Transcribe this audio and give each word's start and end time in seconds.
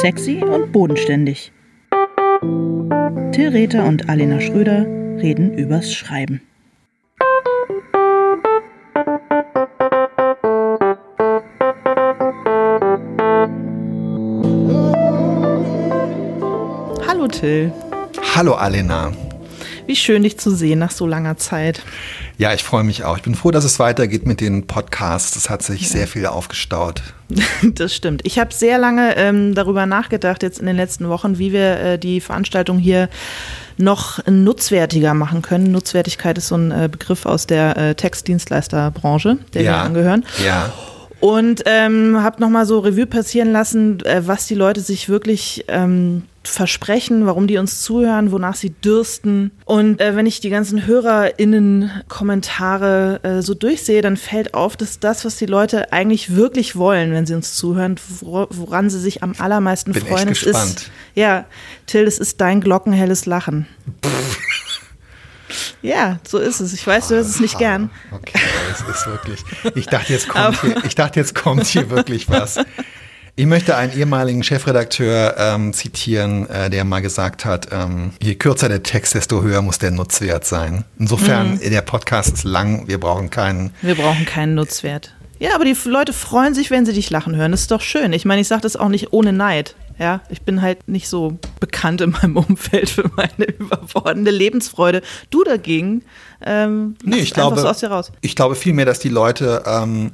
Sexy 0.00 0.42
und 0.42 0.72
bodenständig. 0.72 1.52
Till 3.32 3.48
Rether 3.50 3.84
und 3.84 4.08
Alena 4.08 4.40
Schröder 4.40 4.86
reden 5.20 5.52
übers 5.52 5.92
Schreiben. 5.92 6.40
Hallo 17.06 17.28
Till. 17.28 17.70
Hallo 18.34 18.54
Alena. 18.54 19.12
Wie 19.86 19.96
schön 19.96 20.22
dich 20.22 20.38
zu 20.38 20.50
sehen 20.50 20.78
nach 20.78 20.92
so 20.92 21.06
langer 21.06 21.36
Zeit. 21.36 21.82
Ja, 22.40 22.54
ich 22.54 22.64
freue 22.64 22.84
mich 22.84 23.04
auch. 23.04 23.18
Ich 23.18 23.22
bin 23.22 23.34
froh, 23.34 23.50
dass 23.50 23.64
es 23.64 23.78
weitergeht 23.78 24.24
mit 24.24 24.40
den 24.40 24.66
Podcasts. 24.66 25.36
Es 25.36 25.50
hat 25.50 25.62
sich 25.62 25.82
ja. 25.82 25.88
sehr 25.88 26.06
viel 26.06 26.24
aufgestaut. 26.24 27.02
Das 27.62 27.94
stimmt. 27.94 28.22
Ich 28.24 28.38
habe 28.38 28.54
sehr 28.54 28.78
lange 28.78 29.14
ähm, 29.16 29.54
darüber 29.54 29.84
nachgedacht, 29.84 30.42
jetzt 30.42 30.58
in 30.58 30.64
den 30.64 30.74
letzten 30.76 31.10
Wochen, 31.10 31.38
wie 31.38 31.52
wir 31.52 31.78
äh, 31.78 31.98
die 31.98 32.22
Veranstaltung 32.22 32.78
hier 32.78 33.10
noch 33.76 34.26
nutzwertiger 34.26 35.12
machen 35.12 35.42
können. 35.42 35.70
Nutzwertigkeit 35.70 36.38
ist 36.38 36.48
so 36.48 36.56
ein 36.56 36.70
äh, 36.70 36.88
Begriff 36.90 37.26
aus 37.26 37.46
der 37.46 37.76
äh, 37.76 37.94
Textdienstleisterbranche, 37.94 39.36
der 39.52 39.62
ja. 39.62 39.72
wir 39.72 39.82
angehören. 39.82 40.24
Ja. 40.42 40.72
Und 41.20 41.62
ähm, 41.66 42.22
habe 42.22 42.40
nochmal 42.40 42.66
so 42.66 42.78
Revue 42.78 43.06
passieren 43.06 43.52
lassen, 43.52 44.00
äh, 44.04 44.22
was 44.26 44.46
die 44.46 44.54
Leute 44.54 44.80
sich 44.80 45.10
wirklich 45.10 45.66
ähm, 45.68 46.22
versprechen, 46.42 47.26
warum 47.26 47.46
die 47.46 47.58
uns 47.58 47.82
zuhören, 47.82 48.32
wonach 48.32 48.54
sie 48.54 48.70
dürsten. 48.70 49.50
Und 49.66 50.00
äh, 50.00 50.16
wenn 50.16 50.24
ich 50.24 50.40
die 50.40 50.48
ganzen 50.48 50.86
HörerInnen-Kommentare 50.86 53.20
äh, 53.22 53.42
so 53.42 53.52
durchsehe, 53.52 54.00
dann 54.00 54.16
fällt 54.16 54.54
auf, 54.54 54.78
dass 54.78 54.98
das, 54.98 55.26
was 55.26 55.36
die 55.36 55.44
Leute 55.44 55.92
eigentlich 55.92 56.34
wirklich 56.34 56.76
wollen, 56.76 57.12
wenn 57.12 57.26
sie 57.26 57.34
uns 57.34 57.54
zuhören, 57.54 57.96
woran 58.20 58.88
sie 58.88 58.98
sich 58.98 59.22
am 59.22 59.34
allermeisten 59.38 59.92
Bin 59.92 60.06
freuen, 60.06 60.28
echt 60.28 60.44
gespannt. 60.44 60.76
ist. 60.76 60.90
Ja, 61.14 61.44
Till, 61.86 62.06
es 62.06 62.18
ist 62.18 62.40
dein 62.40 62.62
glockenhelles 62.62 63.26
Lachen. 63.26 63.66
Ja, 65.82 66.18
so 66.26 66.38
ist 66.38 66.60
es. 66.60 66.72
Ich 66.72 66.86
weiß, 66.86 67.08
du 67.08 67.14
hörst 67.14 67.30
es 67.30 67.40
nicht 67.40 67.58
gern. 67.58 67.90
Okay, 68.10 68.38
es 68.70 68.80
ist 68.80 69.06
wirklich. 69.06 69.40
Ich 69.74 69.86
dachte, 69.86 70.12
jetzt 70.12 70.28
kommt, 70.28 70.60
hier, 70.60 70.84
ich 70.84 70.94
dachte, 70.94 71.20
jetzt 71.20 71.34
kommt 71.34 71.66
hier 71.66 71.90
wirklich 71.90 72.28
was. 72.28 72.58
Ich 73.36 73.46
möchte 73.46 73.76
einen 73.76 73.92
ehemaligen 73.96 74.42
Chefredakteur 74.42 75.34
ähm, 75.38 75.72
zitieren, 75.72 76.48
äh, 76.50 76.68
der 76.68 76.84
mal 76.84 77.00
gesagt 77.00 77.44
hat, 77.44 77.68
ähm, 77.72 78.12
je 78.20 78.34
kürzer 78.34 78.68
der 78.68 78.82
Text, 78.82 79.14
desto 79.14 79.42
höher 79.42 79.62
muss 79.62 79.78
der 79.78 79.92
Nutzwert 79.92 80.44
sein. 80.44 80.84
Insofern, 80.98 81.52
mhm. 81.54 81.70
der 81.70 81.80
Podcast 81.80 82.34
ist 82.34 82.44
lang, 82.44 82.86
wir 82.86 83.00
brauchen 83.00 83.30
keinen. 83.30 83.72
Wir 83.80 83.94
brauchen 83.94 84.26
keinen 84.26 84.54
Nutzwert. 84.54 85.14
Ja, 85.38 85.54
aber 85.54 85.64
die 85.64 85.74
Leute 85.86 86.12
freuen 86.12 86.54
sich, 86.54 86.70
wenn 86.70 86.84
sie 86.84 86.92
dich 86.92 87.08
lachen 87.08 87.34
hören. 87.34 87.50
Das 87.50 87.62
ist 87.62 87.70
doch 87.70 87.80
schön. 87.80 88.12
Ich 88.12 88.26
meine, 88.26 88.42
ich 88.42 88.48
sage 88.48 88.60
das 88.60 88.76
auch 88.76 88.90
nicht 88.90 89.14
ohne 89.14 89.32
Neid. 89.32 89.74
Ja, 90.00 90.22
ich 90.30 90.40
bin 90.40 90.62
halt 90.62 90.88
nicht 90.88 91.08
so 91.08 91.38
bekannt 91.60 92.00
in 92.00 92.12
meinem 92.12 92.36
Umfeld 92.48 92.88
für 92.88 93.10
meine 93.16 93.44
überbordende 93.58 94.30
Lebensfreude. 94.30 95.02
Du 95.28 95.44
dagegen, 95.44 96.02
ähm, 96.40 96.96
nee, 97.04 97.18
ich 97.18 97.34
glaube, 97.34 97.60
so 97.60 97.68
aus 97.68 97.80
dir 97.80 97.90
raus. 97.90 98.10
Ich 98.22 98.34
glaube 98.34 98.54
vielmehr, 98.54 98.86
dass 98.86 98.98
die 98.98 99.10
Leute, 99.10 99.62
ähm, 99.66 100.12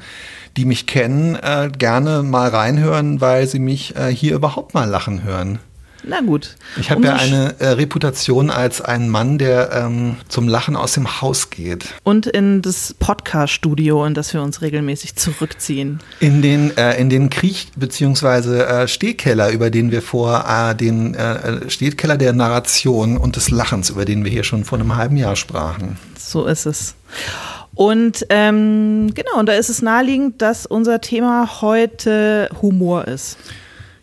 die 0.57 0.65
mich 0.65 0.87
kennen, 0.87 1.37
äh, 1.37 1.71
gerne 1.77 2.25
mal 2.25 2.49
reinhören, 2.49 3.21
weil 3.21 3.47
sie 3.47 3.61
mich 3.61 3.95
äh, 3.95 4.09
hier 4.09 4.35
überhaupt 4.35 4.75
mal 4.75 4.89
lachen 4.89 5.23
hören. 5.23 5.61
Na 6.09 6.21
gut. 6.21 6.55
Ich 6.79 6.93
habe 6.93 7.05
ja 7.05 7.15
eine 7.17 7.57
äh, 7.59 7.71
Reputation 7.71 8.49
als 8.49 8.81
ein 8.81 9.09
Mann, 9.09 9.39
der 9.39 9.73
ähm, 9.73 10.17
zum 10.29 10.47
Lachen 10.47 10.77
aus 10.77 10.93
dem 10.93 11.21
Haus 11.21 11.51
geht. 11.51 11.87
Und 12.05 12.27
in 12.27 12.63
das 12.63 12.95
Podcast-Studio, 12.97 14.05
in 14.07 14.15
das 14.15 14.33
wir 14.33 14.41
uns 14.41 14.63
regelmäßig 14.63 15.17
zurückziehen. 15.17 15.99
In 16.21 16.43
den, 16.43 16.77
äh, 16.77 16.97
in 17.01 17.11
den 17.11 17.29
Kriech- 17.29 17.73
bzw. 17.75 18.61
Äh, 18.61 18.89
Stehkeller, 18.89 19.51
über 19.51 19.71
den 19.71 19.91
wir 19.91 20.01
vor, 20.01 20.45
äh, 20.49 20.77
den 20.77 21.15
äh, 21.15 21.35
äh, 21.35 21.71
Stehkeller 21.71 22.17
der 22.17 22.33
Narration 22.33 23.17
und 23.17 23.35
des 23.35 23.51
Lachens, 23.51 23.91
über 23.91 24.05
den 24.05 24.23
wir 24.23 24.31
hier 24.31 24.45
schon 24.45 24.65
vor 24.65 24.79
einem 24.79 24.95
halben 24.95 25.17
Jahr 25.17 25.35
sprachen. 25.35 25.99
So 26.17 26.47
ist 26.47 26.67
es. 26.67 26.95
Und 27.75 28.25
ähm, 28.31 29.11
genau, 29.13 29.41
und 29.41 29.47
da 29.47 29.55
ist 29.55 29.71
es 29.71 29.83
naheliegend, 29.83 30.41
dass 30.41 30.67
unser 30.67 31.01
Thema 31.01 31.61
heute 31.61 32.49
Humor 32.63 33.09
ist 33.09 33.39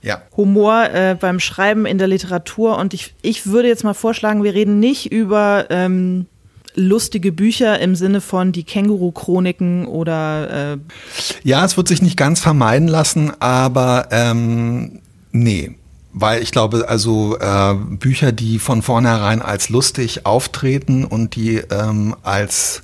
ja. 0.04 0.22
Humor 0.36 0.84
äh, 0.94 1.16
beim 1.20 1.40
Schreiben 1.40 1.86
in 1.86 1.98
der 1.98 2.08
Literatur. 2.08 2.78
Und 2.78 2.94
ich, 2.94 3.16
ich 3.22 3.48
würde 3.48 3.70
jetzt 3.70 3.84
mal 3.84 3.94
vorschlagen, 3.94 4.44
wir 4.44 4.54
reden 4.54 4.80
nicht 4.80 5.12
über 5.12 5.68
ähm, 5.70 6.28
lustige 6.76 7.32
Bücher 7.32 7.80
im 7.80 7.96
Sinne 7.96 8.22
von 8.22 8.52
die 8.52 8.64
Känguru-Chroniken 8.64 9.86
oder. 9.86 10.74
Äh 10.74 10.78
ja, 11.44 11.64
es 11.66 11.78
wird 11.78 11.88
sich 11.88 12.02
nicht 12.02 12.18
ganz 12.18 12.40
vermeiden 12.40 12.88
lassen, 12.88 13.32
aber 13.40 14.10
ähm, 14.12 15.00
nee. 15.32 15.76
Weil 16.16 16.44
ich 16.44 16.52
glaube, 16.52 16.88
also 16.90 17.40
äh, 17.40 17.74
Bücher, 17.74 18.32
die 18.32 18.60
von 18.60 18.84
vornherein 18.84 19.42
als 19.42 19.70
lustig 19.70 20.28
auftreten 20.28 21.06
und 21.06 21.36
die 21.36 21.56
ähm, 21.58 22.16
als 22.22 22.83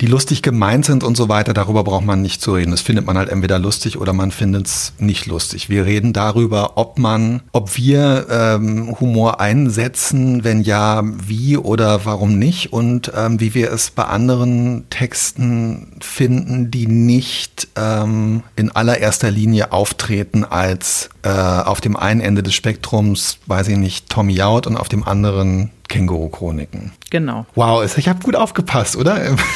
die 0.00 0.06
lustig 0.06 0.42
gemeint 0.42 0.84
sind 0.84 1.04
und 1.04 1.16
so 1.16 1.28
weiter, 1.28 1.54
darüber 1.54 1.84
braucht 1.84 2.04
man 2.04 2.22
nicht 2.22 2.42
zu 2.42 2.54
reden. 2.54 2.70
Das 2.70 2.80
findet 2.80 3.06
man 3.06 3.16
halt 3.16 3.28
entweder 3.28 3.58
lustig 3.58 3.98
oder 3.98 4.12
man 4.12 4.30
findet 4.30 4.66
es 4.66 4.92
nicht 4.98 5.26
lustig. 5.26 5.68
Wir 5.68 5.84
reden 5.86 6.12
darüber, 6.12 6.76
ob 6.76 6.98
man, 6.98 7.42
ob 7.52 7.76
wir 7.76 8.26
ähm, 8.30 8.96
Humor 9.00 9.40
einsetzen, 9.40 10.44
wenn 10.44 10.60
ja, 10.60 11.02
wie 11.04 11.56
oder 11.56 12.04
warum 12.04 12.38
nicht 12.38 12.72
und 12.72 13.10
ähm, 13.16 13.40
wie 13.40 13.54
wir 13.54 13.72
es 13.72 13.90
bei 13.90 14.04
anderen 14.04 14.84
Texten 14.90 15.96
finden, 16.00 16.70
die 16.70 16.86
nicht 16.86 17.68
ähm, 17.76 18.42
in 18.54 18.70
allererster 18.70 19.30
Linie 19.30 19.72
auftreten 19.72 20.44
als 20.44 21.08
äh, 21.22 21.30
auf 21.30 21.80
dem 21.80 21.96
einen 21.96 22.20
Ende 22.20 22.42
des 22.42 22.54
Spektrums, 22.54 23.38
weiß 23.46 23.68
ich 23.68 23.76
nicht, 23.76 24.08
Tommy 24.10 24.42
Out 24.42 24.66
und 24.66 24.76
auf 24.76 24.88
dem 24.88 25.04
anderen 25.04 25.70
Känguru-Chroniken. 25.88 26.92
Genau. 27.10 27.46
Wow, 27.54 27.96
ich 27.96 28.08
habe 28.08 28.20
gut 28.22 28.36
aufgepasst, 28.36 28.96
oder? 28.96 29.36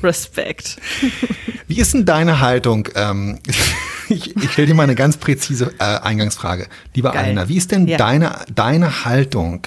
Respekt. 0.02 0.76
Wie 1.66 1.78
ist 1.78 1.94
denn 1.94 2.04
deine 2.04 2.40
Haltung? 2.40 2.88
Ähm, 2.94 3.38
ich, 4.08 4.36
ich 4.36 4.52
stelle 4.52 4.68
dir 4.68 4.74
mal 4.74 4.84
eine 4.84 4.94
ganz 4.94 5.16
präzise 5.16 5.72
äh, 5.78 5.84
Eingangsfrage. 5.84 6.68
Lieber 6.94 7.12
Geil. 7.12 7.26
Alina, 7.26 7.48
wie 7.48 7.56
ist 7.56 7.70
denn 7.72 7.86
ja. 7.86 7.96
deine, 7.96 8.44
deine 8.54 9.04
Haltung 9.04 9.66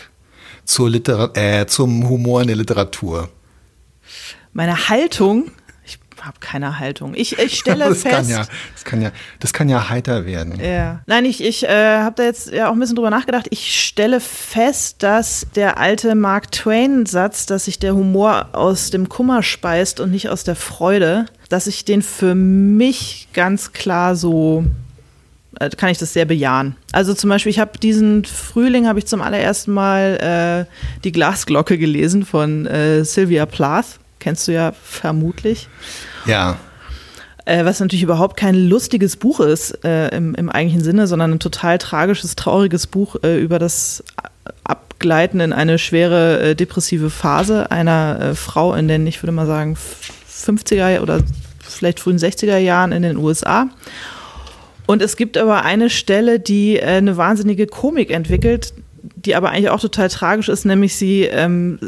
zur 0.65 0.89
Liter 0.89 1.35
äh, 1.35 1.65
zum 1.67 2.07
Humor 2.09 2.41
in 2.41 2.47
der 2.47 2.55
Literatur? 2.55 3.29
Meine 4.53 4.89
Haltung? 4.89 5.51
Habe 6.25 6.39
keine 6.39 6.79
Haltung. 6.79 7.13
Ich, 7.15 7.37
ich 7.37 7.57
stelle 7.59 7.85
das 7.89 8.01
fest. 8.01 8.13
Kann 8.13 8.29
ja, 8.29 8.45
das, 8.73 8.83
kann 8.83 9.01
ja, 9.01 9.11
das 9.39 9.53
kann 9.53 9.69
ja 9.69 9.89
heiter 9.89 10.25
werden. 10.25 10.59
Ja. 10.59 11.01
Nein, 11.05 11.25
ich, 11.25 11.43
ich 11.43 11.63
äh, 11.63 11.97
habe 11.97 12.15
da 12.15 12.23
jetzt 12.23 12.51
ja 12.51 12.69
auch 12.69 12.73
ein 12.73 12.79
bisschen 12.79 12.95
drüber 12.95 13.09
nachgedacht. 13.09 13.47
Ich 13.49 13.79
stelle 13.79 14.19
fest, 14.19 15.03
dass 15.03 15.47
der 15.55 15.77
alte 15.77 16.15
Mark 16.15 16.51
Twain-Satz, 16.51 17.45
dass 17.45 17.65
sich 17.65 17.79
der 17.79 17.95
Humor 17.95 18.49
aus 18.53 18.89
dem 18.89 19.09
Kummer 19.09 19.43
speist 19.43 19.99
und 19.99 20.11
nicht 20.11 20.29
aus 20.29 20.43
der 20.43 20.55
Freude, 20.55 21.25
dass 21.49 21.67
ich 21.67 21.85
den 21.85 22.01
für 22.01 22.35
mich 22.35 23.27
ganz 23.33 23.73
klar 23.73 24.15
so 24.15 24.65
äh, 25.59 25.69
kann 25.69 25.89
ich 25.89 25.97
das 25.97 26.13
sehr 26.13 26.25
bejahen. 26.25 26.75
Also 26.91 27.13
zum 27.13 27.29
Beispiel, 27.29 27.51
ich 27.51 27.59
habe 27.59 27.77
diesen 27.77 28.25
Frühling 28.25 28.87
habe 28.87 28.99
ich 28.99 29.05
zum 29.05 29.21
allerersten 29.21 29.71
Mal 29.71 30.67
äh, 30.67 31.01
die 31.03 31.11
Glasglocke 31.11 31.77
gelesen 31.77 32.25
von 32.25 32.65
äh, 32.65 33.03
Sylvia 33.03 33.45
Plath. 33.45 33.99
Kennst 34.19 34.47
du 34.47 34.53
ja 34.53 34.73
vermutlich. 34.83 35.67
Ja. 36.25 36.57
Äh, 37.45 37.65
was 37.65 37.79
natürlich 37.79 38.03
überhaupt 38.03 38.37
kein 38.37 38.55
lustiges 38.55 39.17
Buch 39.17 39.41
ist 39.41 39.83
äh, 39.83 40.15
im, 40.15 40.33
im, 40.35 40.49
eigentlichen 40.49 40.83
Sinne, 40.83 41.07
sondern 41.07 41.33
ein 41.33 41.39
total 41.39 41.77
tragisches, 41.77 42.35
trauriges 42.35 42.87
Buch 42.87 43.17
äh, 43.21 43.37
über 43.37 43.59
das 43.59 44.03
Abgleiten 44.63 45.41
in 45.41 45.51
eine 45.51 45.77
schwere 45.77 46.39
äh, 46.39 46.55
depressive 46.55 47.09
Phase 47.09 47.69
einer 47.69 48.19
äh, 48.21 48.35
Frau 48.35 48.73
in 48.73 48.87
den, 48.87 49.05
ich 49.07 49.21
würde 49.21 49.33
mal 49.33 49.45
sagen, 49.45 49.75
50er 49.75 51.01
oder 51.01 51.19
vielleicht 51.59 51.99
frühen 51.99 52.17
60er 52.17 52.57
Jahren 52.57 52.93
in 52.93 53.01
den 53.01 53.17
USA. 53.17 53.67
Und 54.85 55.01
es 55.01 55.17
gibt 55.17 55.37
aber 55.37 55.63
eine 55.63 55.89
Stelle, 55.89 56.39
die 56.39 56.81
eine 56.81 57.17
wahnsinnige 57.17 57.67
Komik 57.67 58.11
entwickelt, 58.11 58.73
die 59.25 59.35
aber 59.35 59.51
eigentlich 59.51 59.69
auch 59.69 59.79
total 59.79 60.09
tragisch 60.09 60.49
ist, 60.49 60.65
nämlich 60.65 60.95
sie, 60.95 61.23
ähm, 61.23 61.79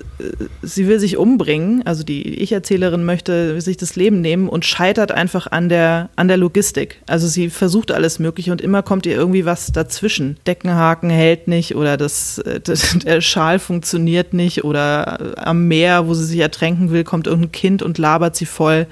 sie 0.62 0.88
will 0.88 1.00
sich 1.00 1.18
umbringen, 1.18 1.86
also 1.86 2.04
die 2.04 2.40
Ich-Erzählerin 2.40 3.04
möchte 3.04 3.60
sich 3.60 3.76
das 3.76 3.96
Leben 3.98 4.22
nehmen 4.22 4.48
und 4.48 4.64
scheitert 4.64 5.12
einfach 5.12 5.48
an 5.48 5.68
der, 5.68 6.10
an 6.16 6.30
der 6.30 6.38
Logistik. 6.38 7.02
Also 7.08 7.28
sie 7.28 7.50
versucht 7.50 7.92
alles 7.92 8.20
Mögliche 8.20 8.52
und 8.52 8.62
immer 8.62 8.84
kommt 8.84 9.06
ihr 9.06 9.16
irgendwie 9.16 9.46
was 9.46 9.72
dazwischen. 9.74 10.38
Deckenhaken 10.48 11.10
hält 11.10 11.50
nicht 11.50 11.76
oder 11.76 11.98
das, 11.98 12.42
das 12.64 12.98
der 13.06 13.20
Schal 13.20 13.60
funktioniert 13.60 14.34
nicht 14.34 14.64
oder 14.64 15.38
am 15.38 15.68
Meer, 15.68 16.08
wo 16.08 16.14
sie 16.14 16.26
sich 16.26 16.40
ertränken 16.40 16.92
will, 16.92 17.04
kommt 17.04 17.28
irgendein 17.28 17.52
Kind 17.52 17.84
und 17.84 17.98
labert 17.98 18.36
sie 18.36 18.46
voll. 18.46 18.88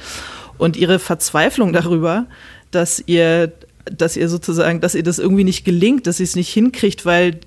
Und 0.57 0.75
ihre 0.75 0.99
Verzweiflung 0.99 1.71
darüber, 1.71 2.25
dass 2.71 3.01
ihr 3.05 3.53
dass 3.85 4.15
ihr 4.15 4.29
sozusagen, 4.29 4.79
dass 4.79 4.95
ihr 4.95 5.03
das 5.03 5.19
irgendwie 5.19 5.43
nicht 5.43 5.65
gelingt, 5.65 6.07
dass 6.07 6.17
sie 6.17 6.23
es 6.23 6.37
nicht 6.37 6.47
hinkriegt, 6.47 7.05
weil 7.05 7.41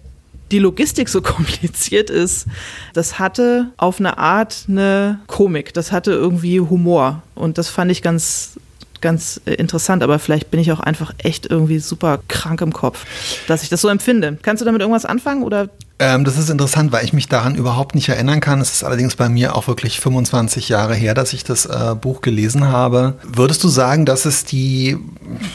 die 0.51 0.59
Logistik 0.59 1.09
so 1.09 1.23
kompliziert 1.23 2.11
ist, 2.11 2.47
das 2.93 3.19
hatte 3.19 3.71
auf 3.77 3.99
eine 4.01 4.19
Art 4.19 4.65
eine 4.69 5.21
Komik, 5.27 5.75
das 5.75 5.93
hatte 5.93 6.13
irgendwie 6.13 6.61
Humor. 6.61 7.23
Und 7.35 7.59
das 7.59 7.69
fand 7.69 7.91
ich 7.91 8.03
ganz 8.03 8.59
ganz 9.07 9.41
äh, 9.47 9.55
interessant, 9.55 10.03
aber 10.03 10.19
vielleicht 10.19 10.51
bin 10.51 10.59
ich 10.59 10.73
auch 10.73 10.81
einfach 10.81 11.15
echt 11.19 11.47
irgendwie 11.47 11.79
super 11.79 12.19
krank 12.27 12.61
im 12.61 12.73
Kopf, 12.73 13.07
dass 13.47 13.63
ich 13.63 13.69
das 13.69 13.81
so 13.81 13.89
empfinde. 13.89 14.37
Kannst 14.43 14.61
du 14.61 14.65
damit 14.65 14.81
irgendwas 14.81 15.05
anfangen 15.05 15.45
oder 15.45 15.69
ähm, 15.99 16.25
das 16.25 16.37
ist 16.37 16.51
interessant, 16.51 16.91
weil 16.93 17.05
ich 17.05 17.13
mich 17.13 17.29
daran 17.29 17.55
überhaupt 17.55 17.95
nicht 17.95 18.09
erinnern 18.09 18.41
kann. 18.41 18.61
Es 18.61 18.73
ist 18.73 18.85
allerdings 18.85 19.15
bei 19.15 19.29
mir 19.29 19.55
auch 19.55 19.69
wirklich 19.69 20.01
25 20.01 20.69
Jahre 20.69 20.95
her, 20.95 21.15
dass 21.15 21.33
ich 21.33 21.45
das 21.45 21.67
äh, 21.67 21.95
Buch 21.99 22.21
gelesen 22.21 22.69
habe. 22.69 23.15
Würdest 23.23 23.65
du 23.65 23.69
sagen, 23.69 24.05
dass 24.05 24.27
es 24.27 24.45
die, 24.45 24.99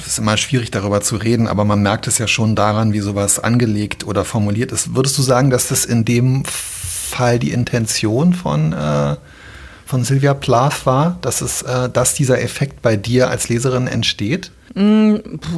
es 0.01 0.13
ist 0.13 0.19
immer 0.19 0.37
schwierig 0.37 0.71
darüber 0.71 1.01
zu 1.01 1.17
reden, 1.17 1.47
aber 1.47 1.65
man 1.65 1.83
merkt 1.83 2.07
es 2.07 2.17
ja 2.17 2.27
schon 2.27 2.55
daran, 2.55 2.93
wie 2.93 3.01
sowas 3.01 3.37
angelegt 3.37 4.07
oder 4.07 4.25
formuliert 4.25 4.71
ist. 4.71 4.95
Würdest 4.95 5.17
du 5.17 5.21
sagen, 5.21 5.51
dass 5.51 5.67
das 5.67 5.85
in 5.85 6.05
dem 6.05 6.43
Fall 6.45 7.37
die 7.37 7.51
Intention 7.51 8.33
von, 8.33 8.73
äh, 8.73 9.17
von 9.91 10.05
Sylvia 10.05 10.33
Plath 10.33 10.85
war, 10.85 11.17
dass, 11.21 11.41
es, 11.41 11.63
äh, 11.63 11.89
dass 11.89 12.13
dieser 12.13 12.41
Effekt 12.41 12.81
bei 12.81 12.95
dir 12.95 13.29
als 13.29 13.49
Leserin 13.49 13.87
entsteht? 13.87 14.49
Mm, 14.73 15.15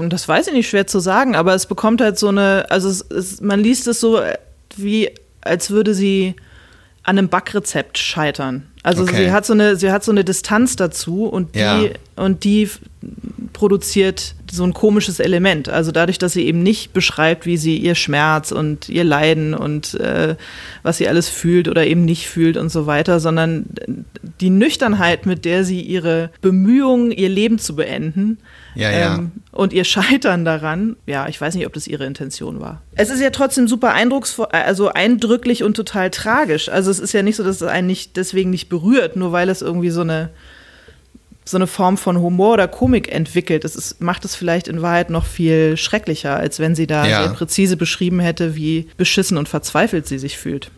das 0.10 0.28
weiß 0.28 0.48
ich 0.48 0.54
nicht 0.54 0.68
schwer 0.68 0.88
zu 0.88 1.00
sagen, 1.00 1.36
aber 1.36 1.54
es 1.54 1.68
bekommt 1.68 2.02
halt 2.02 2.18
so 2.18 2.30
eine, 2.30 2.66
also 2.70 2.90
es, 2.90 3.02
es, 3.12 3.42
man 3.42 3.60
liest 3.60 3.88
es 3.88 4.00
so 4.00 4.20
wie, 4.76 5.12
als 5.42 5.70
würde 5.70 5.94
sie 5.94 6.34
an 7.04 7.20
einem 7.20 7.30
Backrezept 7.30 8.00
scheitern. 8.00 8.64
Also 8.82 9.04
okay. 9.04 9.26
sie 9.26 9.32
hat 9.32 9.46
so 9.46 9.54
eine, 9.54 9.76
sie 9.76 9.92
hat 9.92 10.04
so 10.04 10.12
eine 10.12 10.24
Distanz 10.24 10.76
dazu 10.76 11.26
und 11.26 11.54
die, 11.54 11.60
ja. 11.60 11.84
und 12.16 12.44
die 12.44 12.72
produziert 13.54 14.34
so 14.54 14.64
ein 14.64 14.74
komisches 14.74 15.20
Element. 15.20 15.68
Also 15.68 15.92
dadurch, 15.92 16.20
dass 16.20 16.34
sie 16.34 16.46
eben 16.46 16.62
nicht 16.62 16.94
beschreibt, 16.94 17.46
wie 17.46 17.58
sie 17.58 17.78
ihr 17.78 17.96
Schmerz 17.96 18.52
und 18.52 18.88
ihr 18.88 19.04
Leiden 19.04 19.54
und 19.54 19.96
äh, 19.96 20.36
was 20.84 20.98
sie 20.98 21.08
alles 21.08 21.28
fühlt 21.28 21.68
oder 21.68 21.86
eben 21.86 22.06
nicht 22.06 22.28
fühlt 22.28 22.58
und 22.58 22.70
so 22.70 22.86
weiter, 22.86 23.20
sondern 23.20 23.66
die 24.42 24.52
Nüchternheit, 24.52 25.26
mit 25.26 25.46
der 25.46 25.64
sie 25.64 25.82
ihre 25.82 26.30
Bemühungen, 26.42 27.12
ihr 27.12 27.30
Leben 27.30 27.58
zu 27.58 27.76
beenden, 27.76 28.38
ja, 28.76 28.92
ja. 28.92 29.16
Ähm, 29.16 29.32
und 29.52 29.74
ihr 29.74 29.84
Scheitern 29.84 30.46
daran, 30.46 30.96
ja, 31.06 31.28
ich 31.28 31.40
weiß 31.40 31.56
nicht, 31.56 31.66
ob 31.66 31.74
das 31.74 31.88
ihre 31.88 32.06
Intention 32.06 32.60
war. 32.60 32.82
Es 32.96 33.10
ist 33.10 33.22
ja 33.22 33.30
trotzdem 33.30 33.68
super 33.68 33.94
eindrucksvoll, 33.94 34.48
also 34.52 34.90
eindrücklich 34.90 35.64
und 35.64 35.76
total 35.76 36.10
tragisch. 36.10 36.70
Also 36.70 36.90
es 36.92 37.00
ist 37.00 37.14
ja 37.14 37.22
nicht 37.22 37.36
so, 37.36 37.44
dass 37.44 37.62
es 37.62 37.68
einen 37.68 37.88
nicht 37.88 38.18
deswegen 38.18 38.50
nicht 38.50 38.70
berührt, 38.70 39.16
nur 39.16 39.32
weil 39.32 39.50
es 39.50 39.62
irgendwie 39.62 39.92
so 39.92 40.02
eine 40.02 40.30
so 41.46 41.58
eine 41.58 41.68
Form 41.68 41.98
von 41.98 42.20
Humor 42.20 42.54
oder 42.54 42.68
Komik 42.68 43.12
entwickelt. 43.12 43.64
Das 43.64 43.76
ist, 43.76 44.02
macht 44.02 44.26
es 44.26 44.36
vielleicht 44.36 44.68
in 44.68 44.82
Wahrheit 44.82 45.10
noch 45.10 45.26
viel 45.26 45.78
schrecklicher, 45.78 46.36
als 46.36 46.60
wenn 46.60 46.76
sie 46.76 46.88
da 46.88 47.06
ja. 47.06 47.24
sehr 47.24 47.34
präzise 47.34 47.78
beschrieben 47.78 48.20
hätte, 48.20 48.56
wie 48.56 48.88
beschissen 48.98 49.38
und 49.38 49.50
verzweifelt 49.50 50.08
sie 50.08 50.20
sich 50.20 50.38
fühlt. 50.38 50.72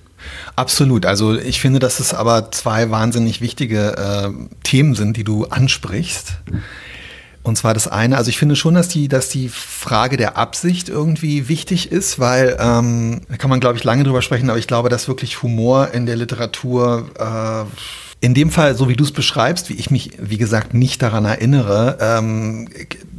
Absolut. 0.56 1.06
Also 1.06 1.36
ich 1.36 1.60
finde, 1.60 1.80
dass 1.80 2.00
es 2.00 2.14
aber 2.14 2.52
zwei 2.52 2.90
wahnsinnig 2.90 3.42
wichtige 3.42 3.96
äh, 3.98 4.30
Themen 4.64 4.96
sind, 4.96 5.18
die 5.18 5.24
du 5.24 5.46
ansprichst. 5.46 6.38
Und 7.44 7.58
zwar 7.58 7.76
das 7.76 7.88
eine, 7.88 8.18
also 8.18 8.30
ich 8.30 8.40
finde 8.40 8.56
schon, 8.56 8.74
dass 8.74 8.88
die, 8.88 9.08
dass 9.08 9.30
die 9.30 9.50
Frage 9.50 10.18
der 10.18 10.36
Absicht 10.36 10.90
irgendwie 10.90 11.48
wichtig 11.48 11.92
ist, 11.92 12.18
weil 12.18 12.58
ähm, 12.60 13.22
da 13.30 13.38
kann 13.38 13.52
man, 13.52 13.60
glaube 13.60 13.78
ich, 13.78 13.84
lange 13.84 14.04
drüber 14.04 14.24
sprechen, 14.24 14.50
aber 14.50 14.58
ich 14.58 14.66
glaube, 14.66 14.90
dass 14.90 15.08
wirklich 15.08 15.44
Humor 15.44 15.90
in 15.94 16.08
der 16.08 16.16
Literatur 16.16 17.08
äh, 17.20 17.66
in 18.22 18.34
dem 18.34 18.50
Fall, 18.50 18.76
so 18.76 18.90
wie 18.90 18.96
du 18.96 19.04
es 19.04 19.12
beschreibst, 19.12 19.70
wie 19.70 19.74
ich 19.74 19.92
mich, 19.92 20.12
wie 20.20 20.38
gesagt, 20.38 20.74
nicht 20.74 21.02
daran 21.02 21.26
erinnere, 21.26 21.98
ähm, 22.02 22.68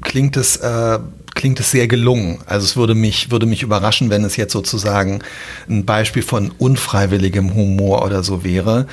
klingt 0.03 0.37
es 0.37 0.57
äh, 0.57 0.99
klingt 1.37 1.61
es 1.61 1.71
sehr 1.71 1.87
gelungen. 1.87 2.39
Also 2.47 2.65
es 2.65 2.77
würde 2.77 2.95
mich, 2.95 3.31
würde 3.31 3.47
mich 3.47 3.63
überraschen, 3.63 4.11
wenn 4.11 4.25
es 4.25 4.37
jetzt 4.37 4.53
sozusagen 4.53 5.21
ein 5.69 5.85
Beispiel 5.85 6.23
von 6.23 6.51
unfreiwilligem 6.59 7.55
Humor 7.55 8.05
oder 8.05 8.25
so 8.25 8.43
wäre. 8.43 8.87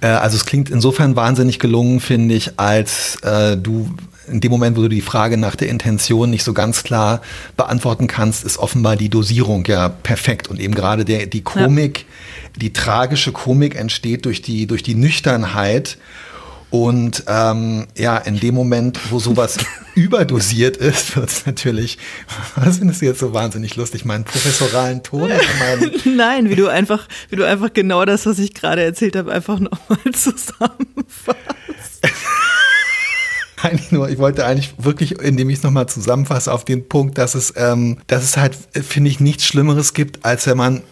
Äh, 0.00 0.08
also 0.08 0.36
es 0.36 0.44
klingt 0.44 0.70
insofern 0.70 1.14
wahnsinnig 1.14 1.60
gelungen, 1.60 2.00
finde 2.00 2.34
ich, 2.34 2.58
als 2.58 3.16
äh, 3.22 3.56
du 3.56 3.94
in 4.28 4.40
dem 4.40 4.50
Moment, 4.50 4.76
wo 4.76 4.82
du 4.82 4.88
die 4.88 5.00
Frage 5.00 5.36
nach 5.36 5.56
der 5.56 5.68
Intention 5.68 6.30
nicht 6.30 6.44
so 6.44 6.52
ganz 6.52 6.82
klar 6.84 7.20
beantworten 7.56 8.06
kannst, 8.06 8.44
ist 8.44 8.56
offenbar 8.56 8.96
die 8.96 9.08
Dosierung 9.08 9.64
ja 9.66 9.88
perfekt 9.88 10.48
und 10.48 10.60
eben 10.60 10.74
gerade 10.74 11.04
der, 11.04 11.26
die 11.26 11.42
Komik, 11.42 11.98
ja. 11.98 12.04
Die 12.56 12.72
tragische 12.72 13.32
Komik 13.32 13.74
entsteht 13.74 14.24
durch 14.24 14.42
die, 14.42 14.66
durch 14.66 14.82
die 14.82 14.94
Nüchternheit. 14.94 15.98
Und 16.72 17.24
ähm, 17.28 17.86
ja, 17.98 18.16
in 18.16 18.40
dem 18.40 18.54
Moment, 18.54 18.98
wo 19.10 19.18
sowas 19.18 19.58
überdosiert 19.94 20.78
ist, 20.78 21.16
wird 21.16 21.28
es 21.28 21.44
natürlich, 21.44 21.98
was 22.56 22.78
findest 22.78 23.02
du 23.02 23.06
jetzt 23.06 23.20
so 23.20 23.34
wahnsinnig 23.34 23.76
lustig, 23.76 24.06
meinen 24.06 24.24
professoralen 24.24 25.02
Ton? 25.02 25.30
Nein, 26.06 26.48
wie 26.48 26.56
du 26.56 26.68
einfach, 26.68 27.08
wie 27.28 27.36
du 27.36 27.46
einfach 27.46 27.74
genau 27.74 28.06
das, 28.06 28.24
was 28.24 28.38
ich 28.38 28.54
gerade 28.54 28.82
erzählt 28.82 29.16
habe, 29.16 29.30
einfach 29.30 29.60
nochmal 29.60 29.98
zusammenfasst. 30.14 31.36
eigentlich 33.62 33.92
nur, 33.92 34.08
ich 34.08 34.16
wollte 34.16 34.46
eigentlich 34.46 34.72
wirklich, 34.78 35.20
indem 35.20 35.50
ich 35.50 35.58
es 35.58 35.62
nochmal 35.64 35.90
zusammenfasse, 35.90 36.50
auf 36.50 36.64
den 36.64 36.88
Punkt, 36.88 37.18
dass 37.18 37.34
es, 37.34 37.52
ähm, 37.54 37.98
dass 38.06 38.24
es 38.24 38.38
halt, 38.38 38.56
finde 38.72 39.10
ich, 39.10 39.20
nichts 39.20 39.44
Schlimmeres 39.44 39.92
gibt, 39.92 40.24
als 40.24 40.46
wenn 40.46 40.56
man 40.56 40.82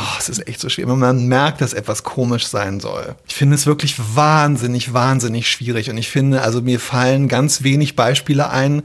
Oh, 0.00 0.16
es 0.18 0.28
ist 0.28 0.46
echt 0.46 0.60
so 0.60 0.68
schwer, 0.68 0.86
man 0.86 1.26
merkt, 1.26 1.60
dass 1.60 1.72
etwas 1.72 2.04
komisch 2.04 2.46
sein 2.46 2.78
soll. 2.78 3.16
Ich 3.26 3.34
finde 3.34 3.56
es 3.56 3.66
wirklich 3.66 3.96
wahnsinnig, 4.14 4.92
wahnsinnig 4.92 5.50
schwierig. 5.50 5.90
Und 5.90 5.98
ich 5.98 6.08
finde, 6.08 6.42
also 6.42 6.62
mir 6.62 6.78
fallen 6.78 7.26
ganz 7.26 7.64
wenig 7.64 7.96
Beispiele 7.96 8.50
ein, 8.50 8.82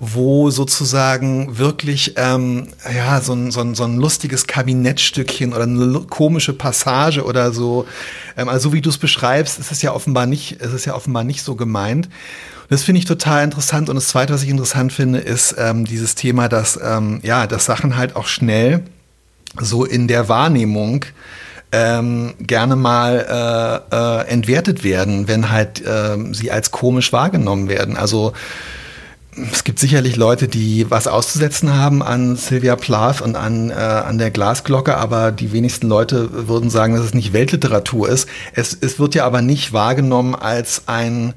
wo 0.00 0.48
sozusagen 0.50 1.58
wirklich 1.58 2.14
ähm, 2.16 2.68
ja 2.94 3.20
so 3.20 3.34
ein, 3.34 3.50
so, 3.50 3.60
ein, 3.60 3.74
so 3.74 3.84
ein 3.84 3.98
lustiges 3.98 4.46
Kabinettstückchen 4.46 5.52
oder 5.52 5.64
eine 5.64 6.00
komische 6.08 6.54
Passage 6.54 7.24
oder 7.24 7.52
so, 7.52 7.86
ähm, 8.36 8.48
also 8.48 8.70
so 8.70 8.72
wie 8.72 8.80
du 8.80 8.88
es 8.88 8.96
beschreibst, 8.96 9.58
ist 9.58 9.70
es 9.70 9.82
ja 9.82 9.92
offenbar 9.92 10.24
nicht, 10.24 10.52
ist 10.52 10.72
es 10.72 10.86
ja 10.86 10.94
offenbar 10.94 11.24
nicht 11.24 11.42
so 11.42 11.56
gemeint. 11.56 12.08
Das 12.70 12.84
finde 12.84 13.00
ich 13.00 13.04
total 13.04 13.44
interessant. 13.44 13.90
Und 13.90 13.96
das 13.96 14.08
Zweite, 14.08 14.32
was 14.32 14.42
ich 14.42 14.50
interessant 14.50 14.94
finde, 14.94 15.18
ist 15.18 15.56
ähm, 15.58 15.84
dieses 15.84 16.14
Thema, 16.14 16.48
dass, 16.48 16.78
ähm, 16.82 17.20
ja, 17.22 17.46
dass 17.46 17.66
Sachen 17.66 17.96
halt 17.96 18.16
auch 18.16 18.26
schnell 18.26 18.84
so 19.60 19.84
in 19.84 20.08
der 20.08 20.28
Wahrnehmung 20.28 21.04
ähm, 21.72 22.34
gerne 22.40 22.76
mal 22.76 23.84
äh, 23.90 23.94
äh, 23.94 24.28
entwertet 24.28 24.84
werden, 24.84 25.28
wenn 25.28 25.50
halt 25.50 25.84
äh, 25.84 26.16
sie 26.32 26.50
als 26.50 26.70
komisch 26.70 27.12
wahrgenommen 27.12 27.68
werden. 27.68 27.96
Also 27.96 28.32
es 29.52 29.64
gibt 29.64 29.78
sicherlich 29.78 30.16
Leute, 30.16 30.48
die 30.48 30.90
was 30.90 31.06
auszusetzen 31.06 31.74
haben 31.74 32.02
an 32.02 32.36
Sylvia 32.36 32.76
Plath 32.76 33.20
und 33.20 33.36
an, 33.36 33.70
äh, 33.70 33.74
an 33.74 34.18
der 34.18 34.30
Glasglocke, 34.30 34.96
aber 34.96 35.30
die 35.30 35.52
wenigsten 35.52 35.88
Leute 35.88 36.48
würden 36.48 36.70
sagen, 36.70 36.94
dass 36.94 37.04
es 37.04 37.14
nicht 37.14 37.32
Weltliteratur 37.32 38.08
ist. 38.08 38.28
Es, 38.54 38.76
es 38.80 38.98
wird 38.98 39.14
ja 39.14 39.24
aber 39.24 39.42
nicht 39.42 39.72
wahrgenommen 39.72 40.34
als 40.34 40.82
ein 40.86 41.34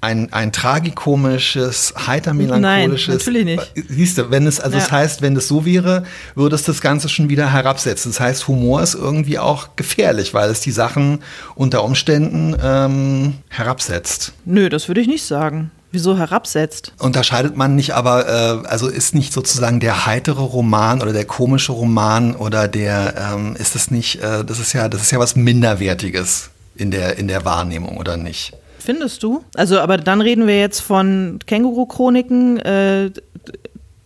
ein, 0.00 0.32
ein 0.32 0.52
tragikomisches, 0.52 1.94
heiter 2.06 2.34
melancholisches. 2.34 3.08
Nein, 3.08 3.18
natürlich 3.18 3.44
nicht. 3.44 3.72
Siehst 3.88 4.18
du, 4.18 4.30
wenn 4.30 4.46
es, 4.46 4.60
also 4.60 4.76
ja. 4.76 4.82
das 4.82 4.92
heißt, 4.92 5.22
wenn 5.22 5.36
es 5.36 5.48
so 5.48 5.64
wäre, 5.64 6.04
würde 6.34 6.54
es 6.54 6.62
das 6.62 6.80
Ganze 6.80 7.08
schon 7.08 7.28
wieder 7.28 7.52
herabsetzen. 7.52 8.12
Das 8.12 8.20
heißt, 8.20 8.48
Humor 8.48 8.82
ist 8.82 8.94
irgendwie 8.94 9.38
auch 9.38 9.76
gefährlich, 9.76 10.34
weil 10.34 10.50
es 10.50 10.60
die 10.60 10.70
Sachen 10.70 11.20
unter 11.54 11.82
Umständen 11.84 12.56
ähm, 12.62 13.34
herabsetzt. 13.48 14.32
Nö, 14.44 14.68
das 14.68 14.88
würde 14.88 15.00
ich 15.00 15.08
nicht 15.08 15.24
sagen. 15.24 15.70
Wieso 15.90 16.18
herabsetzt? 16.18 16.92
Unterscheidet 16.98 17.56
man 17.56 17.74
nicht, 17.74 17.94
aber 17.94 18.28
äh, 18.28 18.68
also 18.68 18.88
ist 18.88 19.14
nicht 19.14 19.32
sozusagen 19.32 19.80
der 19.80 20.04
heitere 20.04 20.42
Roman 20.42 21.00
oder 21.00 21.14
der 21.14 21.24
komische 21.24 21.72
Roman 21.72 22.36
oder 22.36 22.68
der 22.68 23.32
ähm, 23.32 23.56
ist 23.56 23.74
es 23.74 23.90
nicht, 23.90 24.22
äh, 24.22 24.44
das 24.44 24.58
ist 24.58 24.74
ja, 24.74 24.88
das 24.88 25.00
ist 25.00 25.12
ja 25.12 25.18
was 25.18 25.34
Minderwertiges 25.34 26.50
in 26.76 26.90
der, 26.90 27.16
in 27.16 27.26
der 27.26 27.46
Wahrnehmung, 27.46 27.96
oder 27.96 28.18
nicht? 28.18 28.52
Findest 28.88 29.22
du? 29.22 29.44
Also, 29.54 29.80
aber 29.80 29.98
dann 29.98 30.22
reden 30.22 30.46
wir 30.46 30.58
jetzt 30.58 30.80
von 30.80 31.40
Känguru-Chroniken 31.46 32.56
äh, 32.60 33.10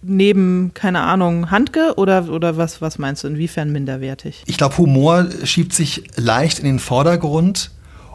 neben, 0.02 0.72
keine 0.74 1.02
Ahnung, 1.02 1.52
Handke 1.52 1.94
oder, 1.98 2.28
oder 2.28 2.56
was, 2.56 2.82
was 2.82 2.98
meinst 2.98 3.22
du? 3.22 3.28
Inwiefern 3.28 3.70
minderwertig? 3.70 4.42
Ich 4.46 4.56
glaube, 4.56 4.78
Humor 4.78 5.28
schiebt 5.44 5.72
sich 5.72 6.02
leicht 6.16 6.58
in 6.58 6.64
den 6.64 6.78
Vordergrund 6.80 7.70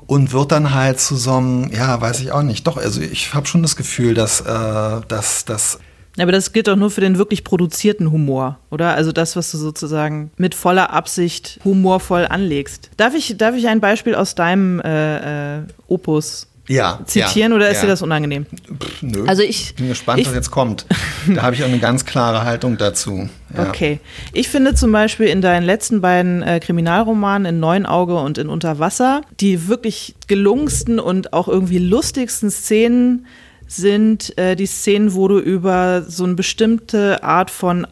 und 0.08 0.34
wird 0.34 0.52
dann 0.52 0.74
halt 0.74 1.00
zu 1.00 1.16
so 1.16 1.36
einem, 1.36 1.72
ja, 1.72 2.02
weiß 2.02 2.20
ich 2.20 2.34
auch 2.34 2.44
nicht. 2.44 2.68
Doch, 2.68 2.76
also 2.76 3.00
ich 3.00 3.34
habe 3.34 3.48
schon 3.48 3.62
das 3.62 3.78
Gefühl, 3.78 4.14
dass, 4.14 4.42
äh, 4.42 5.00
dass, 5.08 5.46
dass 5.46 5.80
aber 6.20 6.32
das 6.32 6.52
gilt 6.52 6.68
doch 6.68 6.76
nur 6.76 6.90
für 6.90 7.02
den 7.02 7.18
wirklich 7.18 7.44
produzierten 7.44 8.12
Humor, 8.12 8.60
oder? 8.72 8.96
Also 8.96 9.12
das, 9.12 9.36
was 9.36 9.52
du 9.52 9.58
sozusagen 9.58 10.32
mit 10.38 10.56
voller 10.56 10.92
Absicht 10.92 11.60
humorvoll 11.64 12.26
anlegst. 12.28 12.90
Darf 12.98 13.14
ich, 13.14 13.38
darf 13.38 13.56
ich 13.56 13.68
ein 13.68 13.80
Beispiel 13.80 14.16
aus 14.16 14.36
deinem 14.36 14.80
äh, 14.80 15.60
äh, 15.60 15.64
Opus 15.88 16.48
ja, 16.68 17.00
zitieren 17.06 17.52
ja, 17.52 17.56
oder 17.56 17.70
ist 17.70 17.78
ja. 17.78 17.84
dir 17.84 17.88
das 17.90 18.02
unangenehm? 18.02 18.46
Pff, 18.46 19.02
nö. 19.02 19.26
Also 19.26 19.42
ich 19.42 19.76
bin 19.76 19.88
gespannt, 19.88 20.20
ich, 20.20 20.28
was 20.28 20.34
jetzt 20.34 20.52
kommt. 20.52 20.86
Da 21.28 21.42
habe 21.42 21.56
ich 21.56 21.64
auch 21.64 21.68
eine 21.68 21.80
ganz 21.80 22.06
klare 22.06 22.44
Haltung 22.44 22.78
dazu. 22.78 23.30
Ja. 23.56 23.68
Okay. 23.68 24.00
Ich 24.34 24.50
finde 24.50 24.76
zum 24.76 24.92
Beispiel 24.92 25.28
in 25.28 25.42
deinen 25.42 25.64
letzten 25.64 26.02
beiden 26.02 26.42
äh, 26.42 26.60
Kriminalromanen 26.60 27.56
in 27.56 27.60
Neunauge 27.60 28.16
und 28.16 28.38
in 28.38 28.50
Unterwasser 28.50 29.22
die 29.40 29.68
wirklich 29.68 30.16
gelungensten 30.28 31.00
und 31.00 31.34
auch 31.34 31.48
irgendwie 31.48 31.80
lustigsten 31.80 32.50
Szenen 32.50 33.26
sind 33.68 34.38
äh, 34.38 34.56
die 34.56 34.66
Szenen, 34.66 35.14
wo 35.14 35.28
du 35.28 35.40
über 35.40 36.04
so 36.04 36.24
eine 36.24 36.36
bestimmte 36.36 37.24
Art 37.24 37.52
von 37.52 37.86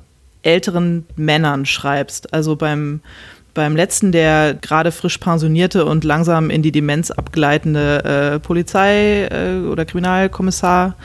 älteren 0.43 1.05
Männern 1.15 1.65
schreibst. 1.65 2.33
Also 2.33 2.55
beim 2.55 3.01
beim 3.55 3.75
letzten 3.75 4.11
der 4.11 4.53
gerade 4.53 4.91
frisch 4.91 5.17
pensionierte 5.17 5.85
und 5.85 6.03
langsam 6.03 6.51
in 6.51 6.61
die 6.61 6.71
Demenz 6.71 7.09
abgleitende 7.09 8.35
äh, 8.35 8.39
Polizei- 8.39 9.27
äh, 9.31 9.67
oder 9.67 9.85
Kriminalkommissar 9.85 10.95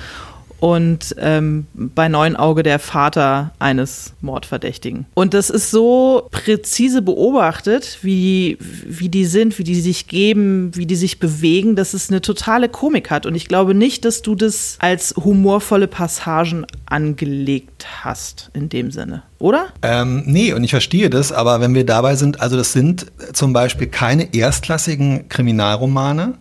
und 0.60 1.16
ähm, 1.18 1.66
bei 1.74 2.08
Neun 2.08 2.36
Auge 2.36 2.62
der 2.62 2.78
Vater 2.78 3.52
eines 3.58 4.12
Mordverdächtigen. 4.20 5.06
Und 5.14 5.34
das 5.34 5.50
ist 5.50 5.70
so 5.70 6.28
präzise 6.30 7.02
beobachtet, 7.02 7.98
wie, 8.02 8.58
wie 8.60 9.08
die 9.08 9.24
sind, 9.24 9.58
wie 9.58 9.64
die 9.64 9.80
sich 9.80 10.06
geben, 10.06 10.70
wie 10.74 10.86
die 10.86 10.96
sich 10.96 11.18
bewegen, 11.18 11.76
dass 11.76 11.94
es 11.94 12.10
eine 12.10 12.20
totale 12.20 12.68
Komik 12.68 13.10
hat. 13.10 13.26
Und 13.26 13.34
ich 13.34 13.48
glaube 13.48 13.74
nicht, 13.74 14.04
dass 14.04 14.22
du 14.22 14.34
das 14.34 14.76
als 14.80 15.14
humorvolle 15.16 15.88
Passagen 15.88 16.66
angelegt 16.86 17.86
hast 18.02 18.50
in 18.52 18.68
dem 18.68 18.90
Sinne, 18.90 19.22
oder? 19.38 19.66
Ähm, 19.82 20.24
nee, 20.26 20.52
und 20.52 20.62
ich 20.64 20.70
verstehe 20.70 21.08
das, 21.08 21.32
aber 21.32 21.60
wenn 21.60 21.74
wir 21.74 21.86
dabei 21.86 22.16
sind, 22.16 22.40
also 22.40 22.56
das 22.56 22.72
sind 22.72 23.06
zum 23.32 23.52
Beispiel 23.52 23.86
keine 23.86 24.34
erstklassigen 24.34 25.28
Kriminalromane, 25.28 26.34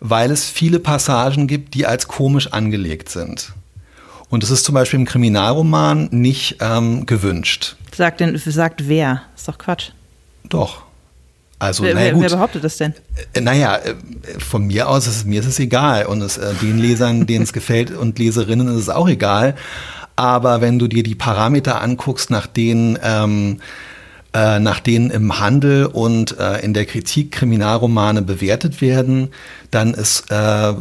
weil 0.00 0.30
es 0.30 0.44
viele 0.48 0.80
Passagen 0.80 1.46
gibt, 1.46 1.74
die 1.74 1.86
als 1.86 2.08
komisch 2.08 2.48
angelegt 2.48 3.08
sind. 3.08 3.52
Und 4.28 4.42
das 4.42 4.50
ist 4.50 4.64
zum 4.64 4.74
Beispiel 4.74 5.00
im 5.00 5.06
Kriminalroman 5.06 6.08
nicht 6.12 6.56
ähm, 6.60 7.04
gewünscht. 7.04 7.76
Sagt, 7.94 8.20
denn, 8.20 8.36
sagt 8.38 8.88
wer? 8.88 9.22
Ist 9.36 9.48
doch 9.48 9.58
Quatsch. 9.58 9.90
Doch. 10.48 10.82
Also, 11.58 11.82
wer, 11.82 11.94
naja, 11.94 12.14
wer, 12.14 12.22
wer 12.22 12.30
behauptet 12.30 12.64
das 12.64 12.78
denn? 12.78 12.94
Äh, 13.34 13.40
naja, 13.42 13.76
äh, 13.76 13.94
von 14.38 14.66
mir 14.66 14.88
aus 14.88 15.06
ist 15.06 15.16
es, 15.16 15.24
mir 15.24 15.40
ist 15.40 15.46
es 15.46 15.58
egal. 15.58 16.06
Und 16.06 16.22
es, 16.22 16.38
äh, 16.38 16.54
den 16.54 16.78
Lesern, 16.78 17.26
denen 17.26 17.42
es 17.42 17.52
gefällt 17.52 17.90
und 17.96 18.18
Leserinnen 18.18 18.68
ist 18.68 18.82
es 18.82 18.88
auch 18.88 19.08
egal. 19.08 19.56
Aber 20.16 20.60
wenn 20.60 20.78
du 20.78 20.86
dir 20.86 21.02
die 21.02 21.14
Parameter 21.14 21.80
anguckst, 21.82 22.30
nach 22.30 22.46
denen 22.46 22.98
ähm, 23.02 23.60
äh, 24.32 24.58
nach 24.60 24.80
denen 24.80 25.10
im 25.10 25.40
Handel 25.40 25.86
und 25.86 26.38
äh, 26.38 26.60
in 26.60 26.74
der 26.74 26.86
Kritik 26.86 27.32
Kriminalromane 27.32 28.22
bewertet 28.22 28.80
werden, 28.80 29.28
dann 29.70 29.94
ist 29.94 30.30
äh, 30.30 30.74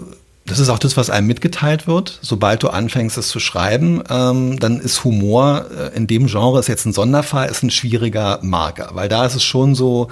das 0.46 0.58
ist 0.58 0.70
auch 0.70 0.79
das, 0.79 0.98
was 0.98 1.12
einem 1.12 1.27
mitgeteilt 1.27 1.86
wird. 1.86 2.18
Sobald 2.24 2.63
du 2.63 2.70
anfängst, 2.70 3.18
es 3.20 3.27
zu 3.27 3.39
schreiben, 3.39 4.01
ähm, 4.10 4.60
dann 4.60 4.79
ist 4.79 5.03
Humor 5.03 5.65
äh, 5.77 5.96
in 5.96 6.08
dem 6.08 6.25
Genre 6.25 6.60
ist 6.60 6.68
jetzt 6.68 6.86
ein 6.86 6.94
Sonderfall, 6.94 7.50
ist 7.50 7.62
ein 7.62 7.70
schwieriger 7.70 8.39
Marker, 8.41 8.89
weil 8.94 9.10
da 9.10 9.25
ist 9.27 9.36
es 9.36 9.44
schon 9.44 9.75
so, 9.75 10.08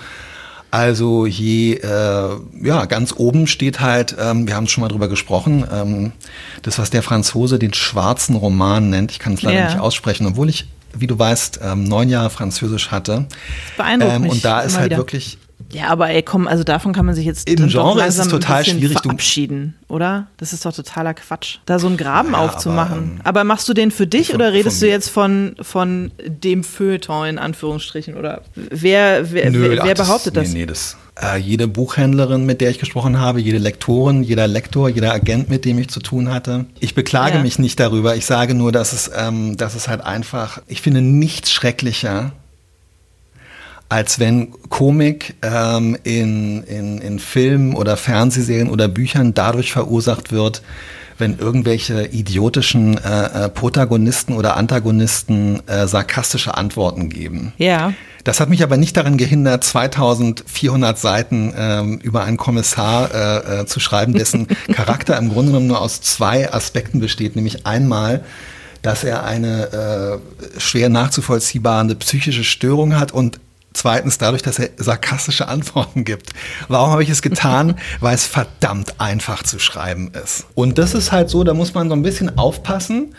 also 0.69 1.25
je, 1.25 1.73
äh, 1.75 2.29
ja, 2.61 2.85
ganz 2.85 3.15
oben 3.17 3.47
steht 3.47 3.79
halt, 3.79 4.15
ähm, 4.19 4.47
wir 4.47 4.55
haben 4.55 4.67
schon 4.67 4.81
mal 4.81 4.89
drüber 4.89 5.07
gesprochen, 5.07 5.65
ähm, 5.73 6.11
das, 6.61 6.77
was 6.77 6.91
der 6.91 7.01
Franzose 7.01 7.57
den 7.57 7.73
schwarzen 7.73 8.35
Roman 8.35 8.89
nennt, 8.91 9.11
ich 9.11 9.19
kann 9.19 9.33
es 9.33 9.41
leider 9.41 9.57
Ja. 9.59 9.65
nicht 9.65 9.79
aussprechen, 9.79 10.27
obwohl 10.27 10.49
ich, 10.49 10.67
wie 10.93 11.07
du 11.07 11.17
weißt, 11.17 11.59
ähm, 11.63 11.83
neun 11.83 12.09
Jahre 12.09 12.29
Französisch 12.29 12.91
hatte. 12.91 13.25
beeindruckt 13.77 14.15
Ähm, 14.15 14.21
mich 14.23 14.31
und 14.31 14.45
da 14.45 14.61
ist 14.61 14.77
halt 14.77 14.95
wirklich, 14.95 15.37
Ja, 15.73 15.87
aber 15.89 16.09
ey, 16.09 16.23
komm, 16.23 16.47
also 16.47 16.63
davon 16.63 16.93
kann 16.93 17.05
man 17.05 17.13
sich 17.13 17.25
jetzt 17.25 17.49
Im 17.49 17.67
Genre 17.67 18.05
ist 18.05 18.17
es 18.17 18.27
total 18.29 18.63
schwierig, 18.63 18.99
verabschieden, 19.01 19.75
oder? 19.89 20.27
Das 20.37 20.53
ist 20.53 20.65
doch 20.65 20.73
totaler 20.73 21.13
Quatsch, 21.13 21.57
da 21.65 21.77
so 21.77 21.87
einen 21.87 21.97
Graben 21.97 22.31
Ja, 22.31 22.39
aufzumachen. 22.45 23.17
aber, 23.19 23.29
Aber, 23.39 23.43
machst 23.43 23.67
du 23.67 23.73
den 23.73 23.91
für 23.91 24.07
dich 24.07 24.27
von- 24.27 24.35
oder 24.37 24.53
redest 24.53 24.81
du 24.81 24.87
jetzt 24.87 25.09
von, 25.09 25.55
von 25.61 26.11
dem 26.25 26.63
Feuilleton 26.63 27.27
in 27.27 27.37
Anführungsstrichen? 27.39 28.15
Oder 28.15 28.43
wer, 28.55 29.31
wer, 29.31 29.51
Nö, 29.51 29.69
wer, 29.71 29.81
ach, 29.81 29.85
wer 29.87 29.95
behauptet 29.95 30.37
das? 30.37 30.49
Nee, 30.49 30.59
nee, 30.59 30.65
das. 30.67 30.95
Äh, 31.21 31.37
jede 31.37 31.67
Buchhändlerin, 31.67 32.45
mit 32.45 32.61
der 32.61 32.69
ich 32.69 32.79
gesprochen 32.79 33.19
habe, 33.19 33.41
jede 33.41 33.57
Lektorin, 33.57 34.21
jeder 34.23 34.47
Lektor, 34.47 34.87
jeder 34.87 35.13
Agent, 35.13 35.49
mit 35.49 35.65
dem 35.65 35.79
ich 35.79 35.89
zu 35.89 35.99
tun 35.99 36.31
hatte. 36.31 36.65
Ich 36.79 36.93
beklage 36.95 37.37
Ja. 37.37 37.41
mich 37.41 37.57
nicht 37.59 37.79
darüber. 37.79 38.15
Ich 38.15 38.25
sage 38.25 38.53
nur, 38.53 38.71
dass 38.71 38.93
es, 38.93 39.09
ähm, 39.17 39.57
dass 39.57 39.75
es 39.75 39.87
halt 39.87 40.01
einfach, 40.01 40.61
ich 40.67 40.81
finde 40.81 41.01
nichts 41.01 41.51
schrecklicher, 41.51 42.33
als 43.89 44.19
wenn 44.19 44.51
Komik 44.69 45.35
ähm, 45.41 45.97
in, 46.03 46.63
in, 46.63 46.97
in 46.99 47.19
Filmen 47.19 47.75
oder 47.75 47.95
Fernsehserien 47.97 48.69
oder 48.69 48.87
Büchern 48.87 49.33
dadurch 49.33 49.71
verursacht 49.71 50.31
wird, 50.31 50.61
wenn 51.17 51.39
irgendwelche 51.39 52.05
idiotischen 52.05 52.97
äh, 52.97 53.45
äh, 53.45 53.49
Protagonisten 53.49 54.33
oder 54.33 54.55
Antagonisten 54.55 55.67
äh, 55.67 55.87
sarkastische 55.87 56.55
Antworten 56.55 57.09
geben. 57.09 57.53
Ja. 57.57 57.93
Das 58.23 58.41
hat 58.41 58.49
mich 58.49 58.61
aber 58.61 58.75
nicht 58.75 58.97
daran 58.97 59.17
gehindert, 59.17 59.63
2400 59.63 60.99
Seiten 60.99 61.53
ähm, 61.57 61.97
über 61.99 62.25
einen 62.25 62.35
Kommissar 62.35 63.09
äh, 63.13 63.61
äh, 63.61 63.65
zu 63.65 63.79
schreiben, 63.79 64.13
dessen 64.13 64.47
Charakter 64.73 65.17
im 65.17 65.29
Grunde 65.29 65.51
genommen 65.51 65.67
nur 65.67 65.81
aus 65.81 66.01
zwei 66.01 66.51
Aspekten 66.51 66.99
besteht, 66.99 67.37
nämlich 67.37 67.65
einmal, 67.65 68.25
dass 68.81 69.05
er 69.05 69.23
eine 69.23 70.19
äh, 70.55 70.59
schwer 70.59 70.89
nachzuvollziehbare 70.89 71.95
psychische 71.95 72.43
Störung 72.43 72.99
hat 72.99 73.13
und 73.13 73.39
zweitens 73.77 74.17
dadurch, 74.17 74.41
dass 74.41 74.59
er 74.59 74.69
sarkastische 74.77 75.47
Antworten 75.47 76.03
gibt. 76.03 76.31
Warum 76.67 76.91
habe 76.91 77.03
ich 77.03 77.09
es 77.09 77.21
getan? 77.21 77.75
Weil 77.99 78.15
es 78.15 78.25
verdammt 78.25 78.99
einfach 78.99 79.43
zu 79.43 79.59
schreiben 79.59 80.11
ist. 80.23 80.45
Und 80.55 80.77
das 80.77 80.93
ist 80.93 81.11
halt 81.11 81.29
so, 81.29 81.43
da 81.43 81.53
muss 81.53 81.73
man 81.73 81.89
so 81.89 81.95
ein 81.95 82.03
bisschen 82.03 82.37
aufpassen. 82.37 83.15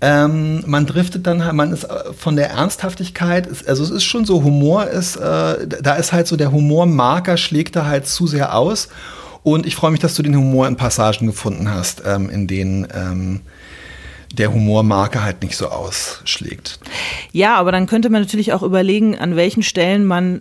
Ähm, 0.00 0.62
man 0.66 0.86
driftet 0.86 1.26
dann 1.26 1.44
halt, 1.44 1.54
man 1.54 1.72
ist 1.72 1.84
äh, 1.84 2.12
von 2.16 2.36
der 2.36 2.50
Ernsthaftigkeit, 2.50 3.48
also 3.66 3.82
es 3.82 3.90
ist 3.90 4.04
schon 4.04 4.24
so, 4.24 4.44
Humor 4.44 4.86
ist, 4.86 5.16
äh, 5.16 5.66
da 5.66 5.94
ist 5.96 6.12
halt 6.12 6.28
so 6.28 6.36
der 6.36 6.52
Humormarker 6.52 7.36
schlägt 7.36 7.74
da 7.74 7.84
halt 7.84 8.06
zu 8.06 8.28
sehr 8.28 8.54
aus. 8.54 8.88
Und 9.42 9.66
ich 9.66 9.76
freue 9.76 9.90
mich, 9.90 10.00
dass 10.00 10.14
du 10.14 10.22
den 10.22 10.36
Humor 10.36 10.68
in 10.68 10.76
Passagen 10.76 11.26
gefunden 11.26 11.70
hast, 11.70 12.02
ähm, 12.06 12.28
in 12.30 12.46
denen 12.46 12.86
ähm, 12.94 13.40
der 14.32 14.52
Humormarker 14.52 15.22
halt 15.24 15.42
nicht 15.42 15.56
so 15.56 15.68
ausschlägt. 15.68 16.78
Ja, 17.32 17.56
aber 17.56 17.72
dann 17.72 17.86
könnte 17.86 18.10
man 18.10 18.22
natürlich 18.22 18.52
auch 18.52 18.62
überlegen, 18.62 19.18
an 19.18 19.36
welchen 19.36 19.62
Stellen 19.62 20.04
man 20.04 20.40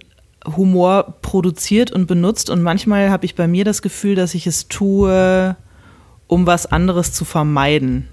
Humor 0.55 1.15
produziert 1.21 1.91
und 1.91 2.05
benutzt. 2.07 2.49
Und 2.49 2.61
manchmal 2.61 3.09
habe 3.09 3.25
ich 3.25 3.35
bei 3.35 3.47
mir 3.47 3.65
das 3.65 3.81
Gefühl, 3.81 4.15
dass 4.15 4.33
ich 4.33 4.47
es 4.47 4.67
tue, 4.67 5.55
um 6.27 6.45
was 6.45 6.65
anderes 6.65 7.13
zu 7.13 7.25
vermeiden. 7.25 8.07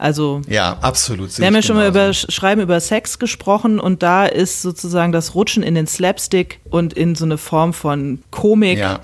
Also 0.00 0.42
Ja, 0.46 0.78
absolut. 0.80 1.36
wir 1.38 1.46
haben 1.46 1.54
ja 1.56 1.62
schon 1.62 1.74
mal 1.76 1.88
über 1.88 2.06
Sch- 2.10 2.30
Schreiben 2.30 2.60
über 2.60 2.78
Sex 2.80 3.18
gesprochen 3.18 3.80
und 3.80 4.02
da 4.02 4.26
ist 4.26 4.62
sozusagen 4.62 5.10
das 5.10 5.34
Rutschen 5.34 5.62
in 5.64 5.74
den 5.74 5.88
Slapstick 5.88 6.60
und 6.70 6.92
in 6.92 7.14
so 7.16 7.24
eine 7.24 7.36
Form 7.36 7.72
von 7.72 8.22
Komik 8.30 8.78
Ja. 8.78 9.00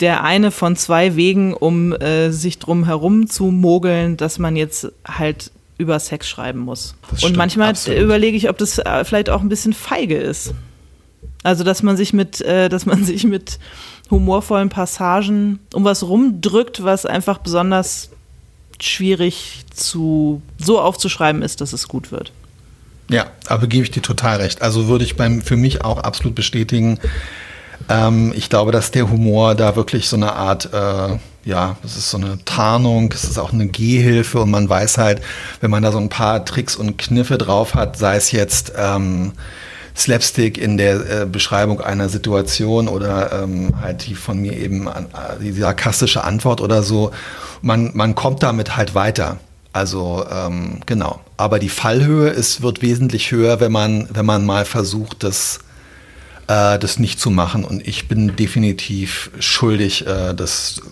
Der 0.00 0.24
eine 0.24 0.50
von 0.50 0.76
zwei 0.76 1.16
Wegen, 1.16 1.54
um 1.54 1.92
äh, 1.92 2.30
sich 2.30 2.58
drum 2.58 2.84
herum 2.84 3.28
zu 3.28 3.44
mogeln, 3.44 4.16
dass 4.16 4.38
man 4.38 4.56
jetzt 4.56 4.88
halt 5.06 5.50
über 5.78 5.98
Sex 5.98 6.28
schreiben 6.28 6.60
muss. 6.60 6.94
Das 7.10 7.24
und 7.24 7.36
manchmal 7.36 7.70
absolut. 7.70 8.00
überlege 8.00 8.36
ich, 8.36 8.48
ob 8.48 8.58
das 8.58 8.78
äh, 8.78 9.04
vielleicht 9.04 9.30
auch 9.30 9.40
ein 9.40 9.48
bisschen 9.48 9.72
feige 9.72 10.16
ist. 10.16 10.54
Also 11.42 11.64
dass 11.64 11.82
man 11.82 11.96
sich 11.96 12.12
mit, 12.12 12.40
äh, 12.42 12.68
dass 12.68 12.86
man 12.86 13.04
sich 13.04 13.24
mit 13.24 13.58
humorvollen 14.10 14.68
Passagen 14.68 15.60
um 15.72 15.84
was 15.84 16.02
rumdrückt, 16.02 16.82
was 16.82 17.06
einfach 17.06 17.38
besonders 17.38 18.10
schwierig 18.80 19.64
zu 19.74 20.42
so 20.58 20.80
aufzuschreiben 20.80 21.42
ist, 21.42 21.60
dass 21.60 21.72
es 21.72 21.88
gut 21.88 22.10
wird. 22.12 22.32
Ja, 23.10 23.26
aber 23.46 23.66
gebe 23.66 23.84
ich 23.84 23.90
dir 23.90 24.02
total 24.02 24.38
recht. 24.38 24.62
Also 24.62 24.86
würde 24.88 25.04
ich 25.04 25.16
beim 25.16 25.42
für 25.42 25.56
mich 25.56 25.84
auch 25.84 25.98
absolut 25.98 26.34
bestätigen. 26.34 26.98
Ähm, 27.90 28.32
ich 28.36 28.48
glaube, 28.48 28.70
dass 28.70 28.92
der 28.92 29.10
Humor 29.10 29.56
da 29.56 29.74
wirklich 29.74 30.08
so 30.08 30.16
eine 30.16 30.32
Art, 30.34 30.72
äh, 30.72 31.18
ja, 31.44 31.76
das 31.82 31.96
ist 31.96 32.10
so 32.10 32.18
eine 32.18 32.38
Tarnung, 32.44 33.12
es 33.12 33.24
ist 33.24 33.38
auch 33.38 33.52
eine 33.52 33.66
Gehhilfe 33.66 34.40
und 34.40 34.50
man 34.50 34.68
weiß 34.68 34.96
halt, 34.98 35.20
wenn 35.60 35.70
man 35.70 35.82
da 35.82 35.90
so 35.90 35.98
ein 35.98 36.08
paar 36.08 36.44
Tricks 36.44 36.76
und 36.76 36.98
Kniffe 36.98 37.36
drauf 37.36 37.74
hat, 37.74 37.98
sei 37.98 38.14
es 38.16 38.30
jetzt 38.30 38.72
ähm, 38.76 39.32
Slapstick 39.96 40.56
in 40.56 40.76
der 40.76 41.22
äh, 41.22 41.26
Beschreibung 41.26 41.80
einer 41.80 42.08
Situation 42.08 42.86
oder 42.86 43.42
ähm, 43.42 43.74
halt 43.80 44.06
die 44.06 44.14
von 44.14 44.38
mir 44.40 44.56
eben 44.56 44.88
an, 44.88 45.06
äh, 45.06 45.42
die 45.42 45.52
sarkastische 45.52 46.22
Antwort 46.22 46.60
oder 46.60 46.84
so, 46.84 47.10
man, 47.60 47.90
man 47.94 48.14
kommt 48.14 48.44
damit 48.44 48.76
halt 48.76 48.94
weiter. 48.94 49.38
Also 49.72 50.24
ähm, 50.30 50.80
genau. 50.86 51.20
Aber 51.36 51.58
die 51.58 51.68
Fallhöhe 51.68 52.28
ist, 52.28 52.62
wird 52.62 52.82
wesentlich 52.82 53.30
höher, 53.32 53.60
wenn 53.60 53.72
man, 53.72 54.08
wenn 54.12 54.26
man 54.26 54.44
mal 54.46 54.64
versucht, 54.64 55.22
das, 55.22 55.60
äh, 56.50 56.78
das 56.78 56.98
nicht 56.98 57.20
zu 57.20 57.30
machen. 57.30 57.64
Und 57.64 57.86
ich 57.86 58.08
bin 58.08 58.34
definitiv 58.34 59.30
schuldig, 59.38 60.06
äh, 60.06 60.34
das. 60.34 60.82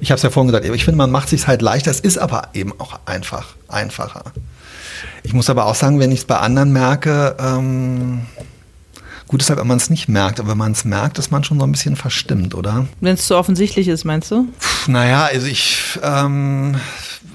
Ich 0.00 0.12
habe 0.12 0.16
es 0.16 0.22
ja 0.22 0.30
vorhin 0.30 0.52
gesagt, 0.52 0.64
ich 0.72 0.84
finde, 0.84 0.98
man 0.98 1.10
macht 1.10 1.28
sich 1.28 1.46
halt 1.48 1.60
leichter. 1.60 1.90
Es 1.90 1.98
ist 1.98 2.18
aber 2.18 2.50
eben 2.54 2.72
auch 2.78 3.00
einfach, 3.04 3.56
einfacher. 3.66 4.24
Ich 5.24 5.32
muss 5.32 5.50
aber 5.50 5.66
auch 5.66 5.74
sagen, 5.74 5.98
wenn 5.98 6.12
ich 6.12 6.20
es 6.20 6.24
bei 6.24 6.36
anderen 6.38 6.72
merke, 6.72 7.34
ähm, 7.40 8.26
gut 9.26 9.42
ist 9.42 9.50
halt, 9.50 9.58
wenn 9.58 9.66
man 9.66 9.78
es 9.78 9.90
nicht 9.90 10.08
merkt, 10.08 10.38
aber 10.38 10.50
wenn 10.50 10.58
man 10.58 10.72
es 10.72 10.84
merkt, 10.84 11.18
ist 11.18 11.32
man 11.32 11.42
schon 11.42 11.58
so 11.58 11.66
ein 11.66 11.72
bisschen 11.72 11.96
verstimmt, 11.96 12.54
oder? 12.54 12.86
Wenn 13.00 13.14
es 13.14 13.26
zu 13.26 13.36
offensichtlich 13.36 13.88
ist, 13.88 14.04
meinst 14.04 14.30
du? 14.30 14.44
Puh, 14.58 14.90
Naja, 14.92 15.24
also 15.32 15.46
ich, 15.48 15.98
ähm, 16.02 16.76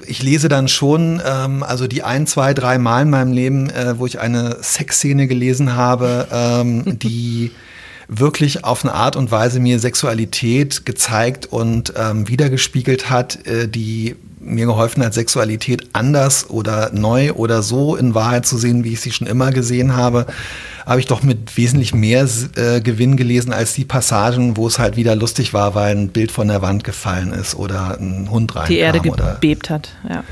ich 0.06 0.22
lese 0.22 0.48
dann 0.48 0.68
schon, 0.68 1.22
ähm, 1.24 1.62
also 1.62 1.86
die 1.86 2.02
ein, 2.02 2.26
zwei, 2.26 2.54
drei 2.54 2.78
Mal 2.78 3.02
in 3.02 3.10
meinem 3.10 3.32
Leben, 3.32 3.70
äh, 3.70 3.98
wo 3.98 4.06
ich 4.06 4.20
eine 4.20 4.58
Sexszene 4.62 5.26
gelesen 5.26 5.74
habe, 5.74 6.28
ähm, 6.32 6.98
die 6.98 7.52
wirklich 8.08 8.64
auf 8.64 8.84
eine 8.84 8.94
Art 8.94 9.16
und 9.16 9.30
Weise 9.30 9.60
mir 9.60 9.78
Sexualität 9.78 10.84
gezeigt 10.84 11.46
und 11.46 11.94
ähm, 11.96 12.28
wiedergespiegelt 12.28 13.08
hat, 13.10 13.46
äh, 13.46 13.68
die 13.68 14.16
mir 14.44 14.66
geholfen 14.66 15.02
hat, 15.04 15.14
Sexualität 15.14 15.88
anders 15.92 16.50
oder 16.50 16.90
neu 16.92 17.32
oder 17.32 17.62
so 17.62 17.96
in 17.96 18.14
Wahrheit 18.14 18.46
zu 18.46 18.56
sehen, 18.58 18.84
wie 18.84 18.92
ich 18.92 19.00
sie 19.00 19.12
schon 19.12 19.26
immer 19.26 19.50
gesehen 19.50 19.96
habe, 19.96 20.26
habe 20.86 21.00
ich 21.00 21.06
doch 21.06 21.22
mit 21.22 21.56
wesentlich 21.56 21.94
mehr 21.94 22.28
äh, 22.56 22.80
Gewinn 22.80 23.16
gelesen 23.16 23.52
als 23.52 23.74
die 23.74 23.84
Passagen, 23.84 24.56
wo 24.56 24.66
es 24.66 24.78
halt 24.78 24.96
wieder 24.96 25.16
lustig 25.16 25.54
war, 25.54 25.74
weil 25.74 25.96
ein 25.96 26.08
Bild 26.08 26.30
von 26.30 26.48
der 26.48 26.62
Wand 26.62 26.84
gefallen 26.84 27.32
ist 27.32 27.54
oder 27.54 27.98
ein 27.98 28.28
Hund 28.30 28.54
reinkam. 28.54 28.68
Die 28.70 28.78
Erde 28.78 29.00
gebebt 29.00 29.70
hat, 29.70 29.90
ja. 30.08 30.22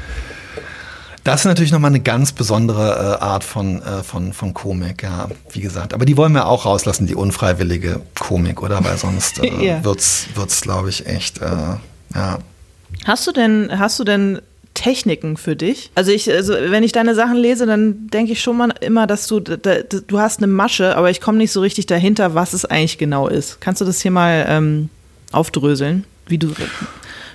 Das 1.24 1.42
ist 1.42 1.44
natürlich 1.46 1.70
nochmal 1.70 1.90
eine 1.92 2.00
ganz 2.00 2.32
besondere 2.32 3.18
äh, 3.20 3.22
Art 3.24 3.44
von, 3.44 3.80
äh, 3.80 4.02
von, 4.02 4.32
von 4.32 4.54
Komik, 4.54 5.04
ja, 5.04 5.28
wie 5.52 5.60
gesagt. 5.60 5.94
Aber 5.94 6.04
die 6.04 6.16
wollen 6.16 6.32
wir 6.32 6.46
auch 6.46 6.66
rauslassen, 6.66 7.06
die 7.06 7.14
unfreiwillige 7.14 8.00
Komik, 8.18 8.60
oder? 8.60 8.84
Weil 8.84 8.96
sonst 8.98 9.38
äh, 9.42 9.64
Ja. 9.64 9.84
wird's, 9.84 10.26
wird's 10.34 10.62
glaube 10.62 10.90
ich, 10.90 11.06
echt, 11.06 11.40
äh, 11.40 11.46
ja. 12.14 12.38
Hast 13.04 13.26
du 13.26 13.32
denn, 13.32 13.70
hast 13.78 13.98
du 13.98 14.04
denn 14.04 14.40
Techniken 14.74 15.36
für 15.36 15.56
dich? 15.56 15.90
Also 15.94 16.12
ich, 16.12 16.30
also 16.30 16.54
wenn 16.54 16.82
ich 16.82 16.92
deine 16.92 17.14
Sachen 17.14 17.36
lese, 17.36 17.66
dann 17.66 18.08
denke 18.08 18.32
ich 18.32 18.40
schon 18.40 18.56
mal 18.56 18.72
immer, 18.80 19.06
dass 19.06 19.26
du, 19.26 19.40
da, 19.40 19.56
du 19.56 20.18
hast 20.18 20.38
eine 20.38 20.46
Masche, 20.46 20.96
aber 20.96 21.10
ich 21.10 21.20
komme 21.20 21.38
nicht 21.38 21.52
so 21.52 21.60
richtig 21.60 21.86
dahinter, 21.86 22.34
was 22.34 22.52
es 22.52 22.64
eigentlich 22.64 22.98
genau 22.98 23.28
ist. 23.28 23.60
Kannst 23.60 23.80
du 23.80 23.84
das 23.84 24.00
hier 24.00 24.10
mal 24.10 24.46
ähm, 24.48 24.88
aufdröseln? 25.32 26.04
Wie 26.26 26.38
du 26.38 26.54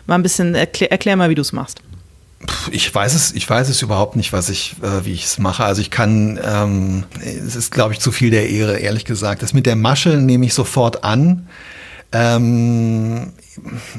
mal 0.08 0.16
ein 0.16 0.24
bisschen 0.24 0.56
erklär, 0.56 0.92
erklär 0.92 1.16
mal, 1.16 1.30
wie 1.30 1.36
du 1.36 1.42
es 1.42 1.52
machst. 1.52 1.82
Ich 2.72 2.94
weiß 2.94 3.16
es, 3.16 3.34
ich 3.34 3.50
weiß 3.50 3.68
es 3.70 3.82
überhaupt 3.82 4.16
nicht, 4.16 4.32
was 4.32 4.50
ich, 4.50 4.76
äh, 4.82 5.06
wie 5.06 5.14
ich 5.14 5.26
es 5.26 5.40
mache. 5.40 5.64
Also 5.64 5.82
ich 5.82 5.92
kann, 5.92 6.40
ähm, 6.44 7.04
es 7.22 7.56
ist, 7.56 7.72
glaube 7.72 7.94
ich, 7.94 8.00
zu 8.00 8.12
viel 8.12 8.30
der 8.30 8.50
Ehre, 8.50 8.78
ehrlich 8.78 9.06
gesagt. 9.06 9.42
Das 9.42 9.54
mit 9.54 9.66
der 9.66 9.76
Masche 9.76 10.18
nehme 10.18 10.46
ich 10.46 10.54
sofort 10.54 11.04
an. 11.04 11.48
Ähm, 12.12 13.34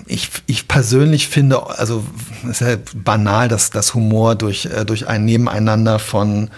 ich, 0.07 0.31
ich 0.47 0.69
persönlich 0.69 1.29
finde, 1.29 1.67
also 1.79 2.05
es 2.45 2.61
ist 2.61 2.61
ja 2.61 2.77
banal, 2.95 3.49
dass 3.49 3.71
das 3.71 3.95
Humor 3.95 4.35
durch, 4.35 4.67
äh, 4.67 4.85
durch 4.85 5.07
ein 5.09 5.25
Nebeneinander 5.25 5.99
von 5.99 6.50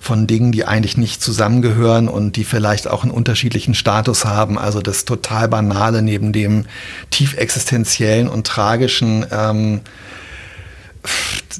von 0.00 0.26
Dingen, 0.26 0.52
die 0.52 0.64
eigentlich 0.64 0.96
nicht 0.96 1.22
zusammengehören 1.22 2.08
und 2.08 2.36
die 2.36 2.44
vielleicht 2.44 2.88
auch 2.88 3.02
einen 3.02 3.10
unterschiedlichen 3.10 3.74
Status 3.74 4.24
haben. 4.24 4.58
Also 4.58 4.80
das 4.80 5.04
total 5.04 5.48
Banale 5.48 6.02
neben 6.02 6.32
dem 6.32 6.66
tief 7.10 7.36
existenziellen 7.36 8.28
und 8.28 8.46
tragischen 8.46 9.26
ähm, 9.30 9.80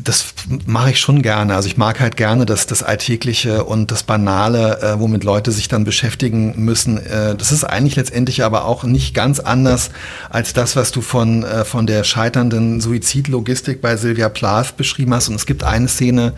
das 0.02 0.26
mache 0.66 0.90
ich 0.90 1.00
schon 1.00 1.22
gerne. 1.22 1.54
Also 1.54 1.68
ich 1.68 1.76
mag 1.76 2.00
halt 2.00 2.16
gerne 2.16 2.46
das, 2.46 2.66
das 2.66 2.82
Alltägliche 2.82 3.64
und 3.64 3.90
das 3.90 4.02
Banale, 4.02 4.80
äh, 4.80 5.00
womit 5.00 5.24
Leute 5.24 5.52
sich 5.52 5.68
dann 5.68 5.84
beschäftigen 5.84 6.54
müssen. 6.56 6.98
Äh, 6.98 7.34
das 7.36 7.52
ist 7.52 7.64
eigentlich 7.64 7.96
letztendlich 7.96 8.44
aber 8.44 8.64
auch 8.64 8.84
nicht 8.84 9.14
ganz 9.14 9.40
anders 9.40 9.90
als 10.30 10.52
das, 10.52 10.76
was 10.76 10.92
du 10.92 11.00
von, 11.00 11.44
äh, 11.44 11.64
von 11.64 11.86
der 11.86 12.04
scheiternden 12.04 12.80
Suizidlogistik 12.80 13.80
bei 13.80 13.96
Sylvia 13.96 14.28
Plath 14.28 14.76
beschrieben 14.76 15.14
hast. 15.14 15.28
Und 15.28 15.34
es 15.34 15.46
gibt 15.46 15.64
eine 15.64 15.88
Szene, 15.88 16.34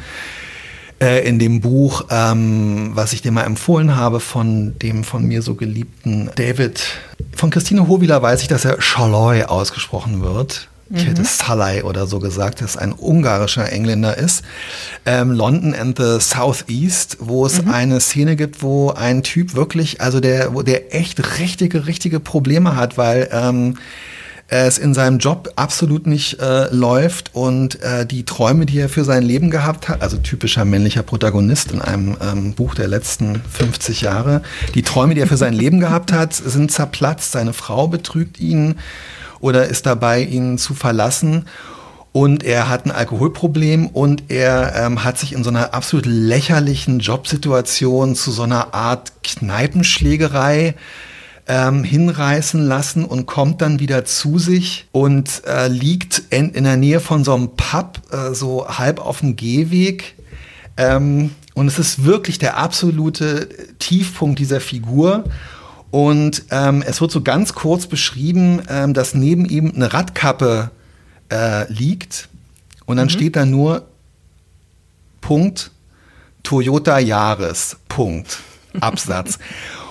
äh, 1.00 1.26
in 1.26 1.38
dem 1.38 1.61
Buch, 1.61 2.05
ähm, 2.11 2.90
was 2.95 3.12
ich 3.12 3.23
dir 3.23 3.33
mal 3.33 3.45
empfohlen 3.45 3.97
habe, 3.97 4.21
von 4.21 4.79
dem 4.79 5.02
von 5.02 5.25
mir 5.25 5.43
so 5.43 5.55
geliebten 5.55 6.31
David. 6.35 6.83
Von 7.35 7.50
Christine 7.50 7.88
Hovila 7.88 8.21
weiß 8.21 8.43
ich, 8.43 8.49
dass 8.49 8.64
er 8.64 8.81
Schalloy 8.81 9.45
ausgesprochen 9.45 10.23
wird. 10.23 10.69
Ich 10.92 11.06
hätte 11.06 11.25
Salai 11.25 11.85
oder 11.85 12.09
so 12.09 12.18
gesagt, 12.18 12.61
dass 12.62 12.76
ein 12.76 12.92
ungarischer 12.92 13.70
Engländer 13.70 14.18
ist. 14.18 14.42
Ähm, 15.06 15.30
London 15.30 15.73
and 15.73 15.97
the 15.97 16.18
Southeast, 16.18 17.18
wo 17.20 17.47
es 17.47 17.64
eine 17.64 18.00
Szene 18.00 18.35
gibt, 18.35 18.61
wo 18.62 18.90
ein 18.90 19.23
Typ 19.23 19.54
wirklich, 19.54 20.00
also 20.00 20.18
der, 20.18 20.52
wo 20.52 20.62
der 20.62 20.94
echt 20.94 21.38
richtige, 21.38 21.87
richtige 21.87 22.18
Probleme 22.18 22.75
hat, 22.75 22.99
weil 22.99 23.28
ähm, 23.30 23.76
es 24.49 24.78
in 24.78 24.94
seinem 24.94 25.18
Job 25.18 25.52
absolut 25.54 26.09
nicht 26.09 26.40
äh, 26.40 26.75
läuft 26.75 27.30
und 27.35 27.80
äh, 27.82 28.04
die 28.04 28.25
Träume, 28.25 28.66
die 28.66 28.80
er 28.80 28.88
für 28.88 29.04
sein 29.04 29.23
Leben 29.23 29.50
gehabt 29.50 29.88
hat, 29.88 30.02
also 30.02 30.16
typischer 30.16 30.64
männlicher 30.64 31.04
Protagonist 31.04 31.70
in 31.70 31.80
einem 31.80 32.16
ähm, 32.20 32.54
Buch 32.54 32.75
der 32.75 32.88
letzten 32.88 33.40
50 33.49 34.00
Jahre, 34.00 34.42
die 34.75 34.82
Träume, 34.82 35.14
die 35.14 35.20
er 35.20 35.28
für 35.28 35.37
sein 35.37 35.52
Leben 35.52 35.78
gehabt 35.78 36.12
hat, 36.12 36.35
sind 36.35 36.73
zerplatzt. 36.73 37.30
Seine 37.30 37.52
Frau 37.52 37.87
betrügt 37.87 38.40
ihn 38.40 38.75
oder 39.40 39.66
ist 39.66 39.87
dabei, 39.87 40.23
ihn 40.23 40.59
zu 40.59 40.75
verlassen. 40.75 41.47
Und 42.12 42.42
er 42.42 42.68
hat 42.68 42.87
ein 42.87 42.90
Alkoholproblem 42.90 43.87
und 43.87 44.25
er 44.28 44.75
ähm, 44.75 45.04
hat 45.04 45.18
sich 45.18 45.32
in 45.32 45.44
so 45.44 45.50
einer 45.50 45.75
absolut 45.75 46.06
lächerlichen 46.06 46.99
Jobsituation 46.99 48.16
zu 48.16 48.32
so 48.32 48.42
einer 48.42 48.75
Art 48.75 49.12
Kneipenschlägerei 49.23 50.75
ähm, 51.46 51.85
hinreißen 51.85 52.61
lassen 52.61 53.05
und 53.05 53.26
kommt 53.26 53.62
dann 53.62 53.79
wieder 53.79 54.05
zu 54.05 54.38
sich 54.38 54.87
und 54.90 55.42
äh, 55.46 55.68
liegt 55.68 56.22
in, 56.31 56.50
in 56.50 56.64
der 56.64 56.76
Nähe 56.76 57.00
von 57.00 57.22
so 57.22 57.35
einem 57.35 57.50
Pub, 57.57 58.00
äh, 58.11 58.35
so 58.35 58.66
halb 58.68 59.00
auf 59.00 59.20
dem 59.20 59.37
Gehweg. 59.37 60.16
Ähm, 60.76 61.31
und 61.55 61.68
es 61.68 61.79
ist 61.79 62.05
wirklich 62.05 62.38
der 62.38 62.57
absolute 62.57 63.48
Tiefpunkt 63.79 64.38
dieser 64.38 64.61
Figur. 64.61 65.24
Und 65.90 66.44
ähm, 66.50 66.83
es 66.87 67.00
wird 67.00 67.11
so 67.11 67.22
ganz 67.22 67.55
kurz 67.55 67.87
beschrieben, 67.87 68.62
ähm, 68.68 68.94
dass 68.94 69.14
neben 69.14 69.44
ihm 69.44 69.72
eine 69.74 69.92
Radkappe 69.92 70.70
äh, 71.31 71.70
liegt. 71.72 72.29
Und 72.87 72.96
dann 72.96 73.11
steht 73.11 73.37
da 73.37 73.44
nur 73.44 73.87
Punkt 75.20 75.70
Toyota 76.42 76.98
Yaris. 76.98 77.76
Punkt. 77.88 78.38
Absatz. 78.81 79.38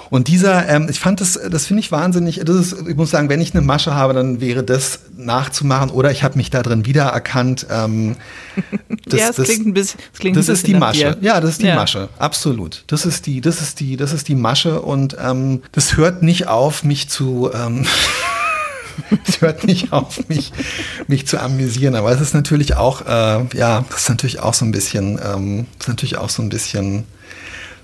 Und 0.10 0.28
dieser, 0.28 0.68
ähm, 0.68 0.88
ich 0.90 1.00
fand 1.00 1.22
das, 1.22 1.40
das 1.50 1.68
finde 1.68 1.82
ich 1.82 1.92
wahnsinnig. 1.92 2.42
Das 2.44 2.56
ist, 2.56 2.88
ich 2.88 2.96
muss 2.96 3.12
sagen, 3.12 3.30
wenn 3.30 3.42
ich 3.42 3.54
eine 3.54 3.62
Masche 3.62 3.94
habe, 3.94 4.14
dann 4.14 4.42
wäre 4.42 4.64
das 4.64 5.02
nachzumachen. 5.16 5.92
Oder 5.92 6.12
ich 6.12 6.24
habe 6.24 6.36
mich 6.38 6.50
da 6.50 6.64
drin 6.64 6.86
wiedererkannt. 6.86 7.68
Ähm, 7.70 8.16
das, 9.06 9.20
ja, 9.20 9.30
es 9.30 9.36
das- 9.36 9.46
klingt 9.46 9.68
ein 9.68 9.74
bisschen, 9.74 10.00
es 10.14 10.20
klingt 10.20 10.38
das 10.38 10.50
ist 10.50 10.66
die 10.66 10.74
Masche. 10.74 11.18
Ja, 11.22 11.40
das 11.40 11.52
ist 11.52 11.62
die 11.62 11.68
Ja. 11.68 11.76
Masche. 11.76 12.10
Absolut. 12.18 12.84
Das 12.88 13.06
ist 13.06 13.26
die, 13.28 13.40
das 13.42 13.62
ist 13.62 13.80
die, 13.80 13.98
das 13.98 14.14
ist 14.14 14.28
die 14.28 14.36
Masche 14.36 14.82
und 14.82 15.16
ähm, 15.24 15.62
das 15.74 15.96
hört 15.96 16.24
nicht 16.24 16.48
auf, 16.48 16.84
mich 16.84 17.10
zu. 17.10 17.52
Ähm, 17.54 17.86
es 19.28 19.42
hört 19.42 19.64
nicht 19.64 19.94
auf, 19.94 20.28
mich, 20.28 20.52
mich 21.08 21.28
zu 21.28 21.40
amüsieren. 21.40 21.96
Aber 21.96 22.12
es 22.12 22.20
ist 22.20 22.34
natürlich 22.34 22.76
auch, 22.76 23.02
äh, 23.06 23.46
ja, 23.56 23.86
das 23.90 24.02
ist 24.02 24.10
natürlich 24.10 24.40
auch 24.40 24.54
so 24.54 24.66
ein 24.66 24.72
bisschen, 24.72 25.20
ähm, 25.24 25.66
das 25.78 25.86
ist 25.86 25.90
natürlich 25.90 26.18
auch 26.18 26.30
so 26.30 26.42
ein 26.42 26.50
bisschen 26.50 27.06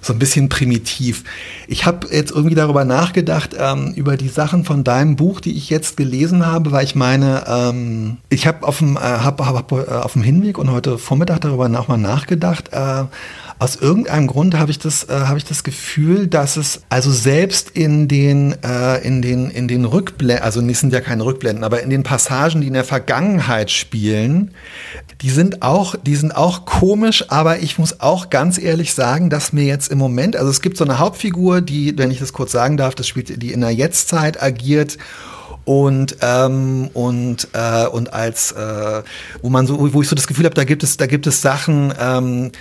so 0.06 0.14
ein 0.14 0.20
bisschen 0.20 0.50
primitiv. 0.50 1.24
Ich 1.68 1.86
habe 1.86 2.08
jetzt 2.12 2.32
irgendwie 2.32 2.54
darüber 2.54 2.86
nachgedacht, 2.86 3.56
ähm, 3.58 3.94
über 3.96 4.18
die 4.18 4.30
Sachen 4.30 4.64
von 4.64 4.84
deinem 4.84 5.16
Buch, 5.16 5.40
die 5.40 5.58
ich 5.58 5.72
jetzt 5.72 5.98
gelesen 5.98 6.46
habe, 6.46 6.72
weil 6.72 6.86
ich 6.86 6.94
meine, 6.94 7.44
ähm, 7.48 8.18
ich 8.30 8.46
habe 8.46 8.68
auf, 8.68 8.78
dem, 8.78 8.98
äh, 8.98 9.00
hab, 9.00 9.42
hab, 9.42 9.72
äh, 9.72 9.76
auf 9.92 10.14
dem 10.14 10.22
Hinweg 10.22 10.60
und 10.60 10.72
heute 10.72 11.00
Vormittag 11.00 11.42
darüber 11.42 11.70
nochmal 11.70 11.98
nachgedacht. 11.98 12.70
Äh, 12.72 13.06
aus 13.58 13.78
irgendeinem 13.78 14.28
Grund 14.28 14.58
habe 14.58 14.70
ich 14.70 14.80
das, 14.80 15.06
äh, 15.06 15.14
habe 15.14 15.38
ich 15.38 15.46
das 15.46 15.64
Gefühl, 15.64 16.28
dass 16.28 16.58
es 16.58 16.82
also 16.90 17.12
selbst 17.12 17.70
in 17.70 18.08
den, 18.08 18.56
äh, 18.64 18.98
in 19.06 19.22
den, 19.22 19.50
in 19.50 19.68
den 19.68 19.86
Rückblenden, 19.86 20.44
also 20.44 20.62
es 20.62 20.80
sind 20.82 20.92
ja 20.92 21.00
keine 21.00 21.24
Rückblenden, 21.24 21.64
aber 21.64 21.82
in 21.82 21.90
den 21.90 22.04
Passagen, 22.04 22.62
die 22.62 22.68
in 22.68 22.74
der 22.74 22.84
Vergangenheit 22.84 23.72
spielen, 23.72 24.52
die 25.22 25.30
sind 25.30 25.62
auch, 25.62 25.96
die 25.96 26.16
sind 26.16 26.36
auch 26.36 26.66
komisch, 26.66 27.26
aber 27.30 27.60
ich 27.60 27.80
muss 27.80 28.02
auch 28.02 28.30
ganz 28.30 28.58
ehrlich 28.58 28.94
sagen, 28.94 29.30
dass 29.30 29.54
mir 29.54 29.64
jetzt 29.64 29.90
im 29.90 29.98
Moment, 29.98 30.36
also 30.36 30.50
es 30.50 30.62
gibt 30.62 30.76
so 30.76 30.84
eine 30.84 31.00
Hauptfigur, 31.00 31.62
die, 31.62 31.98
wenn 31.98 32.12
ich 32.12 32.20
das 32.20 32.34
kurz 32.34 32.52
sagen 32.52 32.76
darf, 32.76 32.94
das 32.94 33.08
spielt, 33.08 33.42
die 33.42 33.54
in 33.54 33.62
der 33.62 33.72
Jetztzeit 33.72 34.42
agiert 34.42 34.98
und 35.66 36.18
ähm, 36.22 36.90
und 36.94 37.48
äh, 37.54 37.88
und 37.88 38.14
als 38.14 38.52
äh, 38.52 39.04
wo 39.42 39.50
man 39.50 39.68
so 39.68 39.94
wo 39.94 40.02
ich 40.02 40.08
so 40.08 40.16
das 40.16 40.28
Gefühl 40.28 40.46
habe 40.46 40.56
da 40.56 40.64
gibt 40.64 40.84
es 40.84 40.98
da 40.98 41.08
gibt 41.08 41.28
es 41.28 41.42
Sachen 41.42 41.94
ähm, 42.00 42.52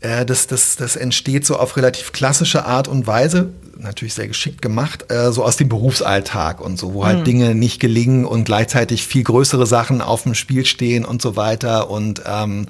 äh, 0.00 0.26
das 0.26 0.48
das 0.48 0.76
das 0.76 0.96
entsteht 0.96 1.46
so 1.46 1.56
auf 1.56 1.76
relativ 1.76 2.12
klassische 2.12 2.64
Art 2.66 2.88
und 2.88 3.06
Weise 3.06 3.50
natürlich 3.76 4.14
sehr 4.14 4.26
geschickt 4.26 4.60
gemacht 4.60 5.10
äh, 5.12 5.30
so 5.30 5.44
aus 5.44 5.56
dem 5.56 5.68
Berufsalltag 5.68 6.60
und 6.60 6.78
so 6.78 6.94
wo 6.94 7.06
halt 7.06 7.26
Dinge 7.28 7.54
nicht 7.54 7.78
gelingen 7.80 8.24
und 8.24 8.44
gleichzeitig 8.44 9.06
viel 9.06 9.22
größere 9.22 9.66
Sachen 9.66 10.00
auf 10.00 10.24
dem 10.24 10.34
Spiel 10.34 10.64
stehen 10.64 11.04
und 11.04 11.22
so 11.22 11.36
weiter. 11.36 11.90
Und 11.90 12.22
ähm, 12.26 12.66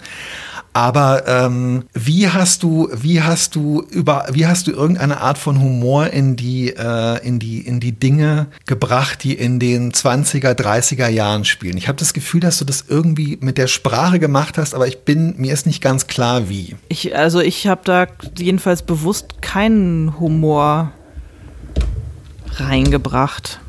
aber 0.73 1.27
ähm, 1.27 1.85
wie 1.93 2.29
hast 2.29 2.63
du, 2.63 2.89
wie 2.95 3.23
hast 3.23 3.55
du 3.55 3.83
über, 3.91 4.27
wie 4.31 4.47
hast 4.47 4.67
du 4.67 4.71
irgendeine 4.71 5.21
Art 5.21 5.39
von 5.39 5.61
Humor 5.61 6.09
in 6.09 6.37
die, 6.37 6.69
äh, 6.71 7.27
in 7.27 7.39
die, 7.39 7.61
in 7.61 7.81
die 7.81 7.93
Dinge 7.93 8.47
gebracht, 8.67 9.25
die 9.25 9.35
in 9.35 9.59
den 9.59 9.93
20er, 9.93 10.53
30er 10.53 11.09
Jahren 11.09 11.45
spielen? 11.45 11.77
Ich 11.77 11.89
habe 11.89 11.99
das 11.99 12.13
Gefühl, 12.13 12.41
dass 12.41 12.59
du 12.59 12.65
das 12.65 12.85
irgendwie 12.89 13.39
mit 13.41 13.59
der 13.59 13.67
Sprache 13.67 14.19
gemacht 14.19 14.59
hast, 14.59 14.75
aber 14.75 14.87
ich 14.87 15.01
bin, 15.01 15.35
mir 15.39 15.53
ist 15.53 15.67
nicht 15.67 15.83
ganz 15.83 16.07
klar, 16.07 16.49
wie. 16.49 16.77
Ich, 16.89 17.17
also 17.17 17.41
ich 17.41 17.67
habe 17.67 17.81
da 17.85 18.07
jedenfalls 18.37 18.83
bewusst 18.83 19.43
keinen 19.43 20.19
Humor 20.21 20.93
reingebracht. 22.57 23.61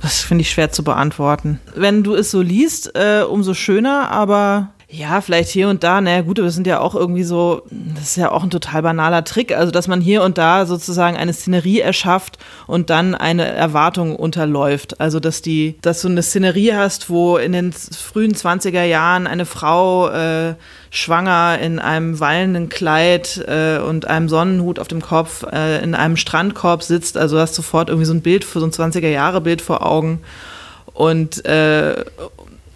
Das 0.00 0.20
finde 0.20 0.42
ich 0.42 0.50
schwer 0.50 0.70
zu 0.70 0.84
beantworten. 0.84 1.60
Wenn 1.74 2.02
du 2.02 2.14
es 2.14 2.30
so 2.30 2.40
liest, 2.40 2.92
äh, 2.94 3.22
umso 3.22 3.54
schöner, 3.54 4.10
aber 4.10 4.70
ja, 4.90 5.20
vielleicht 5.20 5.50
hier 5.50 5.68
und 5.68 5.84
da, 5.84 6.00
naja 6.00 6.22
gut, 6.22 6.38
aber 6.38 6.46
das 6.46 6.54
sind 6.54 6.66
ja 6.66 6.80
auch 6.80 6.94
irgendwie 6.94 7.22
so, 7.22 7.60
das 7.70 8.04
ist 8.04 8.16
ja 8.16 8.32
auch 8.32 8.42
ein 8.42 8.48
total 8.48 8.80
banaler 8.80 9.22
Trick, 9.22 9.54
also 9.54 9.70
dass 9.70 9.86
man 9.86 10.00
hier 10.00 10.22
und 10.22 10.38
da 10.38 10.64
sozusagen 10.64 11.14
eine 11.14 11.34
Szenerie 11.34 11.80
erschafft 11.80 12.38
und 12.66 12.88
dann 12.88 13.14
eine 13.14 13.44
Erwartung 13.44 14.16
unterläuft. 14.16 14.98
Also 14.98 15.20
dass 15.20 15.42
die, 15.42 15.76
dass 15.82 16.00
du 16.00 16.08
eine 16.08 16.22
Szenerie 16.22 16.72
hast, 16.72 17.10
wo 17.10 17.36
in 17.36 17.52
den 17.52 17.72
frühen 17.72 18.32
20er 18.32 18.84
Jahren 18.84 19.26
eine 19.26 19.44
Frau 19.44 20.08
äh, 20.08 20.54
schwanger 20.88 21.58
in 21.60 21.80
einem 21.80 22.18
wallenden 22.18 22.70
Kleid 22.70 23.44
äh, 23.46 23.80
und 23.80 24.06
einem 24.06 24.30
Sonnenhut 24.30 24.78
auf 24.78 24.88
dem 24.88 25.02
Kopf 25.02 25.44
äh, 25.52 25.82
in 25.84 25.94
einem 25.94 26.16
Strandkorb 26.16 26.82
sitzt. 26.82 27.18
Also 27.18 27.38
hast 27.38 27.54
sofort 27.54 27.90
irgendwie 27.90 28.06
so 28.06 28.14
ein 28.14 28.22
Bild 28.22 28.42
für 28.42 28.58
so 28.58 28.64
ein 28.64 28.72
20er 28.72 29.08
Jahre 29.08 29.42
Bild 29.42 29.60
vor 29.60 29.84
Augen. 29.84 30.22
Und 30.94 31.44
äh, 31.44 32.04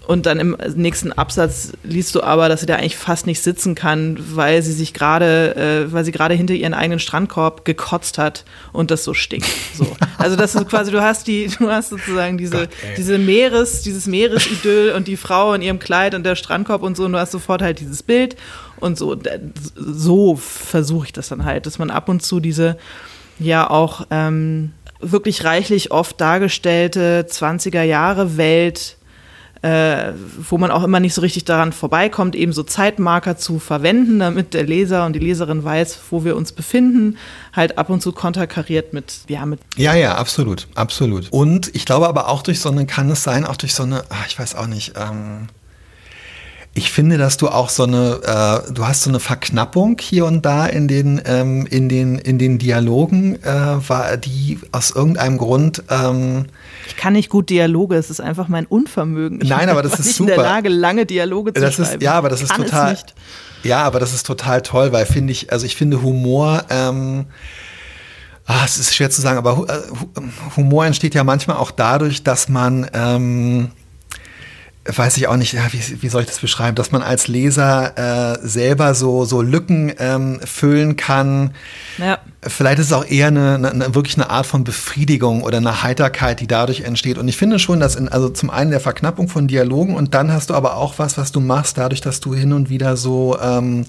und 0.06 0.26
dann 0.26 0.40
im 0.40 0.56
nächsten 0.74 1.12
Absatz 1.12 1.72
liest 1.84 2.14
du 2.14 2.22
aber, 2.22 2.48
dass 2.48 2.60
sie 2.60 2.66
da 2.66 2.76
eigentlich 2.76 2.96
fast 2.96 3.26
nicht 3.26 3.40
sitzen 3.40 3.74
kann, 3.74 4.18
weil 4.34 4.62
sie 4.62 4.72
sich 4.72 4.94
gerade, 4.94 5.54
äh, 5.56 5.92
weil 5.92 6.04
sie 6.04 6.10
gerade 6.10 6.34
hinter 6.34 6.54
ihren 6.54 6.74
eigenen 6.74 6.98
Strandkorb 6.98 7.64
gekotzt 7.64 8.18
hat 8.18 8.44
und 8.72 8.90
das 8.90 9.04
so 9.04 9.14
stinkt. 9.14 9.48
So. 9.74 9.86
Also 10.18 10.36
das 10.36 10.54
ist 10.54 10.68
quasi, 10.68 10.90
du 10.90 11.00
hast 11.02 11.26
die, 11.26 11.50
du 11.58 11.70
hast 11.70 11.90
sozusagen 11.90 12.36
diese, 12.36 12.58
Gott, 12.58 12.70
diese 12.96 13.18
Meeres, 13.18 13.82
dieses 13.82 14.06
Meeresidyll 14.06 14.92
und 14.96 15.06
die 15.08 15.16
Frau 15.16 15.54
in 15.54 15.62
ihrem 15.62 15.78
Kleid 15.78 16.14
und 16.14 16.24
der 16.24 16.36
Strandkorb 16.36 16.82
und 16.82 16.96
so, 16.96 17.04
und 17.04 17.12
du 17.12 17.18
hast 17.18 17.32
sofort 17.32 17.62
halt 17.62 17.80
dieses 17.80 18.02
Bild 18.02 18.36
und 18.80 18.98
so. 18.98 19.16
So 19.74 20.36
versuche 20.36 21.06
ich 21.06 21.12
das 21.12 21.28
dann 21.28 21.44
halt, 21.44 21.66
dass 21.66 21.78
man 21.78 21.90
ab 21.90 22.08
und 22.08 22.22
zu 22.22 22.40
diese 22.40 22.76
ja 23.38 23.68
auch 23.68 24.06
ähm, 24.10 24.72
wirklich 25.00 25.44
reichlich 25.44 25.90
oft 25.90 26.20
dargestellte 26.20 27.26
20er 27.28 27.82
Jahre 27.82 28.36
Welt 28.36 28.96
äh, 29.62 30.12
wo 30.38 30.58
man 30.58 30.70
auch 30.70 30.82
immer 30.82 30.98
nicht 30.98 31.14
so 31.14 31.20
richtig 31.20 31.44
daran 31.44 31.72
vorbeikommt, 31.72 32.34
eben 32.34 32.52
so 32.52 32.64
Zeitmarker 32.64 33.36
zu 33.36 33.60
verwenden, 33.60 34.18
damit 34.18 34.54
der 34.54 34.64
Leser 34.64 35.06
und 35.06 35.14
die 35.14 35.20
Leserin 35.20 35.62
weiß, 35.62 36.00
wo 36.10 36.24
wir 36.24 36.36
uns 36.36 36.52
befinden, 36.52 37.16
halt 37.52 37.78
ab 37.78 37.88
und 37.88 38.02
zu 38.02 38.12
konterkariert 38.12 38.92
mit, 38.92 39.20
ja, 39.28 39.46
mit. 39.46 39.60
Ja, 39.76 39.94
ja, 39.94 40.16
absolut, 40.16 40.66
absolut. 40.74 41.28
Und 41.30 41.74
ich 41.74 41.86
glaube 41.86 42.08
aber 42.08 42.28
auch 42.28 42.42
durch 42.42 42.60
so 42.60 42.70
eine, 42.70 42.86
kann 42.86 43.08
es 43.10 43.22
sein, 43.22 43.44
auch 43.44 43.56
durch 43.56 43.74
so 43.74 43.84
eine, 43.84 44.02
ach, 44.08 44.26
ich 44.26 44.38
weiß 44.38 44.56
auch 44.56 44.66
nicht, 44.66 44.94
ähm, 44.96 45.48
ich 46.74 46.90
finde, 46.90 47.18
dass 47.18 47.36
du 47.36 47.48
auch 47.48 47.68
so 47.68 47.82
eine, 47.82 48.64
äh, 48.66 48.72
du 48.72 48.86
hast 48.86 49.02
so 49.02 49.10
eine 49.10 49.20
Verknappung 49.20 49.98
hier 50.00 50.24
und 50.24 50.42
da 50.46 50.66
in 50.66 50.88
den, 50.88 51.20
ähm, 51.26 51.66
in 51.66 51.90
den, 51.90 52.18
in 52.18 52.38
den 52.38 52.58
Dialogen, 52.58 53.42
äh, 53.42 53.88
war 53.88 54.16
die 54.16 54.58
aus 54.72 54.90
irgendeinem 54.90 55.36
Grund. 55.36 55.82
Ähm, 55.90 56.46
ich 56.86 56.96
kann 56.96 57.12
nicht 57.12 57.28
gut 57.28 57.50
Dialoge, 57.50 57.96
es 57.96 58.08
ist 58.08 58.22
einfach 58.22 58.48
mein 58.48 58.64
Unvermögen. 58.64 59.40
Ich 59.42 59.50
Nein, 59.50 59.68
aber 59.68 59.82
das 59.82 59.98
ist 59.98 60.06
nicht 60.06 60.16
super. 60.16 60.32
in 60.32 60.36
der 60.38 60.46
Lage, 60.46 60.68
lange 60.70 61.04
Dialoge 61.04 61.52
zu 61.52 61.60
das 61.60 61.74
schreiben. 61.74 62.00
Ist, 62.00 62.02
ja, 62.02 62.14
aber 62.14 62.30
das 62.30 62.40
ist 62.40 62.54
total. 62.54 62.96
Ja, 63.64 63.82
aber 63.82 64.00
das 64.00 64.14
ist 64.14 64.26
total 64.26 64.62
toll, 64.62 64.92
weil 64.92 65.04
finde 65.04 65.32
ich, 65.32 65.52
also 65.52 65.66
ich 65.66 65.76
finde 65.76 66.02
Humor. 66.02 66.64
Ähm, 66.70 67.26
Ah, 68.44 68.64
es 68.64 68.76
ist 68.76 68.92
schwer 68.92 69.08
zu 69.08 69.20
sagen, 69.20 69.38
aber 69.38 69.68
äh, 69.68 70.16
Humor 70.56 70.84
entsteht 70.84 71.14
ja 71.14 71.22
manchmal 71.22 71.58
auch 71.58 71.70
dadurch, 71.70 72.24
dass 72.24 72.48
man 72.48 72.90
ähm, 72.92 73.70
weiß 74.84 75.16
ich 75.16 75.28
auch 75.28 75.36
nicht, 75.36 75.52
ja, 75.52 75.62
wie, 75.72 76.02
wie, 76.02 76.08
soll 76.08 76.22
ich 76.22 76.28
das 76.28 76.40
beschreiben, 76.40 76.74
dass 76.74 76.90
man 76.90 77.02
als 77.02 77.28
Leser 77.28 78.34
äh, 78.34 78.38
selber 78.42 78.94
so, 78.94 79.24
so 79.24 79.40
Lücken 79.40 79.92
ähm, 79.98 80.40
füllen 80.44 80.96
kann. 80.96 81.54
Ja. 81.98 82.18
Vielleicht 82.42 82.80
ist 82.80 82.86
es 82.86 82.92
auch 82.92 83.06
eher 83.06 83.28
eine, 83.28 83.54
eine, 83.54 83.94
wirklich 83.94 84.16
eine 84.16 84.30
Art 84.30 84.46
von 84.46 84.64
Befriedigung 84.64 85.42
oder 85.44 85.58
eine 85.58 85.84
Heiterkeit, 85.84 86.40
die 86.40 86.48
dadurch 86.48 86.80
entsteht. 86.80 87.18
Und 87.18 87.28
ich 87.28 87.36
finde 87.36 87.60
schon, 87.60 87.78
dass 87.78 87.94
in, 87.94 88.08
also 88.08 88.28
zum 88.28 88.50
einen 88.50 88.72
der 88.72 88.80
Verknappung 88.80 89.28
von 89.28 89.46
Dialogen 89.46 89.94
und 89.94 90.14
dann 90.14 90.32
hast 90.32 90.50
du 90.50 90.54
aber 90.54 90.76
auch 90.76 90.98
was, 90.98 91.16
was 91.16 91.30
du 91.30 91.38
machst, 91.38 91.78
dadurch, 91.78 92.00
dass 92.00 92.18
du 92.18 92.34
hin 92.34 92.52
und 92.52 92.68
wieder 92.68 92.96
so 92.96 93.38
ähm, 93.40 93.86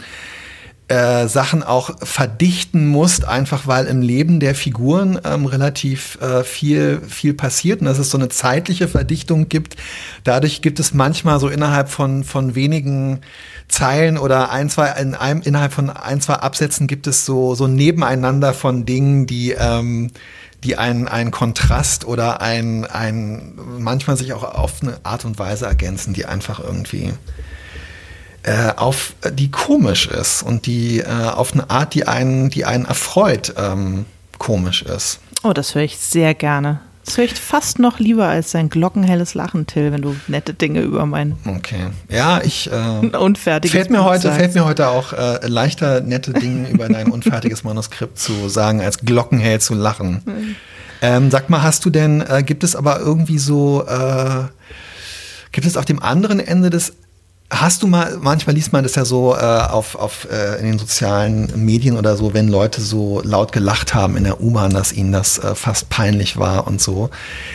äh, 0.89 1.27
Sachen 1.27 1.63
auch 1.63 1.91
verdichten 2.03 2.87
musst, 2.87 3.25
einfach 3.25 3.67
weil 3.67 3.85
im 3.85 4.01
Leben 4.01 4.39
der 4.39 4.53
Figuren 4.53 5.19
ähm, 5.23 5.45
relativ 5.45 6.19
äh, 6.21 6.43
viel, 6.43 7.01
viel 7.07 7.33
passiert 7.33 7.79
und 7.79 7.85
dass 7.85 7.99
es 7.99 8.09
so 8.09 8.17
eine 8.17 8.29
zeitliche 8.29 8.89
Verdichtung 8.89 9.47
gibt. 9.47 9.77
Dadurch 10.25 10.61
gibt 10.61 10.79
es 10.79 10.93
manchmal 10.93 11.39
so 11.39 11.47
innerhalb 11.47 11.89
von, 11.89 12.25
von 12.25 12.55
wenigen 12.55 13.21
Zeilen 13.69 14.17
oder 14.17 14.51
ein, 14.51 14.69
zwei, 14.69 14.89
in 14.91 15.15
einem, 15.15 15.41
innerhalb 15.41 15.71
von 15.71 15.89
ein, 15.89 16.19
zwei 16.19 16.35
Absätzen 16.35 16.87
gibt 16.87 17.07
es 17.07 17.25
so, 17.25 17.55
so 17.55 17.67
nebeneinander 17.67 18.53
von 18.53 18.85
Dingen, 18.85 19.25
die, 19.25 19.51
ähm, 19.51 20.11
die 20.65 20.77
einen, 20.77 21.07
einen 21.07 21.31
Kontrast 21.31 22.05
oder 22.05 22.41
ein, 22.41 22.85
ein, 22.85 23.53
manchmal 23.79 24.17
sich 24.17 24.33
auch 24.33 24.43
auf 24.43 24.81
eine 24.81 24.97
Art 25.03 25.23
und 25.23 25.39
Weise 25.39 25.65
ergänzen, 25.65 26.13
die 26.13 26.25
einfach 26.25 26.59
irgendwie 26.59 27.13
äh, 28.43 28.73
auf 28.75 29.13
die 29.31 29.51
komisch 29.51 30.07
ist 30.07 30.43
und 30.43 30.65
die 30.65 30.99
äh, 30.99 31.05
auf 31.05 31.53
eine 31.53 31.69
Art, 31.69 31.93
die 31.93 32.07
einen, 32.07 32.49
die 32.49 32.65
einen 32.65 32.85
erfreut, 32.85 33.53
ähm, 33.57 34.05
komisch 34.37 34.83
ist. 34.83 35.19
Oh, 35.43 35.53
das 35.53 35.75
höre 35.75 35.83
ich 35.83 35.97
sehr 35.97 36.33
gerne. 36.33 36.79
Das 37.05 37.17
höre 37.17 37.25
ich 37.25 37.33
fast 37.33 37.79
noch 37.79 37.99
lieber 37.99 38.27
als 38.27 38.51
sein 38.51 38.69
glockenhelles 38.69 39.33
Lachen, 39.33 39.67
Till, 39.67 39.91
wenn 39.91 40.01
du 40.01 40.15
nette 40.27 40.53
Dinge 40.53 40.81
über 40.81 41.05
mein. 41.05 41.35
Okay. 41.45 41.87
Ja, 42.09 42.41
ich. 42.41 42.71
Äh, 42.71 43.07
unfertiges 43.17 43.71
fällt 43.71 43.89
mir 43.89 44.05
heute 44.05 44.31
Fällt 44.31 44.55
mir 44.55 44.63
heute 44.63 44.87
auch 44.87 45.11
äh, 45.11 45.45
leichter, 45.47 46.01
nette 46.01 46.31
Dinge 46.31 46.69
über 46.69 46.87
dein 46.87 47.11
unfertiges 47.11 47.63
Manuskript 47.63 48.17
zu 48.17 48.47
sagen, 48.47 48.79
als 48.79 48.99
glockenhell 48.99 49.59
zu 49.59 49.73
lachen. 49.73 50.21
Mhm. 50.25 50.55
Ähm, 51.01 51.31
sag 51.31 51.49
mal, 51.49 51.61
hast 51.61 51.83
du 51.83 51.89
denn, 51.89 52.21
äh, 52.21 52.43
gibt 52.43 52.63
es 52.63 52.77
aber 52.77 52.99
irgendwie 52.99 53.37
so, 53.37 53.85
äh, 53.85 54.43
gibt 55.51 55.67
es 55.67 55.75
auf 55.75 55.83
dem 55.83 56.01
anderen 56.01 56.39
Ende 56.39 56.69
des 56.69 56.93
Hast 57.55 57.83
du 57.83 57.87
mal, 57.87 58.17
manchmal 58.19 58.55
liest 58.55 58.73
man 58.73 58.81
das 58.81 58.95
ja 58.95 59.05
so 59.05 59.35
äh, 59.35 59.37
auf, 59.37 59.93
auf, 59.95 60.27
äh, 60.31 60.59
in 60.59 60.65
den 60.65 60.79
sozialen 60.79 61.51
Medien 61.55 61.97
oder 61.97 62.17
so, 62.17 62.33
wenn 62.33 62.47
Leute 62.47 62.81
so 62.81 63.21
laut 63.23 63.51
gelacht 63.51 63.93
haben 63.93 64.17
in 64.17 64.23
der 64.23 64.41
U-Bahn, 64.41 64.71
dass 64.71 64.91
ihnen 64.91 65.11
das 65.11 65.37
äh, 65.37 65.53
fast 65.53 65.89
peinlich 65.89 66.37
war 66.37 66.65
und 66.65 66.81
so. 66.81 67.11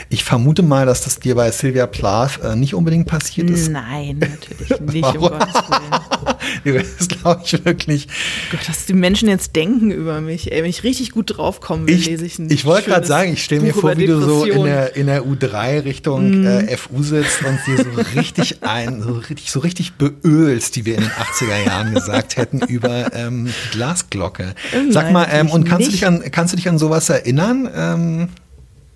Ich 0.09 0.23
vermute 0.23 0.63
mal, 0.63 0.87
dass 0.87 1.03
das 1.03 1.19
dir 1.19 1.35
bei 1.35 1.51
Sylvia 1.51 1.87
Plath 1.87 2.41
äh, 2.45 2.55
nicht 2.55 2.75
unbedingt 2.75 3.09
passiert 3.09 3.51
ist. 3.51 3.71
Nein, 3.71 4.21
natürlich 4.21 4.81
nicht, 4.81 5.17
um. 5.17 5.33
Das 6.99 7.09
glaube 7.09 7.43
ich 7.45 7.65
wirklich. 7.65 8.09
Gott, 8.51 8.61
dass 8.69 8.87
die 8.87 8.93
Menschen 8.93 9.29
jetzt 9.29 9.57
denken 9.57 9.91
über 9.91 10.21
mich. 10.21 10.53
Ey, 10.53 10.63
wenn 10.63 10.71
ich 10.71 10.85
richtig 10.85 11.13
gut 11.13 11.37
draufkomme, 11.37 11.91
ich, 11.91 12.07
lese 12.07 12.27
ich 12.27 12.39
ein 12.39 12.51
Ich 12.51 12.65
wollte 12.65 12.91
gerade 12.91 13.07
sagen, 13.07 13.33
ich 13.33 13.45
stelle 13.45 13.63
mir 13.63 13.75
vor, 13.75 13.97
wie 13.97 14.07
du 14.07 14.21
so 14.21 14.45
in 14.45 14.65
der, 14.65 14.97
in 14.97 15.07
der 15.07 15.25
U3 15.25 15.85
Richtung 15.85 16.43
mm. 16.43 16.69
FU 16.77 17.03
sitzt 17.03 17.43
und 17.45 17.59
dir 17.67 17.79
so 17.79 18.19
richtig 18.19 18.63
ein, 18.63 19.03
so 19.03 19.13
richtig, 19.15 19.51
so 19.51 19.61
richtig 19.61 19.95
beölst, 19.95 20.77
die 20.77 20.85
wir 20.85 20.97
in 20.97 21.03
den 21.03 21.11
80er 21.11 21.67
Jahren 21.67 21.95
gesagt 21.95 22.37
hätten, 22.37 22.61
über 22.61 23.13
ähm, 23.15 23.47
die 23.47 23.77
Glasglocke. 23.77 24.55
Sag 24.91 25.05
Nein, 25.05 25.13
mal, 25.13 25.29
ähm, 25.31 25.51
und 25.51 25.65
kannst 25.65 25.89
du, 25.89 25.93
dich 25.93 26.07
an, 26.07 26.23
kannst 26.31 26.53
du 26.53 26.57
dich 26.57 26.69
an 26.69 26.79
sowas 26.79 27.09
erinnern? 27.09 27.69
Ähm, 27.75 28.29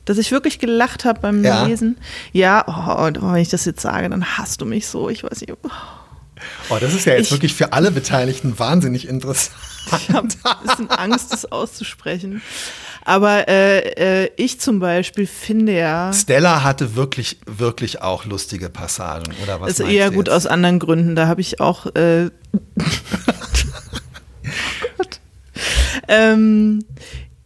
dass 0.05 0.19
ich 0.19 0.33
wirklich 0.33 0.59
gelacht 0.59 1.05
habe 1.05 1.21
beim 1.21 1.45
ja. 1.45 1.65
Lesen. 1.65 1.97
Ja, 2.33 2.65
oh, 2.67 3.09
oh, 3.09 3.33
wenn 3.33 3.41
ich 3.41 3.51
das 3.51 3.65
jetzt 3.65 3.83
sage, 3.83 4.09
dann 4.09 4.37
hasst 4.37 4.61
du 4.61 4.67
mich 4.67 4.87
so. 4.87 5.09
Ich 5.09 5.23
weiß 5.23 5.41
nicht. 5.41 5.53
Oh. 5.63 5.69
Oh, 6.69 6.77
das 6.81 6.95
ist 6.95 7.05
ja 7.05 7.15
jetzt 7.15 7.27
ich, 7.27 7.33
wirklich 7.33 7.55
für 7.55 7.73
alle 7.73 7.91
Beteiligten 7.91 8.59
wahnsinnig 8.59 9.09
interessant. 9.09 9.57
Ich 9.99 10.11
habe 10.11 10.29
ein 10.45 10.67
bisschen 10.67 10.91
Angst, 10.91 11.33
das 11.33 11.51
auszusprechen. 11.51 12.41
Aber 13.05 13.49
äh, 13.49 14.25
äh, 14.25 14.31
ich 14.37 14.61
zum 14.61 14.79
Beispiel 14.79 15.27
finde 15.27 15.73
ja. 15.73 16.13
Stella 16.13 16.63
hatte 16.63 16.95
wirklich, 16.95 17.39
wirklich 17.47 18.01
auch 18.01 18.25
lustige 18.25 18.69
Passagen, 18.69 19.33
oder 19.43 19.61
was? 19.61 19.77
Das 19.77 19.81
ist 19.81 19.93
eher 19.93 20.11
gut 20.11 20.29
aus 20.29 20.47
anderen 20.47 20.79
Gründen. 20.79 21.17
Da 21.17 21.27
habe 21.27 21.41
ich 21.41 21.61
auch. 21.61 21.87
Äh, 21.97 22.31
oh 22.53 22.59
Gott. 24.99 25.21
Ähm, 26.07 26.85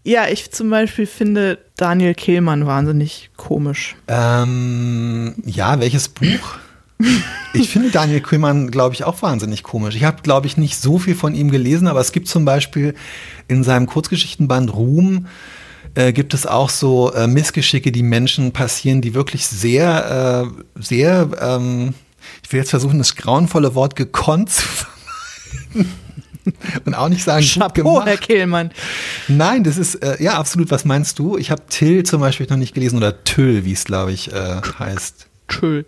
ja, 0.05 0.29
ich 0.29 0.53
zum 0.53 0.71
Beispiel 0.71 1.07
finde 1.07 1.59
Daniel 1.77 2.15
Kehlmann 2.15 2.67
wahnsinnig 2.67 3.31
komisch. 3.37 3.97
Ähm, 4.09 5.35
ja, 5.45 5.81
welches 5.81 6.09
Buch? 6.09 6.59
Ich 7.53 7.71
finde 7.71 7.91
Daniel 7.91 8.21
Kühlmann, 8.21 8.71
glaube 8.71 8.95
ich, 8.95 9.05
auch 9.05 9.23
wahnsinnig 9.23 9.63
komisch. 9.63 9.97
Ich 9.97 10.05
habe, 10.05 10.21
glaube 10.21 10.47
ich, 10.47 10.59
nicht 10.59 10.77
so 10.77 10.99
viel 10.99 11.15
von 11.15 11.35
ihm 11.35 11.51
gelesen, 11.51 11.89
aber 11.89 12.01
es 12.01 12.13
gibt 12.13 12.29
zum 12.29 12.45
Beispiel 12.45 12.95
in 13.49 13.65
seinem 13.65 13.87
Kurzgeschichtenband 13.87 14.75
Ruhm 14.75 15.27
äh, 15.97 16.13
gibt 16.13 16.35
es 16.35 16.47
auch 16.47 16.71
so 16.71 17.13
äh, 17.13 17.27
Missgeschicke, 17.27 17.91
die 17.91 18.03
Menschen 18.03 18.53
passieren, 18.53 19.01
die 19.01 19.15
wirklich 19.15 19.47
sehr, 19.47 20.51
äh, 20.77 20.83
sehr, 20.83 21.29
ähm, 21.41 21.95
ich 22.43 22.53
will 22.53 22.61
jetzt 22.61 22.71
versuchen, 22.71 22.99
das 22.99 23.17
grauenvolle 23.17 23.75
Wort 23.75 23.97
gekonnt 23.97 24.51
zu 24.51 24.63
vermeiden. 24.63 25.93
Und 26.85 26.95
auch 26.95 27.09
nicht 27.09 27.25
sagen, 27.25 27.45
Chapeau, 27.45 28.05
Herr 28.05 28.19
Kehlmann. 28.19 28.71
Nein, 29.27 29.65
das 29.65 29.79
ist, 29.79 29.97
äh, 29.97 30.23
ja, 30.23 30.35
absolut. 30.35 30.71
Was 30.71 30.85
meinst 30.85 31.19
du? 31.19 31.37
Ich 31.37 31.51
habe 31.51 31.63
Till 31.69 32.05
zum 32.05 32.21
Beispiel 32.21 32.47
noch 32.49 32.57
nicht 32.57 32.73
gelesen 32.73 32.99
oder 32.99 33.25
Tüll, 33.25 33.65
wie 33.65 33.73
es, 33.73 33.85
glaube 33.85 34.13
ich, 34.13 34.33
äh, 34.33 34.61
heißt. 34.79 35.27
Tüll. 35.49 35.85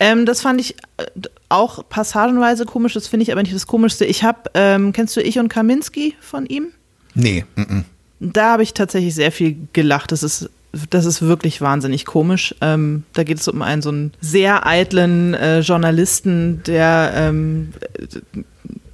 Ähm, 0.00 0.26
das 0.26 0.42
fand 0.42 0.60
ich 0.60 0.76
äh, 0.96 1.04
auch 1.48 1.88
passagenweise 1.88 2.66
komisch, 2.66 2.94
das 2.94 3.08
finde 3.08 3.24
ich 3.24 3.32
aber 3.32 3.42
nicht 3.42 3.54
das 3.54 3.66
Komischste. 3.66 4.04
Ich 4.04 4.24
habe, 4.24 4.50
ähm, 4.54 4.92
kennst 4.92 5.16
du 5.16 5.20
Ich 5.20 5.38
und 5.38 5.48
Kaminski 5.48 6.14
von 6.20 6.46
ihm? 6.46 6.68
Nee. 7.14 7.44
Mm 7.56 7.62
-mm. 7.62 7.84
Da 8.20 8.52
habe 8.52 8.62
ich 8.62 8.74
tatsächlich 8.74 9.14
sehr 9.14 9.32
viel 9.32 9.56
gelacht. 9.72 10.12
Das 10.12 10.22
ist 10.22 10.48
das 10.88 11.04
ist 11.04 11.22
wirklich 11.22 11.60
wahnsinnig 11.60 12.06
komisch. 12.06 12.54
Ähm, 12.60 13.04
da 13.12 13.24
geht 13.24 13.38
es 13.38 13.48
um 13.48 13.60
einen 13.62 13.82
so 13.82 13.90
einen 13.90 14.12
sehr 14.20 14.66
eitlen 14.66 15.34
äh, 15.34 15.60
Journalisten, 15.60 16.62
der 16.66 17.12
ähm, 17.14 17.74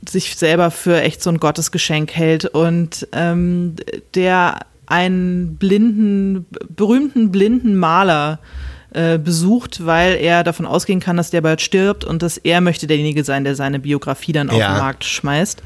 sich 0.09 0.35
selber 0.37 0.71
für 0.71 1.01
echt 1.01 1.23
so 1.23 1.31
ein 1.31 1.38
Gottesgeschenk 1.38 2.12
hält 2.12 2.47
und 2.47 3.07
ähm, 3.12 3.77
der 4.14 4.61
einen 4.87 5.57
blinden, 5.57 6.47
berühmten 6.75 7.31
blinden 7.31 7.77
Maler 7.77 8.40
äh, 8.42 8.78
besucht, 8.90 9.85
weil 9.85 10.14
er 10.14 10.44
davon 10.44 10.64
ausgehen 10.64 10.98
kann, 10.98 11.18
dass 11.18 11.31
der 11.31 11.42
bald 11.42 11.61
stirbt 11.61 12.05
und 12.05 12.22
dass 12.22 12.38
er 12.38 12.61
möchte 12.62 12.87
derjenige 12.87 13.22
sein, 13.22 13.44
der 13.44 13.55
seine 13.55 13.79
Biografie 13.79 14.33
dann 14.33 14.48
auf 14.48 14.57
ja. 14.57 14.72
den 14.72 14.79
Markt 14.79 15.05
schmeißt. 15.05 15.62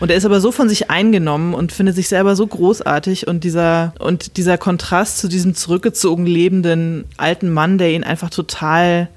Und 0.00 0.10
er 0.10 0.16
ist 0.16 0.24
aber 0.24 0.40
so 0.40 0.52
von 0.52 0.68
sich 0.68 0.90
eingenommen 0.90 1.54
und 1.54 1.72
findet 1.72 1.96
sich 1.96 2.08
selber 2.08 2.36
so 2.36 2.46
großartig 2.46 3.26
und 3.26 3.42
dieser, 3.42 3.94
und 3.98 4.36
dieser 4.36 4.58
Kontrast 4.58 5.18
zu 5.18 5.28
diesem 5.28 5.54
zurückgezogen 5.54 6.26
lebenden 6.26 7.04
alten 7.16 7.50
Mann, 7.50 7.78
der 7.78 7.90
ihn 7.90 8.04
einfach 8.04 8.30
total 8.30 9.08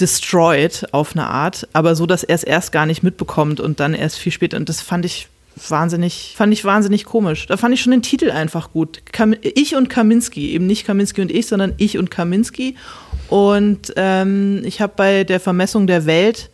destroyed 0.00 0.86
auf 0.92 1.12
eine 1.12 1.26
Art, 1.26 1.68
aber 1.72 1.94
so, 1.94 2.06
dass 2.06 2.24
er 2.24 2.34
es 2.34 2.44
erst 2.44 2.72
gar 2.72 2.86
nicht 2.86 3.02
mitbekommt 3.02 3.60
und 3.60 3.80
dann 3.80 3.94
erst 3.94 4.18
viel 4.18 4.32
später. 4.32 4.56
Und 4.56 4.68
das 4.68 4.80
fand 4.80 5.04
ich 5.04 5.28
wahnsinnig, 5.56 6.34
fand 6.36 6.52
ich 6.52 6.64
wahnsinnig 6.64 7.04
komisch. 7.04 7.46
Da 7.46 7.56
fand 7.56 7.74
ich 7.74 7.80
schon 7.80 7.92
den 7.92 8.02
Titel 8.02 8.30
einfach 8.30 8.72
gut. 8.72 9.02
Kam, 9.12 9.34
ich 9.40 9.76
und 9.76 9.88
Kaminski, 9.88 10.52
eben 10.52 10.66
nicht 10.66 10.86
Kaminski 10.86 11.20
und 11.20 11.30
ich, 11.30 11.46
sondern 11.46 11.74
ich 11.76 11.98
und 11.98 12.10
Kaminski. 12.10 12.76
Und 13.28 13.92
ähm, 13.96 14.62
ich 14.64 14.80
habe 14.80 14.92
bei 14.96 15.24
der 15.24 15.40
Vermessung 15.40 15.86
der 15.86 16.06
Welt, 16.06 16.50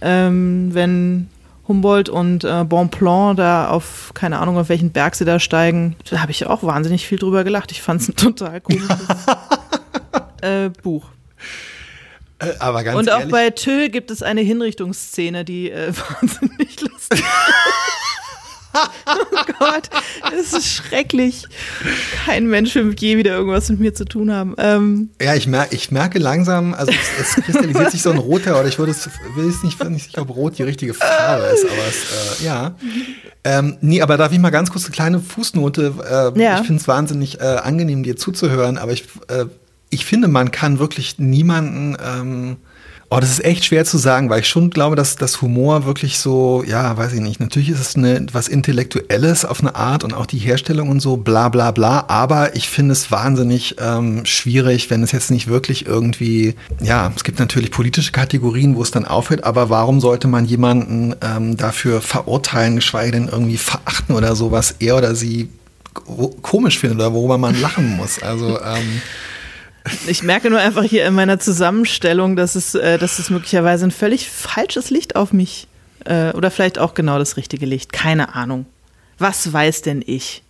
ähm, 0.00 0.70
wenn 0.72 1.28
Humboldt 1.66 2.08
und 2.08 2.44
äh, 2.44 2.64
Bonpland 2.64 3.38
da 3.38 3.68
auf, 3.68 4.12
keine 4.14 4.38
Ahnung, 4.38 4.56
auf 4.56 4.70
welchen 4.70 4.90
Berg 4.90 5.14
sie 5.14 5.26
da 5.26 5.38
steigen, 5.38 5.96
da 6.10 6.20
habe 6.20 6.30
ich 6.30 6.46
auch 6.46 6.62
wahnsinnig 6.62 7.06
viel 7.06 7.18
drüber 7.18 7.44
gelacht. 7.44 7.70
Ich 7.72 7.82
fand 7.82 8.00
es 8.00 8.08
ein 8.08 8.16
total 8.16 8.60
cooles 8.62 8.88
äh, 10.40 10.70
Buch. 10.82 11.10
Äh, 12.38 12.52
aber 12.58 12.84
ganz 12.84 12.98
Und 12.98 13.10
auch 13.10 13.18
ehrlich, 13.18 13.32
bei 13.32 13.50
Tö 13.50 13.88
gibt 13.88 14.10
es 14.10 14.22
eine 14.22 14.40
Hinrichtungsszene, 14.40 15.44
die 15.44 15.70
äh, 15.70 15.92
wahnsinnig 16.20 16.80
lustig 16.80 17.20
ist. 17.20 17.22
oh 18.74 19.52
Gott, 19.58 19.88
das 20.30 20.52
ist 20.52 20.66
schrecklich. 20.66 21.44
Kein 22.24 22.46
Mensch 22.46 22.74
will 22.74 22.94
je 22.98 23.16
wieder 23.16 23.32
irgendwas 23.32 23.68
mit 23.70 23.80
mir 23.80 23.94
zu 23.94 24.04
tun 24.04 24.32
haben. 24.32 24.54
Ähm, 24.58 25.10
ja, 25.20 25.34
ich, 25.34 25.46
mer 25.46 25.68
ich 25.70 25.90
merke 25.90 26.18
langsam, 26.18 26.74
also 26.74 26.92
es, 26.92 27.36
es 27.36 27.44
kristallisiert 27.44 27.90
sich 27.90 28.02
so 28.02 28.10
ein 28.10 28.18
roter, 28.18 28.58
oder 28.58 28.68
ich 28.68 28.78
würde 28.78 28.92
es, 28.92 29.08
will 29.34 29.48
es 29.48 29.62
nicht, 29.62 29.82
nicht 29.90 30.06
sicher, 30.06 30.22
ob 30.22 30.30
rot 30.34 30.58
die 30.58 30.62
richtige 30.62 30.94
Farbe 30.94 31.44
ist, 31.46 31.64
aber 31.64 31.86
es, 31.88 32.40
äh, 32.40 32.44
ja. 32.44 32.76
Ähm, 33.44 33.78
nee, 33.80 34.02
aber 34.02 34.16
darf 34.16 34.32
ich 34.32 34.38
mal 34.38 34.50
ganz 34.50 34.70
kurz 34.70 34.84
eine 34.84 34.92
kleine 34.92 35.20
Fußnote? 35.20 36.32
Äh, 36.36 36.40
Ja. 36.40 36.60
Ich 36.60 36.66
finde 36.66 36.80
es 36.80 36.88
wahnsinnig 36.88 37.40
äh, 37.40 37.44
angenehm, 37.44 38.02
dir 38.02 38.16
zuzuhören, 38.16 38.78
aber 38.78 38.92
ich, 38.92 39.04
äh, 39.28 39.46
ich 39.90 40.04
finde, 40.04 40.28
man 40.28 40.50
kann 40.50 40.78
wirklich 40.78 41.18
niemanden, 41.18 41.96
ähm, 42.04 42.56
oh, 43.10 43.20
das 43.20 43.30
ist 43.30 43.44
echt 43.44 43.64
schwer 43.64 43.86
zu 43.86 43.96
sagen, 43.96 44.28
weil 44.28 44.40
ich 44.40 44.48
schon 44.48 44.68
glaube, 44.68 44.94
dass 44.94 45.16
das 45.16 45.40
Humor 45.40 45.86
wirklich 45.86 46.18
so, 46.18 46.62
ja, 46.66 46.94
weiß 46.96 47.14
ich 47.14 47.20
nicht, 47.20 47.40
natürlich 47.40 47.70
ist 47.70 47.80
es 47.80 47.96
eine, 47.96 48.26
was 48.32 48.48
Intellektuelles 48.48 49.46
auf 49.46 49.60
eine 49.60 49.74
Art 49.76 50.04
und 50.04 50.12
auch 50.12 50.26
die 50.26 50.38
Herstellung 50.38 50.90
und 50.90 51.00
so, 51.00 51.16
bla 51.16 51.48
bla 51.48 51.70
bla, 51.70 52.04
aber 52.08 52.54
ich 52.54 52.68
finde 52.68 52.92
es 52.92 53.10
wahnsinnig 53.10 53.76
ähm, 53.80 54.26
schwierig, 54.26 54.90
wenn 54.90 55.02
es 55.02 55.12
jetzt 55.12 55.30
nicht 55.30 55.46
wirklich 55.48 55.86
irgendwie, 55.86 56.54
ja, 56.82 57.10
es 57.16 57.24
gibt 57.24 57.38
natürlich 57.38 57.70
politische 57.70 58.12
Kategorien, 58.12 58.76
wo 58.76 58.82
es 58.82 58.90
dann 58.90 59.06
aufhört, 59.06 59.44
aber 59.44 59.70
warum 59.70 60.00
sollte 60.00 60.28
man 60.28 60.44
jemanden 60.44 61.14
ähm, 61.22 61.56
dafür 61.56 62.02
verurteilen, 62.02 62.76
geschweige 62.76 63.12
denn 63.12 63.28
irgendwie 63.28 63.56
verachten 63.56 64.14
oder 64.14 64.36
so, 64.36 64.52
was 64.52 64.74
er 64.80 64.96
oder 64.98 65.14
sie 65.14 65.48
ko- 65.94 66.36
komisch 66.42 66.78
findet 66.78 66.98
oder 66.98 67.14
worüber 67.14 67.38
man 67.38 67.58
lachen 67.58 67.96
muss. 67.96 68.22
Also 68.22 68.60
ähm, 68.60 69.00
ich 70.06 70.22
merke 70.22 70.50
nur 70.50 70.58
einfach 70.58 70.84
hier 70.84 71.06
in 71.06 71.14
meiner 71.14 71.38
Zusammenstellung, 71.38 72.36
dass 72.36 72.54
es, 72.54 72.74
äh, 72.74 72.98
dass 72.98 73.18
es 73.18 73.30
möglicherweise 73.30 73.86
ein 73.86 73.90
völlig 73.90 74.28
falsches 74.28 74.90
Licht 74.90 75.16
auf 75.16 75.32
mich 75.32 75.66
äh, 76.04 76.32
oder 76.32 76.50
vielleicht 76.50 76.78
auch 76.78 76.94
genau 76.94 77.18
das 77.18 77.36
richtige 77.36 77.66
Licht. 77.66 77.92
Keine 77.92 78.34
Ahnung. 78.34 78.66
Was 79.18 79.52
weiß 79.52 79.82
denn 79.82 80.02
ich? 80.06 80.42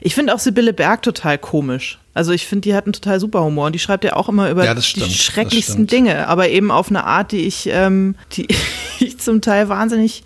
Ich 0.00 0.14
finde 0.14 0.34
auch 0.34 0.38
Sibylle 0.38 0.72
Berg 0.72 1.02
total 1.02 1.38
komisch. 1.38 1.98
Also 2.14 2.32
ich 2.32 2.46
finde, 2.46 2.62
die 2.62 2.74
hat 2.74 2.84
einen 2.84 2.92
total 2.92 3.20
super 3.20 3.42
Humor 3.44 3.66
und 3.66 3.74
die 3.74 3.78
schreibt 3.78 4.04
ja 4.04 4.14
auch 4.14 4.28
immer 4.28 4.50
über 4.50 4.64
Ja, 4.64 4.80
stimmt, 4.80 5.06
die 5.06 5.14
schrecklichsten. 5.14 5.86
Dinge, 5.86 6.28
aber 6.28 6.48
eben 6.48 6.70
auf 6.70 6.88
eine 6.88 7.04
Art, 7.04 7.32
die 7.32 7.46
ich, 7.46 7.68
ähm, 7.70 8.14
die 8.32 8.48
ich 9.00 9.18
zum 9.18 9.40
Teil 9.40 9.68
wahnsinnig 9.68 10.24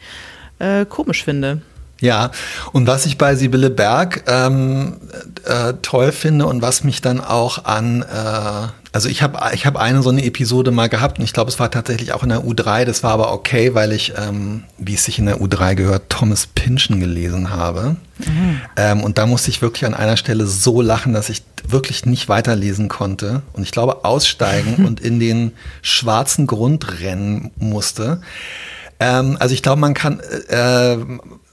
äh, 0.58 0.84
komisch 0.84 1.24
finde. 1.24 1.62
Ja, 2.02 2.32
und 2.72 2.88
was 2.88 3.06
ich 3.06 3.16
bei 3.16 3.36
Sibylle 3.36 3.70
Berg 3.70 4.24
ähm, 4.26 4.96
äh, 5.44 5.74
toll 5.82 6.10
finde 6.10 6.46
und 6.46 6.60
was 6.60 6.82
mich 6.82 7.00
dann 7.00 7.20
auch 7.20 7.64
an, 7.64 8.02
äh, 8.02 8.66
also 8.90 9.08
ich 9.08 9.22
habe 9.22 9.38
ich 9.54 9.66
hab 9.66 9.76
eine 9.76 10.02
so 10.02 10.10
eine 10.10 10.24
Episode 10.24 10.72
mal 10.72 10.88
gehabt 10.88 11.20
und 11.20 11.24
ich 11.24 11.32
glaube, 11.32 11.48
es 11.48 11.60
war 11.60 11.70
tatsächlich 11.70 12.12
auch 12.12 12.24
in 12.24 12.30
der 12.30 12.40
U3, 12.40 12.84
das 12.84 13.04
war 13.04 13.12
aber 13.12 13.32
okay, 13.32 13.74
weil 13.74 13.92
ich, 13.92 14.14
ähm, 14.18 14.64
wie 14.78 14.94
es 14.94 15.04
sich 15.04 15.20
in 15.20 15.26
der 15.26 15.40
U3 15.40 15.76
gehört, 15.76 16.10
Thomas 16.10 16.48
Pynchon 16.48 16.98
gelesen 16.98 17.50
habe. 17.50 17.94
Ähm, 18.76 19.04
und 19.04 19.18
da 19.18 19.26
musste 19.26 19.50
ich 19.50 19.62
wirklich 19.62 19.86
an 19.86 19.94
einer 19.94 20.16
Stelle 20.16 20.48
so 20.48 20.82
lachen, 20.82 21.12
dass 21.12 21.28
ich 21.28 21.44
wirklich 21.68 22.04
nicht 22.04 22.28
weiterlesen 22.28 22.88
konnte 22.88 23.42
und 23.52 23.62
ich 23.62 23.70
glaube 23.70 24.04
aussteigen 24.04 24.84
und 24.86 24.98
in 24.98 25.20
den 25.20 25.52
schwarzen 25.82 26.48
Grund 26.48 27.00
rennen 27.00 27.52
musste. 27.58 28.20
Ähm, 28.98 29.36
also 29.38 29.54
ich 29.54 29.62
glaube, 29.62 29.80
man 29.80 29.94
kann 29.94 30.20
äh, 30.48 30.96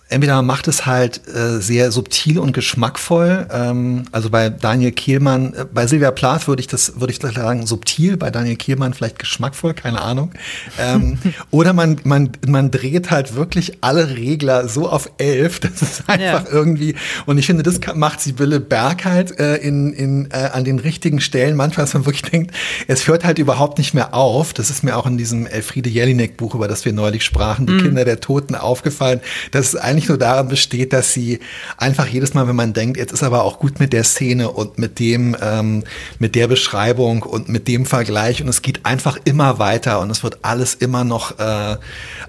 entweder 0.10 0.36
man 0.36 0.46
macht 0.46 0.68
es 0.68 0.86
halt 0.86 1.22
äh, 1.28 1.60
sehr 1.62 1.92
subtil 1.92 2.40
und 2.40 2.52
geschmackvoll. 2.52 3.48
Ähm, 3.52 4.06
also 4.12 4.30
bei 4.30 4.50
Daniel 4.50 4.92
Kehlmann, 4.92 5.54
äh, 5.54 5.66
bei 5.72 5.86
Silvia 5.88 6.12
Plath 6.12 6.48
würde 6.48 6.62
ich 6.62 6.68
das, 6.68 7.00
würde 7.00 7.14
ich 7.14 7.20
sagen, 7.20 7.66
subtil, 7.68 8.18
bei 8.18 8.32
Daniel 8.32 8.56
Kehlmann 8.56 8.94
vielleicht 8.94 9.20
geschmackvoll, 9.20 9.74
keine 9.76 10.02
Ahnung. 10.02 10.32
Ähm, 10.80 11.20
oder 11.52 11.74
man, 11.74 12.00
man, 12.04 12.32
man 12.48 12.72
dreht 12.72 13.12
halt 13.12 13.36
wirklich 13.36 13.78
alle 13.82 14.10
Regler 14.18 14.68
so 14.68 14.90
auf 14.90 15.12
elf, 15.20 15.60
das 15.62 15.82
ist 15.82 16.04
einfach 16.10 16.46
Ja. 16.46 16.52
irgendwie, 16.52 16.96
und 17.26 17.38
ich 17.38 17.46
finde, 17.46 17.64
das 17.64 17.80
macht 17.96 18.20
Sibylle 18.22 18.60
Berg 18.60 19.06
halt 19.06 19.40
äh, 19.40 19.58
in, 19.58 19.94
in, 19.94 20.30
äh, 20.32 20.50
an 20.54 20.64
den 20.64 20.80
richtigen 20.80 21.22
Stellen 21.22 21.56
manchmal, 21.56 21.86
dass 21.86 21.94
man 21.94 22.06
wirklich 22.06 22.24
denkt, 22.24 22.56
es 22.88 23.08
hört 23.08 23.24
halt 23.24 23.38
überhaupt 23.38 23.78
nicht 23.78 23.94
mehr 23.94 24.14
auf. 24.14 24.54
Das 24.54 24.70
ist 24.70 24.84
mir 24.84 24.98
auch 24.98 25.06
in 25.06 25.18
diesem 25.18 25.46
Elfriede 25.46 25.90
Jelinek 25.90 26.38
Buch, 26.38 26.56
über 26.56 26.68
das 26.68 26.84
wir 26.86 26.94
neulich 26.94 27.24
sprachen, 27.24 27.68
die 27.68 27.78
Kinder 27.78 28.06
der 28.06 28.20
Toten 28.20 28.56
aufgefallen, 28.56 29.22
dass 29.52 29.68
es 29.68 29.76
eigentlich 29.76 29.99
nur 30.08 30.18
daran 30.18 30.48
besteht, 30.48 30.94
dass 30.94 31.14
sie 31.14 31.40
einfach 31.78 32.08
jedes 32.08 32.34
Mal, 32.34 32.48
wenn 32.48 32.56
man 32.56 32.74
denkt, 32.74 32.98
jetzt 32.98 33.12
ist 33.12 33.24
aber 33.24 33.44
auch 33.44 33.60
gut 33.60 33.80
mit 33.80 33.92
der 33.92 34.04
Szene 34.04 34.50
und 34.50 34.78
mit 34.78 35.00
dem, 35.00 35.36
ähm, 35.42 35.84
mit 36.20 36.36
der 36.36 36.48
Beschreibung 36.48 37.24
und 37.24 37.50
mit 37.50 37.68
dem 37.68 37.86
Vergleich 37.86 38.42
und 38.42 38.48
es 38.48 38.62
geht 38.62 38.86
einfach 38.86 39.18
immer 39.26 39.60
weiter 39.60 40.00
und 40.00 40.10
es 40.10 40.24
wird 40.24 40.40
alles 40.44 40.76
immer 40.76 41.04
noch, 41.04 41.40
äh, 41.40 41.44
also 41.44 41.80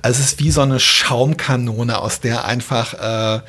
es 0.03 0.19
ist 0.21 0.39
wie 0.41 0.51
so 0.51 0.63
eine 0.63 0.81
Schaumkanone, 0.81 1.99
aus 1.99 2.21
der 2.21 2.45
einfach 2.47 2.95
äh, 3.39 3.41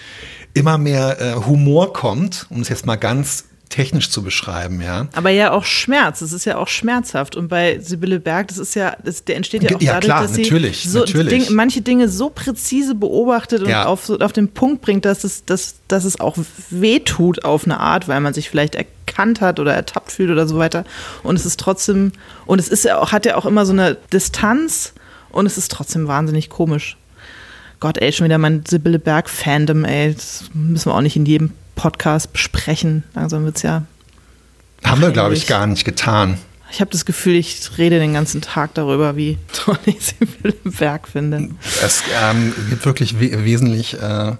immer 0.54 0.78
mehr 0.78 1.20
äh, 1.20 1.36
Humor 1.46 1.94
kommt, 1.94 2.46
um 2.50 2.62
es 2.62 2.70
jetzt 2.70 2.86
mal 2.86 2.98
ganz 2.98 3.46
technisch 3.72 4.10
zu 4.12 4.22
beschreiben, 4.22 4.82
ja. 4.82 5.08
Aber 5.14 5.32
ja 5.32 5.52
auch 5.52 5.64
Schmerz, 5.64 6.22
es 6.22 6.34
ist 6.34 6.46
ja 6.46 6.58
auch 6.58 6.68
schmerzhaft. 6.68 7.36
Und 7.36 7.48
bei 7.48 7.80
Sibylle 7.80 8.20
Berg, 8.20 8.50
das 8.50 8.60
ist 8.60 8.76
ja, 8.76 8.96
das, 9.04 9.24
der 9.26 9.38
entsteht 9.38 9.64
ja 9.64 9.76
auch 9.76 9.82
Ja, 9.82 9.94
dadurch, 9.94 10.06
klar, 10.06 10.22
dass 10.22 10.36
sie 10.36 10.44
natürlich, 10.44 10.84
so 10.88 11.00
natürlich. 11.00 11.48
Ding, 11.48 11.56
manche 11.56 11.82
Dinge 11.82 12.08
so 12.10 12.30
präzise 12.30 12.94
beobachtet 12.94 13.64
und 13.64 13.70
Ja. 13.70 13.86
auf, 13.86 14.10
auf 14.10 14.34
den 14.34 14.50
Punkt 14.50 14.82
bringt, 14.82 15.06
dass 15.06 15.24
es, 15.24 15.46
dass, 15.46 15.76
dass 15.88 16.04
es 16.06 16.20
auch 16.20 16.38
wehtut 16.70 17.44
auf 17.44 17.66
eine 17.66 17.80
Art, 17.80 18.08
weil 18.08 18.20
man 18.20 18.34
sich 18.34 18.50
vielleicht 18.50 18.76
erkannt 18.76 19.42
hat 19.42 19.60
oder 19.60 19.74
ertappt 19.74 20.12
fühlt 20.12 20.30
oder 20.30 20.48
so 20.48 20.58
weiter. 20.58 20.84
Und 21.24 21.36
es 21.36 21.46
ist 21.46 21.60
trotzdem, 21.60 22.12
und 22.46 22.60
es 22.60 22.68
ist 22.68 22.86
ja 22.86 23.00
auch, 23.00 23.12
hat 23.12 23.26
ja 23.26 23.36
auch 23.38 23.46
immer 23.46 23.66
so 23.66 23.74
eine 23.74 23.98
Distanz 24.14 24.94
und 25.32 25.46
es 25.46 25.58
ist 25.58 25.72
trotzdem 25.72 26.08
wahnsinnig 26.08 26.50
komisch. 26.50 26.98
Gott, 27.80 27.98
ey, 27.98 28.12
schon 28.12 28.26
wieder 28.26 28.38
mein 28.38 28.64
Sibylle 28.68 29.00
Berg-Fandom, 29.00 29.86
ey. 29.86 30.14
Das 30.14 30.44
müssen 30.54 30.90
wir 30.92 30.96
auch 30.96 31.02
nicht 31.02 31.16
in 31.16 31.26
jedem 31.26 31.52
Podcast 31.82 32.32
besprechen. 32.32 33.04
Langsam 33.16 33.44
wird's 33.44 33.64
ja 33.64 33.86
Haben 34.84 35.02
wir, 35.02 35.10
glaube 35.10 35.34
ich, 35.34 35.48
gar 35.48 35.66
nicht 35.66 35.84
getan. 35.84 36.38
ich 36.72 36.80
habe 36.80 36.92
das 36.92 37.06
Gefühl, 37.06 37.34
ich 37.34 37.72
rede 37.80 37.98
den 37.98 38.14
ganzen 38.14 38.40
Tag 38.40 38.76
darüber, 38.76 39.16
wie 39.16 39.40
toll 39.52 39.80
ich 39.86 39.98
Sibylle 40.00 40.54
Berg 40.64 41.08
finde. 41.08 41.50
Es 41.84 42.04
ähm, 42.22 42.54
gibt 42.70 42.86
wirklich 42.86 43.20
we 43.20 43.46
wesentlich, 43.46 43.96
äh, 43.96 43.98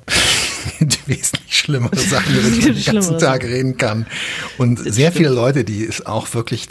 wesentlich 1.08 1.58
schlimmere 1.58 1.98
Sachen, 1.98 2.32
über 2.38 2.48
die 2.48 2.62
man 2.62 2.76
den 2.76 2.84
ganzen 2.84 3.18
Tag 3.18 3.44
reden 3.44 3.76
kann. 3.76 4.06
Und 4.60 4.78
sehr 4.78 5.12
viele 5.12 5.30
Leute, 5.30 5.64
die 5.64 5.84
es 5.84 6.06
auch 6.06 6.32
wirklich, 6.36 6.68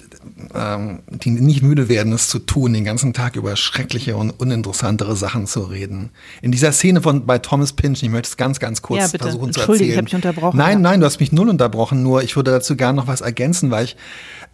ähm, 0.55 1.01
die 1.09 1.31
nicht 1.31 1.63
müde 1.63 1.89
werden, 1.89 2.13
es 2.13 2.29
zu 2.29 2.39
tun, 2.39 2.73
den 2.73 2.85
ganzen 2.85 3.13
Tag 3.13 3.37
über 3.37 3.57
schreckliche 3.57 4.17
und 4.17 4.31
uninteressantere 4.31 5.17
Sachen 5.17 5.47
zu 5.47 5.61
reden. 5.63 6.11
In 6.43 6.53
dieser 6.53 6.73
Szene 6.73 7.01
von 7.03 7.27
bei 7.27 7.39
Thomas 7.39 7.73
Pynchon, 7.73 8.07
ich 8.09 8.13
möchte 8.13 8.29
es 8.29 8.37
ganz, 8.37 8.61
ganz 8.61 8.83
kurz 8.83 9.01
Ja, 9.01 9.07
bitte. 9.09 9.25
versuchen 9.25 9.53
zu 9.53 9.61
Entschuldige, 9.61 9.91
ich 9.93 9.97
erzählen. 9.97 9.99
hab 9.99 10.07
dich 10.07 10.15
unterbrochen, 10.15 10.57
Nein, 10.59 10.73
ja. 10.79 10.91
nein, 10.91 11.01
du 11.01 11.07
hast 11.07 11.21
mich 11.21 11.33
null 11.33 11.49
unterbrochen, 11.49 12.03
nur 12.03 12.23
ich 12.23 12.37
würde 12.37 12.51
dazu 12.51 12.77
gerne 12.77 12.97
noch 12.97 13.07
was 13.07 13.21
ergänzen, 13.21 13.71
weil 13.71 13.85
ich 13.85 13.97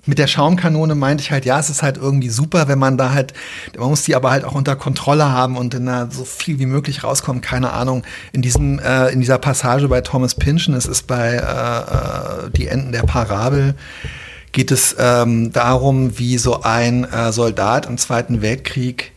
mit 0.08 0.18
der 0.18 0.28
Schaumkanone 0.28 0.94
meinte 0.94 1.22
ich 1.22 1.32
halt, 1.32 1.44
ja, 1.44 1.58
es 1.58 1.68
ist 1.68 1.82
halt 1.82 1.96
irgendwie 1.96 2.28
super, 2.28 2.68
wenn 2.68 2.78
man 2.78 2.96
da 2.96 3.10
halt, 3.12 3.32
man 3.76 3.88
muss 3.88 4.04
die 4.04 4.14
aber 4.14 4.30
halt 4.30 4.44
auch 4.44 4.54
unter 4.54 4.76
Kontrolle 4.76 5.30
haben 5.32 5.56
und 5.56 5.74
dann 5.74 5.86
da 5.86 6.08
so 6.10 6.24
viel 6.24 6.60
wie 6.60 6.66
möglich 6.66 7.02
rauskommen, 7.02 7.40
keine 7.42 7.72
Ahnung. 7.72 8.04
In 8.32 8.40
diesem, 8.42 8.78
äh, 8.78 9.08
in 9.08 9.18
dieser 9.20 9.38
Passage 9.38 9.88
bei 9.88 10.00
Thomas 10.02 10.36
Pynchon, 10.36 10.74
es 10.74 10.86
ist 10.86 11.08
bei 11.08 11.32
äh, 11.34 12.46
äh, 12.46 12.50
Die 12.56 12.68
Enden 12.68 12.92
der 12.92 13.02
Parabel, 13.02 13.74
geht 14.56 14.70
es 14.70 14.96
ähm, 14.98 15.52
darum, 15.52 16.18
wie 16.18 16.38
so 16.38 16.62
ein 16.62 17.04
äh, 17.04 17.30
Soldat 17.30 17.84
im 17.84 17.98
Zweiten 17.98 18.40
Weltkrieg 18.40 19.12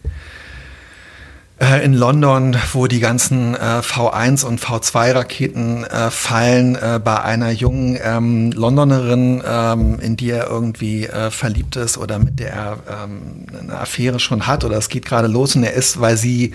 äh, 1.60 1.84
in 1.84 1.93
London, 1.93 2.56
wo 2.74 2.88
die 2.88 3.00
ganzen 3.00 3.54
äh, 3.54 3.82
V1 3.82 4.45
und 4.45 4.62
V2 4.62 5.13
Raketen 5.13 5.84
äh, 5.84 6.10
fallen, 6.10 6.76
äh, 6.76 7.00
bei 7.04 7.22
einer 7.22 7.52
jungen 7.52 7.98
ähm, 8.02 8.52
Londonerin, 8.52 9.43
ähm, 9.45 10.00
in 10.00 10.15
die 10.15 10.30
er 10.32 10.48
irgendwie 10.48 11.06
äh, 11.06 11.32
verliebt 11.32 11.76
ist 11.76 11.98
oder 11.98 12.17
mit 12.17 12.39
der 12.39 12.54
er 12.54 12.78
ähm, 13.04 13.45
eine 13.62 13.78
Affäre 13.78 14.19
schon 14.19 14.48
hat 14.48 14.63
oder 14.63 14.78
es 14.78 14.89
geht 14.89 15.06
gerade 15.06 15.28
los 15.28 15.56
und 15.56 15.63
er 15.63 15.74
ist, 15.74 16.00
weil 16.00 16.17
sie 16.17 16.54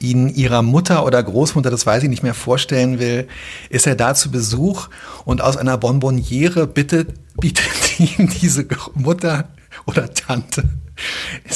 ihn 0.00 0.28
ihrer 0.28 0.62
Mutter 0.62 1.04
oder 1.04 1.22
Großmutter, 1.22 1.70
das 1.70 1.86
weiß 1.86 2.02
ich 2.02 2.08
nicht 2.08 2.22
mehr 2.22 2.34
vorstellen 2.34 2.98
will, 2.98 3.28
ist 3.68 3.86
er 3.86 3.94
da 3.94 4.14
zu 4.14 4.30
Besuch 4.30 4.88
und 5.24 5.40
aus 5.40 5.56
einer 5.56 5.78
Bonbonniere 5.78 6.66
bittet, 6.66 7.14
bietet 7.40 7.98
ihm 7.98 8.28
diese 8.28 8.66
Mutter 8.94 9.48
oder 9.86 10.12
Tante 10.12 10.64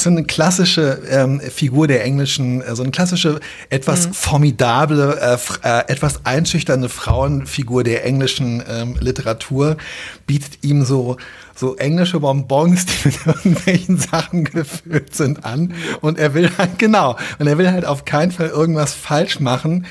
so 0.05 0.11
eine 0.11 0.23
klassische 0.23 1.01
ähm, 1.09 1.41
Figur 1.41 1.87
der 1.87 2.03
englischen, 2.05 2.61
äh, 2.61 2.75
so 2.75 2.83
eine 2.83 2.91
klassische, 2.91 3.39
etwas 3.69 4.07
mhm. 4.07 4.13
formidable, 4.13 5.19
äh, 5.19 5.37
äh, 5.67 5.91
etwas 5.91 6.25
einschüchternde 6.25 6.89
Frauenfigur 6.89 7.83
der 7.83 8.05
englischen 8.05 8.63
ähm, 8.69 8.95
Literatur, 8.99 9.77
bietet 10.25 10.63
ihm 10.63 10.85
so 10.85 11.17
so 11.57 11.75
englische 11.77 12.19
Bonbons, 12.19 12.85
die 12.85 13.07
mit 13.07 13.25
irgendwelchen 13.25 13.97
Sachen 13.97 14.43
gefüllt 14.43 15.15
sind, 15.15 15.45
an. 15.45 15.73
Und 16.01 16.19
er 16.19 16.33
will 16.33 16.51
halt, 16.57 16.77
genau, 16.77 17.15
und 17.39 17.47
er 17.47 17.57
will 17.57 17.71
halt 17.71 17.85
auf 17.85 18.03
keinen 18.03 18.31
Fall 18.31 18.49
irgendwas 18.49 18.93
falsch 18.93 19.39
machen. 19.39 19.85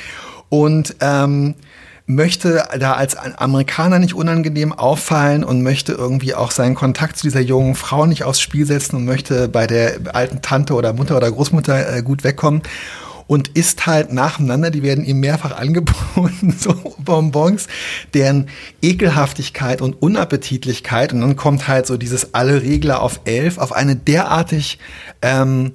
Und 0.51 0.97
ähm, 1.01 1.55
möchte 2.07 2.69
da 2.79 2.93
als 2.93 3.17
Amerikaner 3.17 3.99
nicht 3.99 4.15
unangenehm 4.15 4.73
auffallen 4.73 5.43
und 5.43 5.63
möchte 5.63 5.93
irgendwie 5.93 6.35
auch 6.35 6.51
seinen 6.51 6.75
Kontakt 6.75 7.17
zu 7.17 7.23
dieser 7.23 7.41
jungen 7.41 7.75
Frau 7.75 8.05
nicht 8.05 8.25
aufs 8.25 8.41
Spiel 8.41 8.67
setzen 8.67 8.97
und 8.97 9.05
möchte 9.07 9.49
bei 9.49 9.67
der 9.67 9.97
alten 10.13 10.43
Tante 10.43 10.75
oder 10.75 10.93
Mutter 10.93 11.17
oder 11.17 11.31
Großmutter 11.31 11.97
äh, 11.97 12.03
gut 12.03 12.23
wegkommen 12.23 12.63
und 13.27 13.49
isst 13.49 13.87
halt 13.87 14.13
nacheinander, 14.13 14.71
die 14.71 14.83
werden 14.83 15.05
ihm 15.05 15.21
mehrfach 15.21 15.53
angeboten, 15.57 16.55
so 16.59 16.75
Bonbons, 16.99 17.69
deren 18.13 18.49
Ekelhaftigkeit 18.83 19.81
und 19.81 20.01
Unappetitlichkeit. 20.03 21.13
Und 21.13 21.23
dann 21.23 21.37
kommt 21.37 21.69
halt 21.69 21.87
so 21.87 21.97
dieses 21.97 22.35
alle 22.35 22.63
Regler 22.63 23.01
auf 23.01 23.21
elf 23.25 23.59
auf 23.59 23.73
eine 23.73 23.97
derartig 23.97 24.79
ähm, 25.23 25.73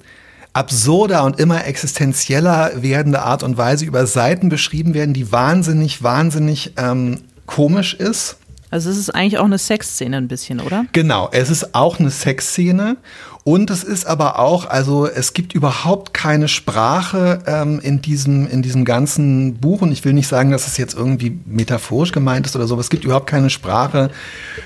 absurder 0.52 1.24
und 1.24 1.38
immer 1.38 1.66
existenzieller 1.66 2.82
werdende 2.82 3.22
Art 3.22 3.42
und 3.42 3.56
Weise 3.56 3.84
über 3.84 4.06
Seiten 4.06 4.48
beschrieben 4.48 4.94
werden, 4.94 5.14
die 5.14 5.30
wahnsinnig, 5.30 6.02
wahnsinnig 6.02 6.72
ähm, 6.76 7.18
komisch 7.46 7.94
ist. 7.94 8.36
Also 8.70 8.88
es 8.88 8.98
ist 8.98 9.10
eigentlich 9.10 9.38
auch 9.38 9.44
eine 9.44 9.58
Sexszene 9.58 10.16
ein 10.16 10.28
bisschen, 10.28 10.60
oder? 10.60 10.86
Genau, 10.92 11.28
es 11.32 11.50
ist 11.50 11.74
auch 11.74 11.98
eine 11.98 12.10
Sexszene 12.10 12.96
und 13.42 13.70
es 13.70 13.84
ist 13.84 14.06
aber 14.06 14.38
auch, 14.38 14.68
also 14.68 15.06
es 15.06 15.32
gibt 15.32 15.54
überhaupt 15.54 16.12
keine 16.12 16.46
Sprache 16.46 17.42
ähm, 17.46 17.80
in, 17.80 18.02
diesem, 18.02 18.46
in 18.46 18.60
diesem 18.60 18.84
ganzen 18.84 19.54
Buch. 19.54 19.80
Und 19.80 19.92
ich 19.92 20.04
will 20.04 20.12
nicht 20.12 20.28
sagen, 20.28 20.50
dass 20.50 20.66
es 20.66 20.76
jetzt 20.76 20.94
irgendwie 20.94 21.40
metaphorisch 21.46 22.12
gemeint 22.12 22.46
ist 22.46 22.54
oder 22.54 22.66
so, 22.66 22.74
aber 22.74 22.82
es 22.82 22.90
gibt 22.90 23.04
überhaupt 23.04 23.26
keine 23.26 23.48
Sprache 23.48 24.10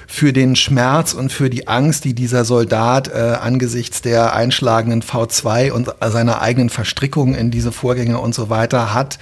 für 0.09 0.33
den 0.33 0.57
Schmerz 0.57 1.13
und 1.13 1.33
für 1.33 1.51
die 1.51 1.69
Angst, 1.69 2.05
die 2.05 2.15
dieser 2.15 2.45
Soldat 2.45 3.09
äh, 3.09 3.37
angesichts 3.41 4.03
der 4.03 4.35
einschlagenden 4.35 5.03
V2 5.03 5.71
und 5.71 5.95
seiner 6.05 6.43
eigenen 6.43 6.69
Verstrickung 6.69 7.37
in 7.37 7.53
diese 7.53 7.71
Vorgänge 7.71 8.19
und 8.19 8.35
so 8.35 8.51
weiter 8.51 8.93
hat. 8.93 9.19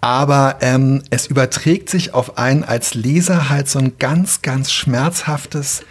Aber 0.00 0.56
ähm, 0.60 1.02
es 1.10 1.26
überträgt 1.26 1.90
sich 1.90 2.14
auf 2.14 2.38
einen 2.38 2.64
als 2.64 2.94
Leser 2.94 3.50
halt 3.50 3.68
so 3.68 3.80
ein 3.80 3.98
ganz, 3.98 4.40
ganz 4.40 4.72
schmerzhaftes 4.72 5.82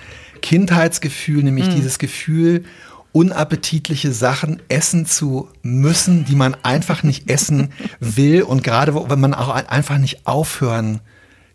Kindheitsgefühl, 0.42 1.44
nämlich 1.44 1.68
mhm. 1.68 1.76
dieses 1.76 2.00
Gefühl, 2.00 2.64
unappetitliche 3.12 4.12
Sachen 4.12 4.62
essen 4.70 5.06
zu 5.06 5.50
müssen, 5.62 6.26
die 6.26 6.36
man 6.36 6.56
einfach 6.64 7.04
nicht 7.04 7.30
essen 7.30 7.72
will 8.00 8.44
und 8.44 8.64
gerade 8.64 8.94
wenn 9.10 9.20
man 9.20 9.34
auch 9.34 9.50
einfach 9.50 9.98
nicht 9.98 10.28
aufhören 10.28 11.00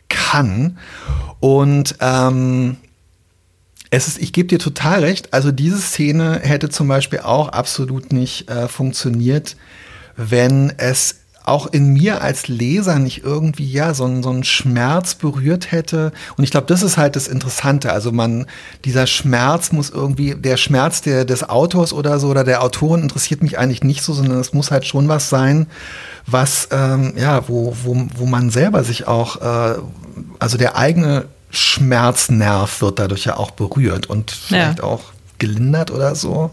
kann. 0.08 0.78
Und 1.40 1.96
ähm, 2.00 2.76
es 3.90 4.08
ist, 4.08 4.18
ich 4.18 4.32
gebe 4.32 4.48
dir 4.48 4.58
total 4.58 5.00
recht, 5.00 5.34
also 5.34 5.52
diese 5.52 5.78
Szene 5.78 6.40
hätte 6.42 6.70
zum 6.70 6.88
Beispiel 6.88 7.20
auch 7.20 7.48
absolut 7.48 8.12
nicht 8.12 8.50
äh, 8.50 8.66
funktioniert, 8.66 9.56
wenn 10.16 10.72
es 10.78 11.21
auch 11.44 11.66
in 11.66 11.88
mir 11.88 12.22
als 12.22 12.48
Leser 12.48 12.98
nicht 12.98 13.24
irgendwie 13.24 13.70
ja 13.70 13.94
so 13.94 14.04
ein, 14.04 14.22
so 14.22 14.30
ein 14.30 14.44
Schmerz 14.44 15.14
berührt 15.14 15.72
hätte. 15.72 16.12
Und 16.36 16.44
ich 16.44 16.50
glaube, 16.50 16.66
das 16.66 16.82
ist 16.82 16.96
halt 16.96 17.16
das 17.16 17.26
Interessante. 17.26 17.92
Also 17.92 18.12
man, 18.12 18.46
dieser 18.84 19.06
Schmerz 19.06 19.72
muss 19.72 19.90
irgendwie, 19.90 20.34
der 20.34 20.56
Schmerz 20.56 21.02
der, 21.02 21.24
des 21.24 21.48
Autors 21.48 21.92
oder 21.92 22.18
so 22.20 22.28
oder 22.28 22.44
der 22.44 22.62
Autorin 22.62 23.02
interessiert 23.02 23.42
mich 23.42 23.58
eigentlich 23.58 23.82
nicht 23.82 24.02
so, 24.02 24.12
sondern 24.12 24.38
es 24.38 24.52
muss 24.52 24.70
halt 24.70 24.86
schon 24.86 25.08
was 25.08 25.28
sein, 25.28 25.66
was, 26.26 26.68
ähm, 26.70 27.14
ja, 27.16 27.48
wo, 27.48 27.76
wo, 27.82 28.06
wo 28.16 28.26
man 28.26 28.50
selber 28.50 28.84
sich 28.84 29.08
auch, 29.08 29.40
äh, 29.40 29.78
also 30.38 30.56
der 30.58 30.76
eigene 30.76 31.24
Schmerznerv 31.50 32.80
wird 32.80 32.98
dadurch 32.98 33.24
ja 33.24 33.36
auch 33.36 33.50
berührt 33.50 34.06
und 34.06 34.30
vielleicht 34.30 34.78
ja. 34.78 34.84
auch 34.84 35.12
gelindert 35.38 35.90
oder 35.90 36.14
so. 36.14 36.50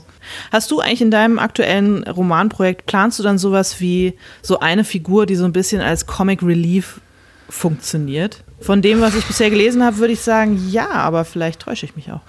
Hast 0.51 0.71
du 0.71 0.79
eigentlich 0.79 1.01
in 1.01 1.11
deinem 1.11 1.39
aktuellen 1.39 2.03
Romanprojekt, 2.03 2.85
planst 2.85 3.19
du 3.19 3.23
dann 3.23 3.37
sowas 3.37 3.79
wie 3.79 4.13
so 4.41 4.59
eine 4.59 4.83
Figur, 4.83 5.25
die 5.25 5.35
so 5.35 5.45
ein 5.45 5.53
bisschen 5.53 5.81
als 5.81 6.05
Comic 6.05 6.41
Relief 6.43 7.01
funktioniert? 7.49 8.43
Von 8.61 8.81
dem, 8.81 8.99
was 8.99 9.15
ich 9.15 9.25
bisher 9.25 9.49
gelesen 9.49 9.83
habe, 9.83 9.99
würde 9.99 10.13
ich 10.13 10.19
sagen, 10.19 10.69
ja, 10.69 10.89
aber 10.89 11.23
vielleicht 11.23 11.61
täusche 11.61 11.85
ich 11.85 11.95
mich 11.95 12.11
auch. 12.11 12.19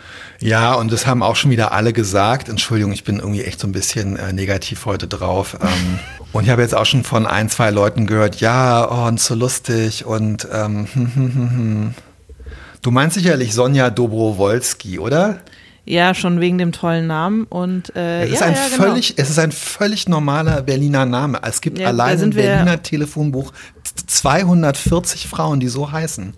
Ja, 0.41 0.75
und 0.75 0.93
das 0.93 1.05
haben 1.05 1.25
auch 1.25 1.35
schon 1.35 1.51
wieder 1.51 1.73
alle 1.73 1.93
gesagt. 1.93 2.49
Entschuldigung, 2.49 2.93
ich 2.93 3.03
bin 3.03 3.19
irgendwie 3.19 3.43
echt 3.43 3.59
so 3.59 3.67
ein 3.67 3.73
bisschen 3.73 4.17
äh, 4.17 4.33
negativ 4.33 4.87
heute 4.87 5.09
drauf. 5.09 5.57
Ähm, 5.71 5.99
und 6.33 6.45
ich 6.45 6.51
habe 6.51 6.63
jetzt 6.63 6.75
auch 6.75 6.87
schon 6.87 7.05
von 7.05 7.27
ein, 7.27 7.49
zwei 7.49 7.71
Leuten 7.71 8.07
gehört, 8.07 8.41
ja, 8.41 8.89
oh, 8.91 9.09
und 9.09 9.21
so 9.21 9.35
lustig 9.35 10.07
und 10.07 10.49
ähm, 10.51 10.87
hm, 10.93 11.15
hm, 11.15 11.35
hm. 11.35 11.95
Du 12.83 12.91
meinst 12.91 13.15
sicherlich 13.15 13.53
Sonja 13.53 13.91
Dobrowolski, 13.91 14.99
oder? 14.99 15.41
Ja, 15.91 16.15
schon 16.15 16.41
wegen 16.41 16.59
dem 16.59 16.73
tollen 16.73 17.07
Namen. 17.07 17.45
Und, 17.45 17.95
äh, 17.97 18.25
es, 18.25 18.33
ist 18.33 18.41
ja, 18.41 18.47
ein 18.47 18.55
ja, 18.55 18.69
genau. 18.69 18.85
völlig, 18.85 19.15
es 19.17 19.29
ist 19.29 19.39
ein 19.39 19.51
völlig 19.51 20.09
normaler 20.09 20.63
Berliner 20.63 21.05
Name. 21.05 21.41
Es 21.43 21.61
gibt 21.61 21.79
ja, 21.79 21.89
allein 21.89 22.19
im 22.21 22.31
Berliner 22.31 22.83
Telefonbuch 22.83 23.53
240 24.07 25.27
Frauen, 25.27 25.59
die 25.59 25.69
so 25.69 25.91
heißen. 25.91 26.35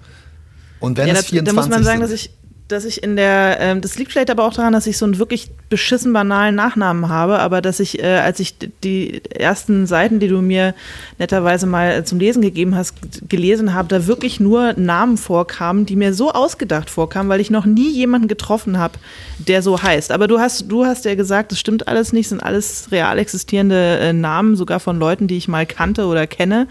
Und 0.81 0.97
wenn 0.97 1.09
ja, 1.09 1.15
es 1.15 1.27
24 1.27 1.45
da 1.45 1.53
muss 1.53 1.69
man 1.69 1.85
sagen, 1.85 2.01
sind. 2.01 2.11
dass 2.11 2.19
ich 2.19 2.31
dass 2.69 2.85
ich 2.85 3.03
in 3.03 3.17
der, 3.17 3.59
ähm, 3.61 3.81
das 3.81 3.99
liegt 3.99 4.13
vielleicht 4.13 4.31
aber 4.31 4.45
auch 4.45 4.55
daran, 4.55 4.73
dass 4.73 4.87
ich 4.87 4.97
so 4.97 5.05
einen 5.05 5.19
wirklich 5.19 5.51
beschissen 5.69 6.13
banalen 6.13 6.55
Nachnamen 6.55 7.09
habe, 7.09 7.39
aber 7.39 7.61
dass 7.61 7.81
ich, 7.81 8.03
äh, 8.03 8.19
als 8.19 8.41
ich 8.41 8.57
die 8.83 9.23
ersten 9.31 9.87
Seiten, 9.87 10.21
die 10.21 10.29
du 10.29 10.41
mir 10.41 10.75
netterweise 11.19 11.67
mal 11.67 12.05
zum 12.05 12.19
Lesen 12.19 12.43
gegeben 12.43 12.75
hast, 12.75 12.95
gelesen 13.29 13.75
habe, 13.75 13.89
da 13.89 14.07
wirklich 14.07 14.41
nur 14.41 14.73
Namen 14.75 15.17
vorkamen, 15.19 15.87
die 15.87 15.97
mir 15.97 16.15
so 16.15 16.33
ausgedacht 16.33 16.91
vorkamen, 16.91 17.29
weil 17.29 17.41
ich 17.41 17.51
noch 17.51 17.67
nie 17.67 17.91
jemanden 17.91 18.29
getroffen 18.29 18.79
habe, 18.79 18.99
der 19.39 19.63
so 19.63 19.83
heißt. 19.83 20.13
Aber 20.13 20.27
du 20.27 20.39
hast, 20.39 20.71
du 20.71 20.87
hast 20.87 21.05
ja 21.05 21.15
gesagt, 21.15 21.53
das 21.53 21.59
stimmt 21.59 21.89
alles 21.89 22.13
nicht, 22.13 22.29
sind 22.29 22.43
alles 22.43 22.89
real 22.91 23.19
existierende 23.19 23.99
äh, 23.99 24.13
Namen, 24.13 24.57
sogar 24.57 24.81
von 24.81 24.99
Leuten, 24.99 25.27
die 25.27 25.37
ich 25.37 25.49
mal 25.49 25.67
kannte 25.67 26.07
oder 26.07 26.27
kenne. 26.27 26.69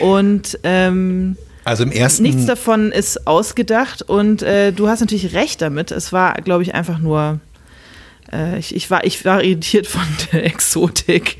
Und 0.00 0.58
ähm, 0.62 1.36
also 1.66 1.82
im 1.82 1.90
ersten. 1.90 2.22
Nichts 2.22 2.46
davon 2.46 2.92
ist 2.92 3.26
ausgedacht 3.26 4.02
und 4.02 4.40
äh, 4.42 4.72
du 4.72 4.88
hast 4.88 5.00
natürlich 5.00 5.34
recht 5.34 5.60
damit. 5.60 5.90
Es 5.90 6.12
war, 6.12 6.34
glaube 6.34 6.62
ich, 6.62 6.76
einfach 6.76 7.00
nur. 7.00 7.40
Äh, 8.32 8.60
ich, 8.60 8.74
ich, 8.76 8.88
war, 8.88 9.04
ich 9.04 9.24
war 9.24 9.42
irritiert 9.42 9.88
von 9.88 10.04
der 10.32 10.46
Exotik 10.46 11.38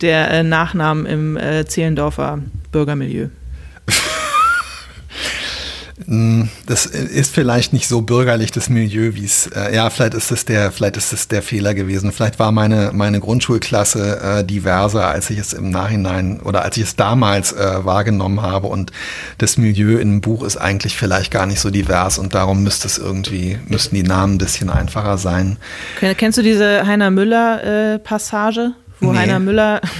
der 0.00 0.30
äh, 0.30 0.42
Nachnamen 0.44 1.04
im 1.04 1.36
äh, 1.36 1.66
Zehlendorfer 1.66 2.38
Bürgermilieu. 2.70 3.28
Hm, 6.04 6.50
das 6.66 6.84
ist 6.84 7.34
vielleicht 7.34 7.72
nicht 7.72 7.88
so 7.88 8.02
bürgerlich 8.02 8.50
das 8.50 8.68
Milieu, 8.68 9.14
wie 9.14 9.24
es 9.24 9.46
äh, 9.46 9.74
ja 9.74 9.88
vielleicht 9.88 10.12
ist 10.12 10.30
es 10.30 10.44
der 10.44 10.70
vielleicht 10.70 10.98
ist 10.98 11.14
es 11.14 11.28
der 11.28 11.40
Fehler 11.42 11.72
gewesen. 11.72 12.12
Vielleicht 12.12 12.38
war 12.38 12.52
meine 12.52 12.90
meine 12.92 13.18
Grundschulklasse 13.18 14.20
äh, 14.20 14.44
diverser, 14.44 15.08
als 15.08 15.30
ich 15.30 15.38
es 15.38 15.54
im 15.54 15.70
Nachhinein 15.70 16.40
oder 16.40 16.62
als 16.62 16.76
ich 16.76 16.82
es 16.82 16.96
damals 16.96 17.52
äh, 17.52 17.84
wahrgenommen 17.84 18.42
habe 18.42 18.66
und 18.66 18.92
das 19.38 19.56
Milieu 19.56 19.96
in 19.96 20.16
dem 20.16 20.20
Buch 20.20 20.44
ist 20.44 20.58
eigentlich 20.58 20.96
vielleicht 20.96 21.30
gar 21.30 21.46
nicht 21.46 21.60
so 21.60 21.70
divers 21.70 22.18
und 22.18 22.34
darum 22.34 22.62
müsste 22.62 22.88
es 22.88 22.98
irgendwie 22.98 23.58
müssten 23.66 23.94
die 23.94 24.02
Namen 24.02 24.34
ein 24.34 24.38
bisschen 24.38 24.68
einfacher 24.68 25.16
sein. 25.16 25.56
Kennst 26.00 26.36
du 26.36 26.42
diese 26.42 26.86
Heiner 26.86 27.10
Müller 27.10 27.94
äh, 27.94 27.98
wo 29.00 29.12
nee. 29.12 29.18
Heiner 29.18 29.38
Müller 29.38 29.80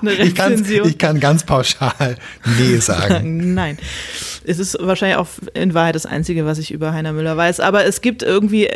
eine 0.00 0.10
Rezension. 0.18 0.26
Ich 0.26 0.34
kann, 0.34 0.86
ich 0.88 0.98
kann 0.98 1.20
ganz 1.20 1.44
pauschal 1.44 2.16
Nee 2.58 2.76
sagen. 2.78 3.54
Nein. 3.54 3.78
Es 4.44 4.58
ist 4.58 4.76
wahrscheinlich 4.80 5.18
auch 5.18 5.28
in 5.54 5.72
Wahrheit 5.72 5.94
das 5.94 6.04
Einzige, 6.04 6.44
was 6.44 6.58
ich 6.58 6.72
über 6.72 6.92
Heiner 6.92 7.12
Müller 7.12 7.36
weiß. 7.36 7.60
Aber 7.60 7.84
es 7.84 8.00
gibt 8.00 8.22
irgendwie, 8.22 8.68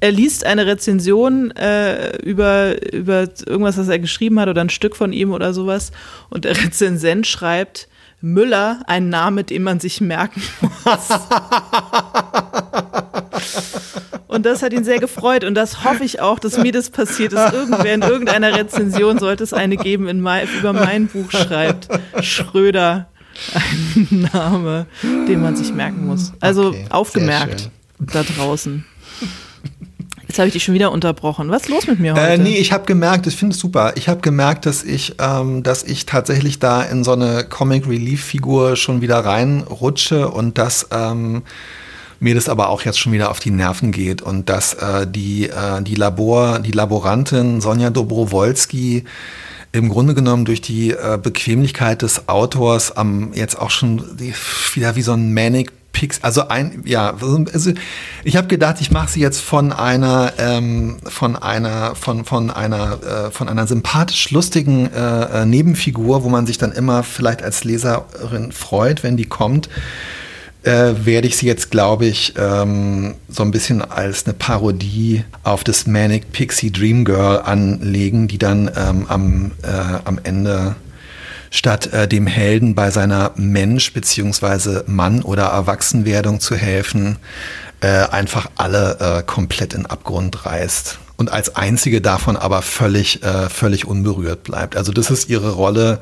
er 0.00 0.12
liest 0.12 0.44
eine 0.44 0.66
Rezension 0.66 1.50
äh, 1.52 2.16
über, 2.18 2.76
über 2.92 3.28
irgendwas, 3.46 3.78
was 3.78 3.88
er 3.88 3.98
geschrieben 3.98 4.38
hat 4.38 4.48
oder 4.48 4.60
ein 4.60 4.68
Stück 4.68 4.96
von 4.96 5.14
ihm 5.14 5.32
oder 5.32 5.54
sowas. 5.54 5.92
Und 6.28 6.44
der 6.44 6.62
Rezensent 6.62 7.26
schreibt, 7.26 7.88
Müller, 8.20 8.82
ein 8.86 9.08
Name, 9.08 9.44
den 9.44 9.62
man 9.62 9.80
sich 9.80 10.00
merken 10.00 10.42
muss. 10.60 11.08
Und 14.28 14.44
das 14.44 14.62
hat 14.62 14.72
ihn 14.74 14.84
sehr 14.84 14.98
gefreut. 14.98 15.42
Und 15.42 15.54
das 15.54 15.84
hoffe 15.84 16.04
ich 16.04 16.20
auch, 16.20 16.38
dass 16.38 16.58
mir 16.58 16.70
das 16.70 16.90
passiert 16.90 17.32
ist. 17.32 17.52
Irgendwer 17.52 17.94
in 17.94 18.02
irgendeiner 18.02 18.54
Rezension 18.54 19.18
sollte 19.18 19.42
es 19.42 19.54
eine 19.54 19.76
geben, 19.76 20.06
in 20.06 20.20
mein, 20.20 20.46
über 20.58 20.72
mein 20.74 21.08
Buch 21.08 21.30
schreibt. 21.30 21.88
Schröder, 22.20 23.08
ein 23.54 24.28
Name, 24.32 24.86
den 25.02 25.40
man 25.40 25.56
sich 25.56 25.72
merken 25.72 26.06
muss. 26.06 26.32
Also 26.40 26.68
okay, 26.68 26.84
aufgemerkt 26.90 27.70
da 27.98 28.22
draußen. 28.22 28.84
Jetzt 30.28 30.38
habe 30.38 30.48
ich 30.48 30.52
dich 30.52 30.64
schon 30.64 30.74
wieder 30.74 30.92
unterbrochen. 30.92 31.50
Was 31.50 31.62
ist 31.62 31.68
los 31.70 31.86
mit 31.86 32.00
mir 32.00 32.12
heute? 32.12 32.22
Äh, 32.22 32.38
nee, 32.38 32.58
ich 32.58 32.70
habe 32.72 32.84
gemerkt, 32.84 33.26
ich 33.26 33.34
finde 33.34 33.54
es 33.54 33.60
super. 33.60 33.94
Ich 33.96 34.10
habe 34.10 34.20
gemerkt, 34.20 34.66
dass 34.66 34.84
ich, 34.84 35.14
ähm, 35.18 35.62
dass 35.62 35.84
ich 35.84 36.04
tatsächlich 36.04 36.58
da 36.58 36.82
in 36.82 37.02
so 37.02 37.12
eine 37.12 37.44
Comic 37.44 37.88
Relief 37.88 38.24
Figur 38.24 38.76
schon 38.76 39.00
wieder 39.00 39.24
reinrutsche 39.24 40.28
und 40.28 40.58
dass 40.58 40.88
ähm, 40.92 41.44
mir 42.20 42.34
das 42.34 42.48
aber 42.48 42.68
auch 42.68 42.82
jetzt 42.82 42.98
schon 42.98 43.12
wieder 43.12 43.30
auf 43.30 43.40
die 43.40 43.50
Nerven 43.50 43.92
geht 43.92 44.22
und 44.22 44.48
dass 44.48 44.74
äh, 44.74 45.06
die, 45.06 45.48
äh, 45.48 45.82
die, 45.82 45.94
Labor, 45.94 46.58
die 46.58 46.72
Laborantin 46.72 47.60
Sonja 47.60 47.90
Dobrowolski 47.90 49.04
im 49.72 49.88
Grunde 49.88 50.14
genommen 50.14 50.44
durch 50.44 50.60
die 50.60 50.90
äh, 50.90 51.18
Bequemlichkeit 51.22 52.02
des 52.02 52.28
Autors 52.28 52.96
am 52.96 53.32
jetzt 53.34 53.58
auch 53.58 53.70
schon 53.70 54.02
wieder 54.74 54.96
wie 54.96 55.02
so 55.02 55.12
ein 55.12 55.32
Manic 55.32 55.72
Pix, 55.92 56.20
also 56.22 56.46
ein, 56.46 56.82
ja, 56.84 57.16
also 57.52 57.72
ich 58.22 58.36
habe 58.36 58.46
gedacht, 58.46 58.76
ich 58.80 58.92
mache 58.92 59.10
sie 59.10 59.20
jetzt 59.20 59.40
von 59.40 59.72
einer, 59.72 60.32
ähm, 60.38 60.98
von 61.04 61.34
einer, 61.34 61.96
von, 61.96 62.24
von 62.24 62.50
einer, 62.50 63.02
äh, 63.02 63.30
von 63.32 63.48
einer 63.48 63.66
sympathisch 63.66 64.30
lustigen 64.30 64.92
äh, 64.92 65.42
äh, 65.42 65.44
Nebenfigur, 65.44 66.22
wo 66.22 66.28
man 66.28 66.46
sich 66.46 66.56
dann 66.56 66.70
immer 66.70 67.02
vielleicht 67.02 67.42
als 67.42 67.64
Leserin 67.64 68.52
freut, 68.52 69.02
wenn 69.02 69.16
die 69.16 69.24
kommt, 69.24 69.68
äh, 70.64 70.94
werde 71.04 71.28
ich 71.28 71.36
sie 71.36 71.46
jetzt, 71.46 71.70
glaube 71.70 72.06
ich, 72.06 72.34
ähm, 72.36 73.14
so 73.28 73.42
ein 73.42 73.50
bisschen 73.50 73.82
als 73.82 74.26
eine 74.26 74.34
Parodie 74.34 75.24
auf 75.44 75.64
das 75.64 75.86
Manic 75.86 76.32
Pixie 76.32 76.72
Dream 76.72 77.04
Girl 77.04 77.40
anlegen, 77.40 78.28
die 78.28 78.38
dann 78.38 78.70
ähm, 78.76 79.06
am, 79.08 79.52
äh, 79.62 79.98
am 80.04 80.18
Ende 80.22 80.74
statt 81.50 81.92
äh, 81.92 82.08
dem 82.08 82.26
Helden 82.26 82.74
bei 82.74 82.90
seiner 82.90 83.32
Mensch- 83.36 83.92
bzw. 83.92 84.82
Mann- 84.86 85.22
oder 85.22 85.44
Erwachsenwerdung 85.44 86.40
zu 86.40 86.56
helfen, 86.56 87.16
äh, 87.80 87.86
einfach 88.08 88.50
alle 88.56 88.98
äh, 89.00 89.22
komplett 89.22 89.74
in 89.74 89.86
Abgrund 89.86 90.44
reißt. 90.44 90.98
Und 91.16 91.32
als 91.32 91.56
einzige 91.56 92.00
davon 92.00 92.36
aber 92.36 92.62
völlig, 92.62 93.22
völlig 93.48 93.88
unberührt 93.88 94.44
bleibt. 94.44 94.76
Also 94.76 94.92
das 94.92 95.10
ist 95.10 95.28
ihre 95.28 95.50
Rolle. 95.50 95.98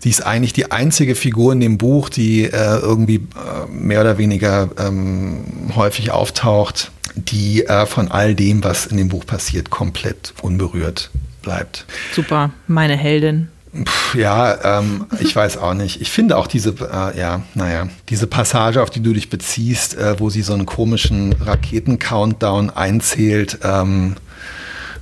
Sie 0.00 0.10
ist 0.10 0.20
eigentlich 0.20 0.52
die 0.52 0.70
einzige 0.70 1.14
Figur 1.14 1.52
in 1.52 1.60
dem 1.60 1.78
Buch, 1.78 2.08
die 2.08 2.44
äh, 2.44 2.78
irgendwie 2.78 3.16
äh, 3.16 3.70
mehr 3.70 4.00
oder 4.00 4.18
weniger 4.18 4.70
ähm, 4.78 5.44
häufig 5.74 6.12
auftaucht, 6.12 6.92
die 7.14 7.66
äh, 7.66 7.86
von 7.86 8.08
all 8.08 8.34
dem, 8.34 8.62
was 8.62 8.86
in 8.86 8.96
dem 8.96 9.08
Buch 9.08 9.26
passiert, 9.26 9.70
komplett 9.70 10.34
unberührt 10.40 11.10
bleibt. 11.42 11.84
Super, 12.12 12.50
meine 12.66 12.96
Heldin. 12.96 13.48
Puh, 13.72 14.18
ja, 14.18 14.78
ähm, 14.78 15.06
ich 15.20 15.34
weiß 15.34 15.58
auch 15.58 15.74
nicht. 15.74 16.00
Ich 16.00 16.10
finde 16.10 16.36
auch 16.36 16.46
diese, 16.46 16.70
äh, 16.70 17.18
ja, 17.18 17.42
naja, 17.54 17.88
diese 18.08 18.26
Passage, 18.26 18.82
auf 18.82 18.90
die 18.90 19.02
du 19.02 19.12
dich 19.12 19.30
beziehst, 19.30 19.96
äh, 19.96 20.18
wo 20.18 20.30
sie 20.30 20.42
so 20.42 20.54
einen 20.54 20.66
komischen 20.66 21.32
Raketen-Countdown 21.34 22.70
einzählt, 22.70 23.58
ähm, 23.62 24.16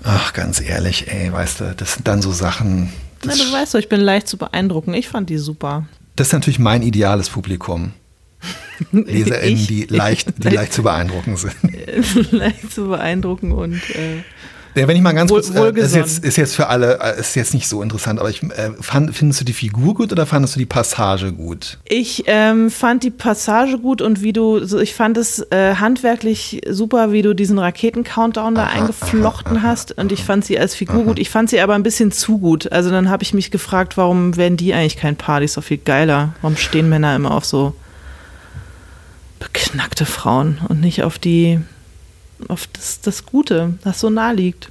ach, 0.03 0.33
ganz 0.33 0.61
ehrlich, 0.61 1.09
ey, 1.09 1.33
weißt 1.33 1.61
du, 1.61 1.75
das 1.77 1.95
sind 1.95 2.09
dann 2.09 2.23
so 2.23 2.33
Sachen. 2.33 2.93
Na, 3.25 3.35
du 3.35 3.53
weißt 3.53 3.75
doch, 3.75 3.79
ich 3.79 3.89
bin 3.89 4.01
leicht 4.01 4.29
zu 4.29 4.37
beeindrucken. 4.37 4.95
Ich 4.95 5.09
fand 5.09 5.31
die 5.31 5.39
super. 5.39 5.87
Das 6.17 6.29
ist 6.29 6.33
natürlich 6.33 6.59
mein 6.59 6.83
ideales 6.83 7.29
Publikum. 7.29 7.93
LeserInnen, 8.93 9.67
die 9.67 9.85
leicht, 9.85 10.33
die 10.37 10.49
leicht 10.49 10.73
zu 10.73 10.83
beeindrucken 10.83 11.37
sind. 11.37 12.33
leicht 12.33 12.73
zu 12.73 12.89
beeindrucken 12.89 13.53
und 13.53 13.81
äh, 13.91 14.23
Ja, 14.77 14.87
wenn 14.87 14.97
ich 14.97 15.03
mal 15.03 15.13
ganz 15.13 15.31
Wohl- 15.31 15.41
kurz, 15.41 15.77
äh, 15.77 15.81
ist 15.81 15.95
jetzt, 15.95 16.25
ist 16.25 16.37
jetzt 16.37 16.55
für 16.55 16.67
alle, 16.69 16.99
äh, 17.01 17.19
ist 17.19 17.35
jetzt 17.35 17.55
nicht 17.55 17.67
so 17.67 17.83
interessant, 17.83 18.21
aber 18.21 18.29
ich, 18.29 18.43
äh, 18.43 18.71
fand, 18.81 19.17
findest 19.17 19.41
du 19.41 19.45
die 19.47 19.55
Figur 19.55 19.95
gut 19.95 20.13
oder 20.13 20.27
fandest 20.27 20.55
du 20.55 20.59
die 20.59 20.67
Passage 20.67 21.33
gut? 21.33 21.79
Ich 21.85 22.25
ähm, 22.27 22.71
fand 22.71 23.03
die 23.03 23.11
Passage 23.11 23.79
gut 23.79 24.03
und 24.03 24.21
wie 24.23 24.35
du, 24.35 24.65
so, 24.65 24.79
ich 24.79 24.95
fand 24.95 25.17
es 25.17 25.41
äh, 25.51 25.77
handwerklich 25.77 26.61
super, 26.69 27.11
wie 27.11 27.23
du 27.23 27.35
diesen 27.35 27.59
Raketen-Countdown 27.59 28.55
da 28.55 28.65
eingeflochten 28.67 29.63
hast 29.63 29.97
und 29.97 30.13
ich 30.13 30.23
fand 30.25 30.45
sie 30.45 30.59
als 30.59 30.75
Figur 30.75 31.05
gut. 31.05 31.19
Ich 31.19 31.31
fand 31.31 31.49
sie 31.49 31.61
aber 31.61 31.75
ein 31.75 31.83
bisschen 31.83 32.13
zu 32.13 32.39
gut. 32.39 32.71
Also 32.71 32.91
dann 32.91 33.09
habe 33.09 33.23
ich 33.23 33.33
mich 33.33 33.51
gefragt, 33.51 33.97
warum 33.97 34.37
werden 34.37 34.59
die 34.59 34.75
eigentlich 34.75 34.97
kein 34.99 35.17
Paar? 35.17 35.41
Die 35.41 35.47
ist 35.47 35.57
doch 35.57 35.65
viel 35.65 35.79
geiler. 35.79 36.35
Warum 36.43 36.57
stehen 36.57 36.89
Männer 36.89 37.17
immer 37.17 37.31
auf 37.31 37.45
so 37.47 37.75
beknackte 39.39 40.07
Frauen 40.07 40.59
und 40.69 40.81
nicht 40.81 41.03
auf 41.03 41.19
die, 41.19 41.61
auf 42.49 42.67
das, 42.73 43.01
das 43.01 43.27
Gute, 43.27 43.75
das 43.85 44.01
so 44.01 44.11
nah 44.11 44.31
liegt? 44.33 44.71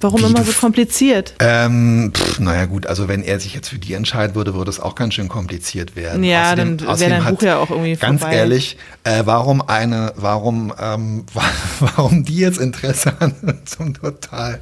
Warum 0.00 0.20
Wie 0.20 0.26
immer 0.26 0.44
so 0.44 0.52
kompliziert? 0.52 1.32
Ähm, 1.40 2.12
pff, 2.14 2.38
naja 2.38 2.66
gut, 2.66 2.86
also 2.86 3.08
wenn 3.08 3.22
er 3.22 3.40
sich 3.40 3.54
jetzt 3.54 3.70
für 3.70 3.78
die 3.78 3.94
entscheiden 3.94 4.34
würde, 4.36 4.52
würde 4.54 4.70
es 4.70 4.78
auch 4.78 4.94
ganz 4.94 5.14
schön 5.14 5.28
kompliziert 5.28 5.96
werden. 5.96 6.22
Ja, 6.22 6.52
Außerdem- 6.52 6.76
dann 6.76 6.98
wäre 7.00 7.10
dein 7.10 7.24
hat- 7.24 7.34
Buch 7.36 7.42
ja 7.42 7.56
auch 7.56 7.70
irgendwie 7.70 7.96
Ganz 7.96 8.20
vorbei. 8.20 8.36
ehrlich, 8.36 8.76
äh, 9.04 9.22
warum 9.24 9.62
eine, 9.66 10.12
warum, 10.16 10.70
ähm, 10.78 11.24
warum 11.80 12.24
die 12.24 12.36
jetzt 12.36 12.58
Interesse 12.58 13.14
an 13.20 13.34
einem 13.42 13.94
total 13.94 14.60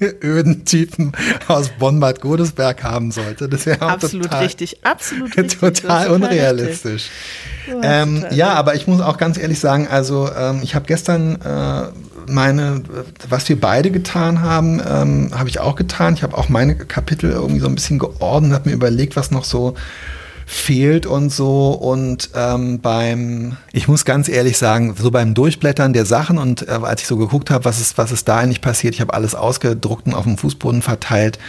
öden 0.22 0.64
Typen 0.64 1.12
aus 1.48 1.70
Bonn-Bad 1.78 2.20
Godesberg 2.20 2.82
haben 2.82 3.10
sollte, 3.10 3.48
das 3.48 3.66
wäre 3.66 3.82
auch 3.82 3.90
Absolut 3.90 4.26
total, 4.26 4.44
richtig, 4.44 4.84
absolut 4.84 5.36
richtig. 5.36 5.58
Total 5.58 6.10
unrealistisch. 6.10 7.10
Du 7.66 7.72
hast 7.72 7.80
Ähm, 7.82 8.20
total 8.22 8.36
ja, 8.36 8.54
aber 8.54 8.74
ich 8.74 8.86
muss 8.86 9.00
auch 9.00 9.16
ganz 9.16 9.38
ehrlich 9.38 9.60
sagen, 9.60 9.88
also 9.88 10.30
ähm, 10.36 10.60
ich 10.62 10.74
habe 10.74 10.86
gestern 10.86 11.40
äh, 11.40 11.88
meine, 12.30 12.82
was 13.28 13.48
wir 13.48 13.60
beide 13.60 13.90
getan 13.90 14.42
haben, 14.42 14.80
ähm, 14.80 15.30
habe 15.34 15.48
ich 15.48 15.60
auch 15.60 15.76
getan. 15.76 16.14
Ich 16.14 16.22
habe 16.22 16.36
auch 16.36 16.48
meine 16.48 16.76
Kapitel 16.76 17.30
irgendwie 17.30 17.60
so 17.60 17.68
ein 17.68 17.74
bisschen 17.74 17.98
geordnet, 17.98 18.52
habe 18.52 18.68
mir 18.68 18.74
überlegt, 18.74 19.16
was 19.16 19.30
noch 19.30 19.44
so 19.44 19.74
fehlt 20.48 21.06
und 21.06 21.30
so. 21.30 21.72
Und 21.72 22.30
ähm, 22.34 22.80
beim, 22.80 23.56
ich 23.72 23.88
muss 23.88 24.04
ganz 24.04 24.28
ehrlich 24.28 24.56
sagen, 24.56 24.94
so 24.96 25.10
beim 25.10 25.34
Durchblättern 25.34 25.92
der 25.92 26.06
Sachen 26.06 26.38
und 26.38 26.66
äh, 26.68 26.70
als 26.70 27.02
ich 27.02 27.08
so 27.08 27.16
geguckt 27.16 27.50
habe, 27.50 27.64
was 27.64 27.80
ist, 27.80 27.98
was 27.98 28.12
ist 28.12 28.28
da 28.28 28.38
eigentlich 28.38 28.60
passiert, 28.60 28.94
ich 28.94 29.00
habe 29.00 29.12
alles 29.12 29.34
ausgedruckt 29.34 30.06
und 30.06 30.14
auf 30.14 30.24
dem 30.24 30.38
Fußboden 30.38 30.82
verteilt. 30.82 31.40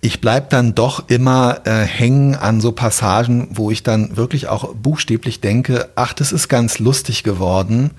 Ich 0.00 0.22
bleib 0.22 0.48
dann 0.48 0.74
doch 0.74 1.10
immer 1.10 1.60
äh, 1.64 1.82
hängen 1.82 2.34
an 2.34 2.60
so 2.60 2.72
Passagen, 2.72 3.48
wo 3.50 3.70
ich 3.70 3.82
dann 3.82 4.16
wirklich 4.16 4.48
auch 4.48 4.74
buchstäblich 4.74 5.40
denke, 5.40 5.90
ach, 5.96 6.14
das 6.14 6.32
ist 6.32 6.48
ganz 6.48 6.78
lustig 6.78 7.24
geworden. 7.24 7.90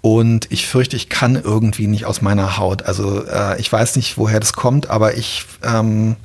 Und 0.00 0.52
ich 0.52 0.66
fürchte, 0.66 0.96
ich 0.96 1.08
kann 1.08 1.34
irgendwie 1.34 1.86
nicht 1.86 2.04
aus 2.04 2.20
meiner 2.20 2.58
Haut. 2.58 2.82
Also 2.82 3.24
äh, 3.24 3.58
ich 3.58 3.72
weiß 3.72 3.96
nicht, 3.96 4.18
woher 4.18 4.38
das 4.38 4.52
kommt, 4.52 4.90
aber 4.90 5.16
ich, 5.16 5.46
ähm, 5.64 6.16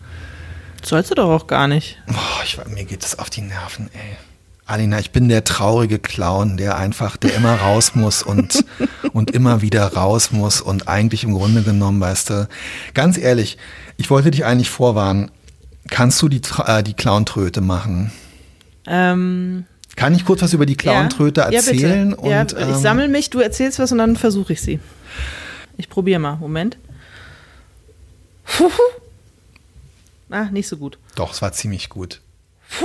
Sollst 0.83 1.11
du 1.11 1.15
doch 1.15 1.29
auch 1.29 1.47
gar 1.47 1.67
nicht. 1.67 1.97
boah, 2.07 2.43
ich, 2.43 2.57
mir 2.67 2.85
geht 2.85 3.03
es 3.03 3.19
auf 3.19 3.29
die 3.29 3.41
Nerven, 3.41 3.89
ey. 3.93 4.17
Alina, 4.69 4.99
ich 4.99 5.09
bin 5.09 5.29
der 5.29 5.43
traurige 5.43 5.97
Clown, 5.97 6.55
der 6.57 6.77
einfach, 6.77 7.17
der 7.17 7.33
immer 7.33 7.55
raus 7.55 7.95
muss 7.95 8.21
und, 8.21 8.63
und 9.13 9.31
immer 9.31 9.63
wieder 9.63 9.93
raus 9.93 10.31
muss 10.31 10.61
und 10.61 10.87
eigentlich 10.87 11.23
im 11.23 11.33
Grunde 11.33 11.63
genommen, 11.63 11.99
weißt 11.99 12.29
du, 12.29 12.47
ganz 12.93 13.17
ehrlich, 13.17 13.57
ich 13.97 14.11
wollte 14.11 14.29
dich 14.29 14.45
eigentlich 14.45 14.69
vorwarnen, 14.69 15.31
kannst 15.89 16.21
du 16.21 16.29
die, 16.29 16.41
äh, 16.67 16.83
die 16.83 16.93
Clowntröte 16.93 17.61
machen? 17.61 18.11
Ähm, 18.85 19.65
Kann 19.95 20.13
ich 20.13 20.23
kurz 20.23 20.43
was 20.43 20.53
über 20.53 20.67
die 20.67 20.75
Clowntröte 20.75 21.41
ja, 21.41 21.47
erzählen? 21.47 22.11
bitte. 22.11 22.29
ja, 22.29 22.41
und, 22.41 22.51
ich 22.53 22.59
ähm, 22.59 22.75
sammle 22.75 23.07
mich, 23.07 23.31
du 23.31 23.39
erzählst 23.39 23.79
was 23.79 23.91
und 23.91 23.97
dann 23.97 24.17
versuche 24.17 24.53
ich 24.53 24.61
sie. 24.61 24.79
Ich 25.77 25.89
probiere 25.89 26.19
mal. 26.19 26.35
Moment. 26.35 26.77
Fuhu. 28.43 28.69
Ah, 30.29 30.45
nicht 30.51 30.67
so 30.67 30.77
gut. 30.77 30.97
Doch, 31.15 31.33
es 31.33 31.41
war 31.41 31.51
ziemlich 31.51 31.89
gut. 31.89 32.21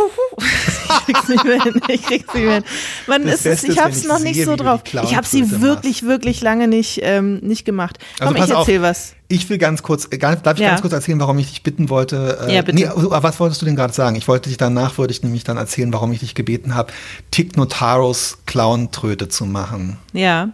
Ich 0.97 1.07
krieg's 1.07 1.29
nicht 1.29 1.45
mehr 1.45 1.63
hin. 1.63 1.81
Ich 1.89 2.03
krieg's 2.03 2.33
nicht 2.35 2.45
mehr 2.45 2.55
hin. 2.55 2.65
Man, 3.07 3.23
ist 3.25 3.45
es, 3.45 3.65
ich 3.65 3.79
hab's 3.79 4.05
noch 4.05 4.21
nicht 4.21 4.43
so 4.43 4.57
drauf. 4.57 4.83
Ich 5.03 5.17
habe 5.17 5.27
sie 5.27 5.61
wirklich, 5.61 6.03
wirklich 6.05 6.41
lange 6.41 6.69
nicht, 6.69 7.01
ähm, 7.03 7.39
nicht 7.39 7.65
gemacht. 7.65 7.99
Also 8.19 8.33
Komm, 8.33 8.37
ich 8.37 8.41
pass 8.43 8.51
auf, 8.53 8.59
erzähl 8.69 8.83
was. 8.83 9.15
Ich 9.27 9.49
will 9.49 9.57
ganz 9.57 9.83
kurz, 9.83 10.07
äh, 10.11 10.19
darf 10.19 10.37
ich 10.55 10.59
Ja. 10.61 10.69
ganz 10.69 10.83
kurz 10.83 10.93
erzählen, 10.93 11.19
warum 11.19 11.39
ich 11.39 11.49
dich 11.49 11.63
bitten 11.63 11.89
wollte? 11.89 12.39
äh, 12.47 12.55
Ja, 12.55 12.61
bitte. 12.63 12.77
Nee, 12.79 12.91
was 12.95 13.41
wolltest 13.41 13.63
du 13.63 13.67
denn 13.67 13.75
gerade 13.75 13.93
sagen? 13.95 14.17
Ich 14.17 14.29
wollte 14.29 14.51
dich 14.51 14.59
danach, 14.59 14.99
würde 14.99 15.13
ich 15.13 15.23
nämlich 15.23 15.45
dann 15.45 15.57
erzählen, 15.57 15.91
warum 15.95 16.13
ich 16.13 16.21
dich 16.21 16.35
gebeten 16.35 16.75
habe, 16.75 16.93
Tick 17.31 17.57
Notaros 17.57 18.39
Clowntröte 18.45 19.29
zu 19.31 19.47
machen. 19.47 19.97
Ja, 20.13 20.51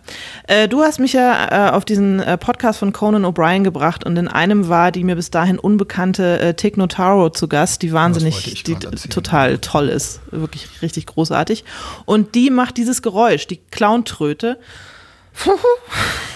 äh, 0.47 0.69
du 0.69 0.83
hast 0.83 1.01
mich 1.01 1.13
ja 1.15 1.69
äh, 1.69 1.71
auf 1.73 1.85
diesen 1.85 2.21
äh, 2.21 2.39
Podcast 2.39 2.79
von 2.79 2.93
Conan 2.93 3.25
O'Brien 3.25 3.65
gebracht 3.65 4.05
und 4.05 4.17
in 4.17 4.29
einem 4.29 4.69
war 4.69 4.93
die 4.93 5.03
mir 5.03 5.17
bis 5.17 5.31
dahin 5.31 5.59
unbekannte 5.59 6.39
äh, 6.39 6.55
Tig 6.55 6.77
Notaro 6.77 7.31
zu 7.31 7.49
Gast, 7.49 7.83
die 7.83 7.93
wahnsinnig, 7.93 8.63
die 8.63 8.77
total 8.77 9.59
toll 9.59 9.89
ist, 9.89 10.21
wirklich 10.31 10.69
richtig 10.81 11.07
großartig. 11.07 11.65
Und 12.05 12.37
die 12.37 12.51
macht 12.51 12.77
dieses 12.77 13.03
Geräusch, 13.03 13.49
die 13.49 13.57
Clowntröte. 13.73 14.59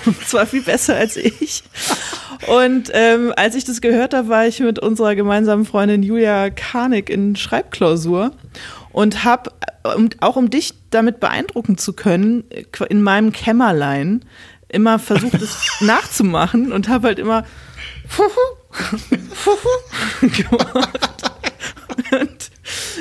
Und 0.07 0.21
zwar 0.27 0.47
viel 0.47 0.63
besser 0.63 0.97
als 0.97 1.17
ich. 1.17 1.63
Und 2.47 2.91
ähm, 2.93 3.33
als 3.37 3.55
ich 3.55 3.65
das 3.65 3.81
gehört 3.81 4.15
habe, 4.15 4.29
war 4.29 4.47
ich 4.47 4.61
mit 4.61 4.79
unserer 4.79 5.15
gemeinsamen 5.15 5.65
Freundin 5.65 6.03
Julia 6.03 6.51
Karnick 6.51 7.11
in 7.11 7.37
Schreibklausur 7.37 8.33
und 8.93 9.25
habe, 9.25 9.53
um, 9.97 10.11
auch 10.21 10.37
um 10.37 10.51
dich 10.51 10.75
damit 10.91 11.21
beeindrucken 11.21 11.79
zu 11.79 11.95
können, 11.95 12.45
in 12.89 13.03
meinem 13.03 13.33
Kämmerlein 13.33 14.25
immer 14.69 14.99
versucht, 14.99 15.41
es 15.41 15.77
nachzumachen 15.81 16.73
und 16.73 16.89
habe 16.89 17.09
halt 17.09 17.19
immer 17.19 17.45
gemacht. 20.21 21.34
Und 22.12 22.51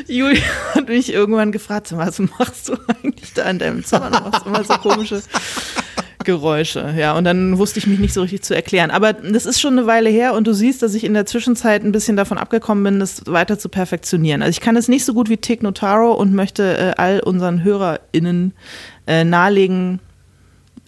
Julia 0.08 0.42
hat 0.76 0.88
mich 0.88 1.12
irgendwann 1.12 1.52
gefragt, 1.52 1.88
"Sag 1.88 1.98
mal, 1.98 2.08
was 2.08 2.20
machst 2.20 2.70
du 2.70 2.74
eigentlich 2.88 3.34
da 3.34 3.50
in 3.50 3.60
deinem 3.60 3.84
Zimmer? 3.84 4.12
Du 4.12 4.20
machst 4.20 4.46
immer 4.46 4.64
so 4.64 4.74
komische 4.76 5.22
Geräusche, 6.24 6.94
ja. 6.98 7.18
Und 7.18 7.26
dann 7.26 7.58
wusste 7.58 7.80
ich 7.80 7.88
mich 7.88 8.00
nicht 8.00 8.14
so 8.14 8.22
richtig 8.22 8.44
zu 8.44 8.56
erklären. 8.56 8.92
Aber 8.92 9.14
das 9.14 9.46
ist 9.46 9.60
schon 9.60 9.78
eine 9.78 9.88
Weile 9.88 10.10
her 10.10 10.34
und 10.34 10.48
du 10.48 10.54
siehst, 10.54 10.82
dass 10.82 10.94
ich 10.94 11.04
in 11.04 11.14
der 11.14 11.26
Zwischenzeit 11.26 11.84
ein 11.84 11.92
bisschen 11.92 12.16
davon 12.18 12.38
abgekommen 12.38 12.84
bin, 12.84 13.00
das 13.00 13.24
weiter 13.26 13.60
zu 13.60 13.70
perfektionieren. 13.70 14.42
Also 14.42 14.52
ich 14.52 14.62
kann 14.62 14.76
es 14.76 14.88
nicht 14.88 15.06
so 15.06 15.14
gut 15.14 15.30
wie 15.30 15.38
Tig 15.38 15.62
Notaro 15.64 16.14
und 16.14 16.34
möchte 16.34 16.78
äh, 16.78 16.94
all 16.98 17.20
unseren 17.20 17.64
HörerInnen 17.64 18.54
äh, 19.08 19.24
nahelegen, 19.24 20.00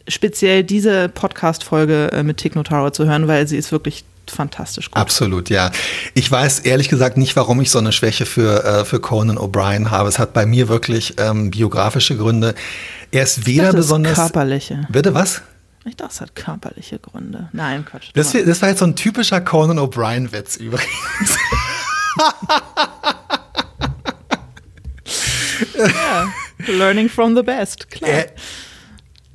speziell 0.07 0.63
diese 0.63 1.09
Podcast-Folge 1.09 2.11
äh, 2.11 2.23
mit 2.23 2.38
Tig 2.38 2.55
Notaro 2.55 2.91
zu 2.91 3.05
hören, 3.05 3.28
weil 3.28 3.47
sie 3.47 3.57
ist 3.57 3.71
wirklich 3.71 4.05
fantastisch 4.32 4.91
gut. 4.91 4.97
Absolut, 4.97 5.49
ja. 5.49 5.71
Ich 6.13 6.32
weiß 6.32 6.59
ehrlich 6.59 6.89
gesagt 6.89 7.17
nicht, 7.17 7.36
warum 7.36 7.61
ich 7.61 7.71
so 7.71 7.80
eine 7.80 7.91
Schwäche 7.91 8.26
für, 8.26 8.63
äh, 8.63 8.86
für 8.86 8.99
Conan 8.99 9.38
O'Brien 9.38 9.91
habe. 9.91 10.09
Es 10.09 10.19
hat 10.19 10.34
bei 10.34 10.45
mir 10.45 10.67
wirklich 10.67 11.15
ähm, 11.17 11.51
biografische 11.51 12.17
Gründe. 12.17 12.55
Er 13.11 13.23
ist 13.23 13.45
weder 13.45 13.65
dachte, 13.65 13.78
besonders. 13.78 14.15
körperliche. 14.15 14.88
Bitte 14.89 15.13
was? 15.13 15.41
Ich 15.86 15.95
dachte, 15.95 16.13
es 16.13 16.21
hat 16.21 16.36
körperliche 16.36 16.97
Gründe. 16.99 17.49
Nein, 17.53 17.86
Quatsch. 17.86 18.09
Das, 18.15 18.32
das 18.32 18.61
war 18.61 18.69
jetzt 18.69 18.80
so 18.80 18.86
ein 18.86 18.95
typischer 18.95 19.39
Conan 19.41 19.78
O'Brien-Witz 19.78 20.57
übrigens. 20.57 20.89
ja, 25.78 26.28
learning 26.67 27.09
from 27.09 27.36
the 27.36 27.43
best, 27.43 27.89
klar. 27.91 28.09
Er, 28.09 28.28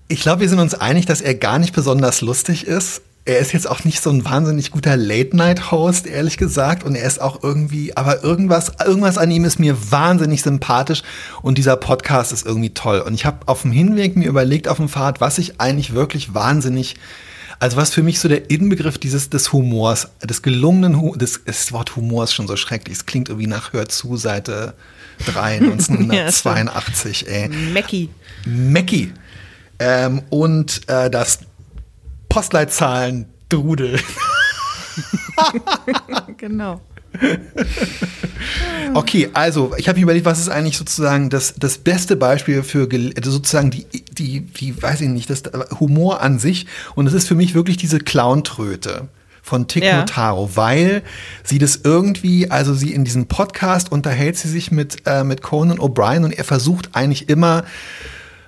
ich 0.08 0.22
glaube, 0.22 0.40
wir 0.40 0.48
sind 0.48 0.58
uns 0.58 0.74
einig, 0.74 1.06
dass 1.06 1.20
er 1.20 1.36
gar 1.36 1.60
nicht 1.60 1.72
besonders 1.72 2.20
lustig 2.20 2.66
ist. 2.66 3.02
Er 3.26 3.38
ist 3.38 3.52
jetzt 3.52 3.68
auch 3.68 3.84
nicht 3.84 4.02
so 4.02 4.10
ein 4.10 4.24
wahnsinnig 4.24 4.70
guter 4.70 4.96
Late-Night-Host, 4.96 6.06
ehrlich 6.06 6.38
gesagt. 6.38 6.84
Und 6.84 6.94
er 6.94 7.04
ist 7.04 7.20
auch 7.20 7.42
irgendwie, 7.42 7.96
aber 7.96 8.24
irgendwas, 8.24 8.72
irgendwas 8.84 9.18
an 9.18 9.30
ihm 9.30 9.44
ist 9.44 9.58
mir 9.58 9.76
wahnsinnig 9.90 10.42
sympathisch. 10.42 11.02
Und 11.42 11.58
dieser 11.58 11.76
Podcast 11.76 12.32
ist 12.32 12.46
irgendwie 12.46 12.70
toll. 12.70 13.00
Und 13.00 13.14
ich 13.14 13.26
habe 13.26 13.46
auf 13.46 13.62
dem 13.62 13.72
Hinweg 13.72 14.16
mir 14.16 14.28
überlegt, 14.28 14.68
auf 14.68 14.78
dem 14.78 14.88
Fahrrad, 14.88 15.20
was 15.20 15.38
ich 15.38 15.60
eigentlich 15.60 15.92
wirklich 15.94 16.34
wahnsinnig 16.34 16.96
also 17.60 17.76
was 17.76 17.92
für 17.92 18.02
mich 18.02 18.18
so 18.18 18.26
der 18.26 18.50
Inbegriff 18.50 18.96
dieses 18.96 19.28
des 19.28 19.52
Humors, 19.52 20.08
des 20.24 20.40
gelungenen 20.40 21.12
das, 21.18 21.40
das 21.44 21.72
Wort 21.72 21.94
Humor 21.94 22.24
ist 22.24 22.32
schon 22.32 22.48
so 22.48 22.56
schrecklich. 22.56 22.96
Es 22.96 23.06
klingt 23.06 23.28
irgendwie 23.28 23.46
nach 23.46 23.74
Hör 23.74 23.86
zu, 23.86 24.16
Seite 24.16 24.72
3, 25.26 25.58
1982, 25.58 27.20
ja, 27.28 27.28
ey. 27.28 27.48
Mackie. 27.48 28.08
Mackie. 28.46 29.12
Ähm, 29.78 30.22
und 30.30 30.88
äh, 30.88 31.10
das 31.10 31.40
Postleitzahlen 32.30 33.26
Drudel. 33.50 34.00
genau. 36.38 36.80
Okay, 38.94 39.28
also 39.32 39.72
ich 39.76 39.88
habe 39.88 39.98
mir 39.98 40.04
überlegt, 40.04 40.24
was 40.24 40.38
ist 40.38 40.48
eigentlich 40.48 40.78
sozusagen 40.78 41.28
das, 41.28 41.54
das 41.58 41.78
beste 41.78 42.16
Beispiel 42.16 42.62
für 42.62 42.88
also 43.16 43.30
sozusagen 43.30 43.70
die, 43.70 43.84
die, 44.12 44.40
die, 44.40 44.80
weiß 44.80 45.02
ich 45.02 45.08
nicht, 45.08 45.28
das 45.28 45.42
Humor 45.78 46.22
an 46.22 46.38
sich. 46.38 46.66
Und 46.94 47.06
es 47.06 47.12
ist 47.12 47.28
für 47.28 47.34
mich 47.34 47.54
wirklich 47.54 47.76
diese 47.76 47.98
Clowntröte 47.98 49.08
von 49.42 49.66
Tick 49.66 49.82
ja. 49.82 49.98
Notaro, 49.98 50.50
weil 50.54 51.02
sie 51.42 51.58
das 51.58 51.80
irgendwie, 51.82 52.50
also 52.50 52.74
sie 52.74 52.92
in 52.94 53.04
diesem 53.04 53.26
Podcast 53.26 53.90
unterhält 53.90 54.36
sie 54.36 54.48
sich 54.48 54.70
mit, 54.70 55.02
äh, 55.06 55.24
mit 55.24 55.42
Conan 55.42 55.78
O'Brien 55.78 56.24
und 56.24 56.32
er 56.32 56.44
versucht 56.44 56.90
eigentlich 56.92 57.28
immer 57.28 57.64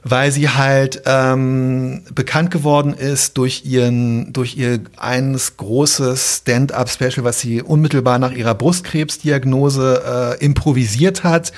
weil 0.05 0.33
sie 0.33 0.49
halt 0.49 1.03
ähm, 1.07 2.03
bekannt 2.15 2.51
geworden 2.51 2.93
ist 2.95 3.39
durch 3.39 3.65
ihren, 3.65 4.33
durch 4.33 4.57
ihr 4.57 4.81
eines 4.97 5.57
großes 5.57 6.39
Stand-up-Special, 6.39 7.25
was 7.25 7.41
sie 7.41 7.63
unmittelbar 7.63 8.19
nach 8.19 8.33
ihrer 8.33 8.55
Brustkrebsdiagnose 8.55 10.39
äh, 10.41 10.45
improvisiert 10.45 11.23
hat. 11.23 11.53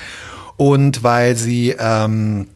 Und 0.56 1.02
weil 1.02 1.34
sie 1.36 1.74
ähm, 1.78 2.46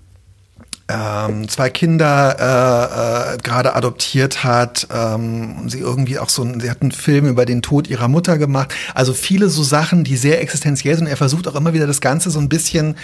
ähm, 0.89 1.49
zwei 1.49 1.68
Kinder 1.68 2.36
äh, 2.39 3.34
äh, 3.34 3.39
gerade 3.39 3.74
adoptiert 3.74 4.43
hat, 4.43 4.89
ähm, 4.91 5.68
sie 5.68 5.80
irgendwie 5.80 6.18
auch 6.18 6.30
so, 6.30 6.47
sie 6.59 6.70
hat 6.70 6.80
einen 6.80 6.93
Film 6.93 7.26
über 7.26 7.45
den 7.45 7.61
Tod 7.61 7.89
ihrer 7.89 8.09
Mutter 8.09 8.39
gemacht. 8.39 8.74
Also 8.95 9.12
viele 9.12 9.51
so 9.51 9.62
Sachen, 9.62 10.03
die 10.05 10.16
sehr 10.16 10.41
existenziell 10.41 10.97
sind. 10.97 11.07
Er 11.07 11.18
versucht 11.18 11.47
auch 11.47 11.57
immer 11.57 11.74
wieder 11.74 11.86
das 11.86 12.01
Ganze 12.01 12.30
so 12.30 12.39
ein 12.39 12.49
bisschen 12.49 12.97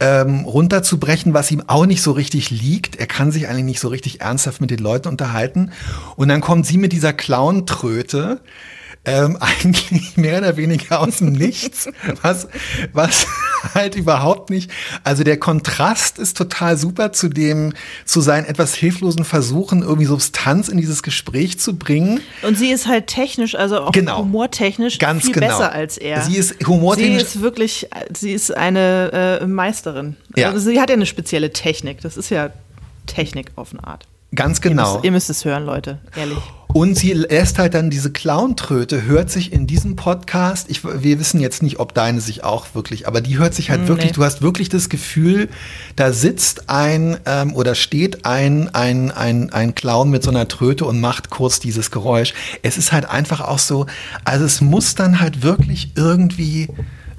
ähm, 0.00 0.44
runterzubrechen, 0.44 1.32
was 1.32 1.50
ihm 1.50 1.62
auch 1.66 1.86
nicht 1.86 2.02
so 2.02 2.12
richtig 2.12 2.50
liegt. 2.50 2.96
Er 2.96 3.06
kann 3.06 3.32
sich 3.32 3.48
eigentlich 3.48 3.64
nicht 3.64 3.80
so 3.80 3.88
richtig 3.88 4.20
ernsthaft 4.20 4.60
mit 4.60 4.70
den 4.70 4.80
Leuten 4.80 5.08
unterhalten. 5.08 5.72
Und 6.16 6.28
dann 6.28 6.42
kommt 6.42 6.66
sie 6.66 6.76
mit 6.76 6.92
dieser 6.92 7.14
Clown-Tröte 7.14 8.40
ähm, 9.04 9.36
eigentlich 9.40 10.16
mehr 10.16 10.38
oder 10.38 10.56
weniger 10.56 11.00
aus 11.00 11.18
dem 11.18 11.32
Nichts, 11.32 11.88
was, 12.22 12.48
was 12.92 13.26
halt 13.74 13.94
überhaupt 13.94 14.50
nicht, 14.50 14.70
also 15.04 15.24
der 15.24 15.38
Kontrast 15.38 16.18
ist 16.18 16.36
total 16.36 16.76
super 16.76 17.12
zu 17.12 17.28
dem, 17.28 17.72
zu 18.04 18.20
seinen 18.20 18.44
etwas 18.44 18.74
hilflosen 18.74 19.24
Versuchen, 19.24 19.82
irgendwie 19.82 20.06
Substanz 20.06 20.68
in 20.68 20.78
dieses 20.78 21.02
Gespräch 21.02 21.58
zu 21.58 21.76
bringen. 21.76 22.20
Und 22.42 22.58
sie 22.58 22.70
ist 22.70 22.86
halt 22.86 23.06
technisch, 23.06 23.54
also 23.54 23.80
auch 23.80 23.92
genau. 23.92 24.18
humortechnisch 24.18 24.98
Ganz 24.98 25.24
viel 25.24 25.34
genau. 25.34 25.46
besser 25.48 25.72
als 25.72 25.98
er. 25.98 26.22
Sie 26.22 26.36
ist 26.36 26.66
humortechnisch. 26.66 27.22
Sie 27.22 27.38
ist 27.38 27.42
wirklich, 27.42 27.88
sie 28.16 28.32
ist 28.32 28.56
eine 28.56 29.38
äh, 29.40 29.46
Meisterin. 29.46 30.16
Ja. 30.36 30.48
Also 30.48 30.70
sie 30.70 30.80
hat 30.80 30.90
ja 30.90 30.96
eine 30.96 31.06
spezielle 31.06 31.52
Technik. 31.52 32.00
Das 32.02 32.16
ist 32.16 32.30
ja 32.30 32.50
Technik 33.06 33.52
auf 33.56 33.72
eine 33.72 33.84
Art. 33.84 34.06
Ganz 34.34 34.60
genau. 34.60 34.82
Ihr 34.82 34.92
müsst, 34.92 35.04
ihr 35.04 35.10
müsst 35.12 35.30
es 35.30 35.44
hören, 35.44 35.64
Leute, 35.64 35.98
ehrlich. 36.16 36.38
Und 36.72 36.96
sie 36.96 37.12
lässt 37.12 37.58
halt 37.58 37.74
dann 37.74 37.90
diese 37.90 38.12
Clowntröte, 38.12 39.02
hört 39.02 39.30
sich 39.30 39.52
in 39.52 39.66
diesem 39.66 39.96
Podcast, 39.96 40.70
ich, 40.70 40.84
wir 40.84 41.18
wissen 41.18 41.40
jetzt 41.40 41.62
nicht, 41.62 41.80
ob 41.80 41.94
deine 41.94 42.20
sich 42.20 42.44
auch 42.44 42.66
wirklich, 42.74 43.08
aber 43.08 43.20
die 43.20 43.38
hört 43.38 43.54
sich 43.54 43.70
halt 43.70 43.82
Nee. 43.82 43.88
wirklich, 43.88 44.12
du 44.12 44.22
hast 44.24 44.40
wirklich 44.40 44.68
das 44.68 44.88
Gefühl, 44.88 45.48
da 45.96 46.12
sitzt 46.12 46.68
ein 46.70 47.16
ähm, 47.26 47.54
oder 47.54 47.74
steht 47.74 48.24
ein, 48.24 48.72
ein, 48.72 49.10
ein, 49.10 49.52
ein 49.52 49.74
Clown 49.74 50.10
mit 50.10 50.22
so 50.22 50.30
einer 50.30 50.46
Tröte 50.46 50.84
und 50.84 51.00
macht 51.00 51.30
kurz 51.30 51.58
dieses 51.60 51.90
Geräusch. 51.90 52.34
Es 52.62 52.78
ist 52.78 52.92
halt 52.92 53.08
einfach 53.08 53.40
auch 53.40 53.58
so, 53.58 53.86
also 54.24 54.44
es 54.44 54.60
muss 54.60 54.94
dann 54.94 55.20
halt 55.20 55.42
wirklich 55.42 55.92
irgendwie 55.96 56.68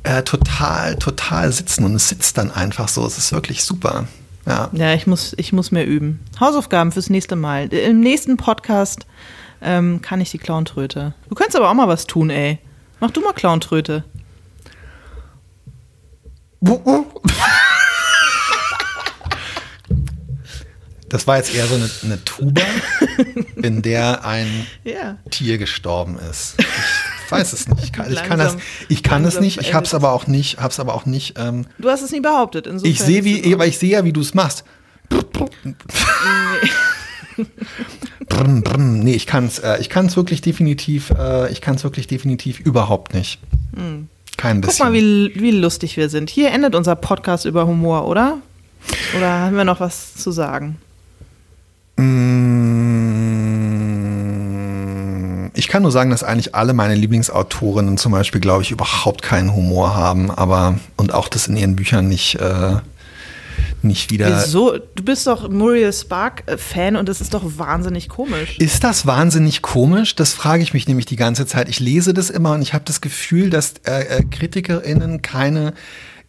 äh, 0.03 0.23
total, 0.23 0.95
total 0.95 1.51
sitzen 1.51 1.83
und 1.83 1.95
es 1.95 2.09
sitzt 2.09 2.37
dann 2.37 2.51
einfach 2.51 2.87
so. 2.87 3.05
Es 3.05 3.17
ist 3.17 3.31
wirklich 3.33 3.63
super. 3.63 4.07
Ja. 4.47 4.69
Ja, 4.73 4.93
ich 4.93 5.05
muss, 5.05 5.35
ich 5.37 5.53
muss 5.53 5.71
mehr 5.71 5.85
üben. 5.85 6.19
Hausaufgaben 6.39 6.91
fürs 6.91 7.09
nächste 7.11 7.35
Mal. 7.35 7.67
Im 7.67 7.99
nächsten 7.99 8.37
Podcast 8.37 9.05
ähm, 9.61 10.01
kann 10.01 10.21
ich 10.21 10.31
die 10.31 10.37
Clowntröte. 10.37 11.13
Du 11.29 11.35
kannst 11.35 11.55
aber 11.55 11.69
auch 11.69 11.73
mal 11.73 11.87
was 11.87 12.07
tun, 12.07 12.29
ey. 12.29 12.59
Mach 12.99 13.11
du 13.11 13.21
mal 13.21 13.33
Clowntröte. 13.33 14.03
Das 21.09 21.27
war 21.27 21.35
jetzt 21.37 21.53
eher 21.53 21.67
so 21.67 21.75
eine, 21.75 21.89
eine 22.03 22.23
Tuba, 22.23 22.61
in 23.61 23.81
der 23.81 24.23
ein 24.25 24.47
Ja. 24.85 25.17
Tier 25.29 25.57
gestorben 25.57 26.17
ist. 26.17 26.55
Ich 27.25 27.31
weiß 27.31 27.51
es 27.51 27.67
nicht. 27.67 27.83
Ich 27.83 27.91
kann, 27.91 28.11
ich 28.11 28.23
kann, 28.23 28.39
das, 28.39 28.53
Langsam- 28.53 28.61
ich 28.87 29.03
kann 29.03 29.21
es 29.25 29.33
langsam 29.35 29.43
nicht. 29.43 29.59
Ich 29.61 29.73
habe 29.73 29.83
es 29.83 29.89
verendet 29.89 30.07
aber 30.09 30.13
auch 30.15 30.27
nicht. 30.27 30.59
Hab's 30.59 30.79
aber 30.79 30.93
auch 30.93 31.05
nicht. 31.05 31.37
Ähm, 31.37 31.65
Du 31.79 31.89
hast 31.89 32.01
es 32.01 32.11
nie 32.11 32.21
behauptet. 32.21 32.65
Insofern 32.65 32.91
ich 32.91 32.99
sehe 33.01 33.25
wie, 33.25 33.53
aber 33.53 33.67
ich 33.67 33.77
sehe 33.77 33.89
ja, 33.91 34.05
wie 34.05 34.13
du 34.13 34.21
es 34.21 34.33
machst. 34.33 34.63
Brm, 38.31 38.63
brm. 38.63 38.99
Nee, 38.99 39.13
ich 39.13 39.27
kann 39.27 39.45
es. 39.45 39.59
Äh, 39.59 39.77
ich 39.79 39.89
kann 39.89 40.05
es 40.07 40.15
wirklich 40.15 40.41
definitiv. 40.41 41.11
Äh, 41.11 41.51
ich 41.51 41.61
kann 41.61 41.75
es 41.75 41.83
wirklich 41.83 42.07
definitiv 42.07 42.59
überhaupt 42.59 43.13
nicht. 43.13 43.39
Kein 44.37 44.61
Guck 44.61 44.69
bisschen. 44.69 44.85
mal, 44.87 44.93
wie, 44.93 45.31
wie 45.35 45.51
lustig 45.51 45.97
wir 45.97 46.09
sind. 46.09 46.29
Hier 46.29 46.51
endet 46.51 46.75
unser 46.75 46.95
Podcast 46.95 47.45
über 47.45 47.67
Humor, 47.67 48.07
oder? 48.07 48.37
Oder 49.17 49.29
haben 49.39 49.55
wir 49.55 49.63
noch 49.65 49.79
was 49.79 50.15
zu 50.15 50.31
sagen? 50.31 50.77
Mm, 54.51 55.51
Ich 55.53 55.67
kann 55.67 55.83
nur 55.83 55.91
sagen, 55.91 56.09
dass 56.09 56.23
eigentlich 56.23 56.55
alle 56.55 56.73
meine 56.73 56.95
Lieblingsautorinnen 56.95 57.97
zum 57.97 58.11
Beispiel, 58.13 58.41
glaube 58.41 58.63
ich, 58.63 58.71
überhaupt 58.71 59.21
keinen 59.21 59.53
Humor 59.53 59.95
haben, 59.95 60.31
aber 60.31 60.79
und 60.97 61.13
auch 61.13 61.27
das 61.27 61.47
in 61.47 61.55
ihren 61.57 61.75
Büchern 61.75 62.07
nicht, 62.07 62.35
äh, 62.35 62.75
nicht 63.83 64.11
wieder. 64.11 64.43
Wieso? 64.43 64.77
Du 64.95 65.03
bist 65.03 65.27
doch 65.27 65.49
Muriel 65.49 65.91
Spark-Fan 65.91 66.95
und 66.95 67.09
das 67.09 67.21
ist 67.21 67.33
doch 67.33 67.43
wahnsinnig 67.57 68.09
komisch. 68.09 68.57
Ist 68.59 68.83
das 68.83 69.05
wahnsinnig 69.05 69.61
komisch? 69.61 70.15
Das 70.15 70.33
frage 70.33 70.63
ich 70.63 70.73
mich 70.73 70.87
nämlich 70.87 71.05
die 71.05 71.15
ganze 71.15 71.45
Zeit. 71.45 71.69
Ich 71.69 71.79
lese 71.79 72.13
das 72.13 72.29
immer 72.29 72.53
und 72.53 72.61
ich 72.61 72.73
habe 72.73 72.83
das 72.85 73.01
Gefühl, 73.01 73.49
dass 73.49 73.75
äh, 73.85 74.19
äh, 74.19 74.23
KritikerInnen 74.23 75.21
keine 75.21 75.73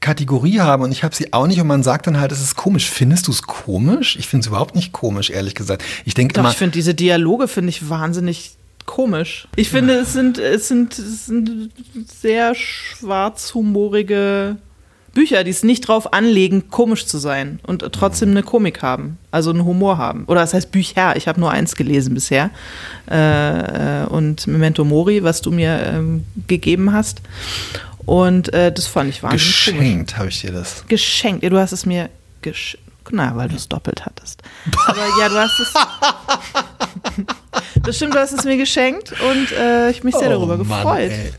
Kategorie 0.00 0.60
haben 0.60 0.82
und 0.82 0.92
ich 0.92 1.04
habe 1.04 1.14
sie 1.14 1.32
auch 1.32 1.46
nicht 1.46 1.60
und 1.60 1.66
man 1.66 1.82
sagt 1.82 2.06
dann 2.06 2.20
halt, 2.20 2.32
es 2.32 2.42
ist 2.42 2.56
komisch. 2.56 2.90
Findest 2.90 3.28
du 3.28 3.30
es 3.30 3.42
komisch? 3.42 4.16
Ich 4.16 4.28
finde 4.28 4.42
es 4.42 4.48
überhaupt 4.48 4.74
nicht 4.74 4.92
komisch, 4.92 5.30
ehrlich 5.30 5.54
gesagt. 5.54 5.82
Ich 6.04 6.14
denke 6.14 6.40
immer, 6.40 6.50
ich 6.50 6.56
finde 6.56 6.72
diese 6.72 6.94
Dialoge 6.94 7.48
finde 7.48 7.70
ich 7.70 7.88
wahnsinnig 7.88 8.56
komisch. 8.84 9.48
Ich 9.56 9.70
finde, 9.70 9.94
es 9.94 10.12
sind, 10.12 10.38
es 10.38 10.68
sind, 10.68 10.98
es 10.98 11.26
sind 11.26 11.70
sehr 12.20 12.54
schwarzhumorige 12.54 14.58
Bücher, 15.14 15.44
die 15.44 15.50
es 15.50 15.62
nicht 15.62 15.86
drauf 15.88 16.12
anlegen, 16.12 16.70
komisch 16.70 17.06
zu 17.06 17.18
sein 17.18 17.60
und 17.66 17.80
trotzdem 17.92 18.30
eine 18.30 18.42
Komik 18.42 18.82
haben, 18.82 19.18
also 19.30 19.50
einen 19.50 19.64
Humor 19.64 19.98
haben. 19.98 20.24
Oder 20.26 20.40
das 20.40 20.54
heißt 20.54 20.72
Bücher, 20.72 21.16
ich 21.16 21.28
habe 21.28 21.38
nur 21.38 21.50
eins 21.50 21.76
gelesen 21.76 22.14
bisher. 22.14 22.50
Äh, 23.06 24.04
und 24.08 24.46
Memento 24.46 24.84
Mori, 24.84 25.22
was 25.22 25.42
du 25.42 25.50
mir 25.50 25.78
ähm, 25.86 26.24
gegeben 26.46 26.92
hast. 26.92 27.20
Und 28.06 28.52
äh, 28.54 28.72
das 28.72 28.86
fand 28.86 29.10
ich 29.10 29.22
wahnsinnig 29.22 29.44
geschenkt 29.64 30.16
habe 30.18 30.28
ich 30.28 30.40
dir 30.40 30.52
das. 30.52 30.84
Geschenkt. 30.88 31.42
Ja, 31.44 31.50
du 31.50 31.58
hast 31.58 31.72
es 31.72 31.84
mir 31.86 32.08
geschenkt. 32.40 32.86
Na, 33.10 33.36
weil 33.36 33.48
du 33.48 33.56
es 33.56 33.68
doppelt 33.68 34.06
hattest. 34.06 34.42
Aber 34.86 35.04
ja, 35.20 35.28
du 35.28 35.34
hast 35.34 35.60
es. 35.60 35.74
das 37.82 37.96
stimmt, 37.96 38.14
du 38.14 38.18
hast 38.18 38.32
es 38.32 38.44
mir 38.44 38.56
geschenkt 38.56 39.12
und 39.12 39.52
äh, 39.52 39.90
ich 39.90 40.02
mich 40.04 40.14
sehr 40.14 40.28
Oh, 40.28 40.46
darüber 40.46 40.56
Mann, 40.56 40.82
gefreut. 40.82 41.10
ey. 41.10 41.32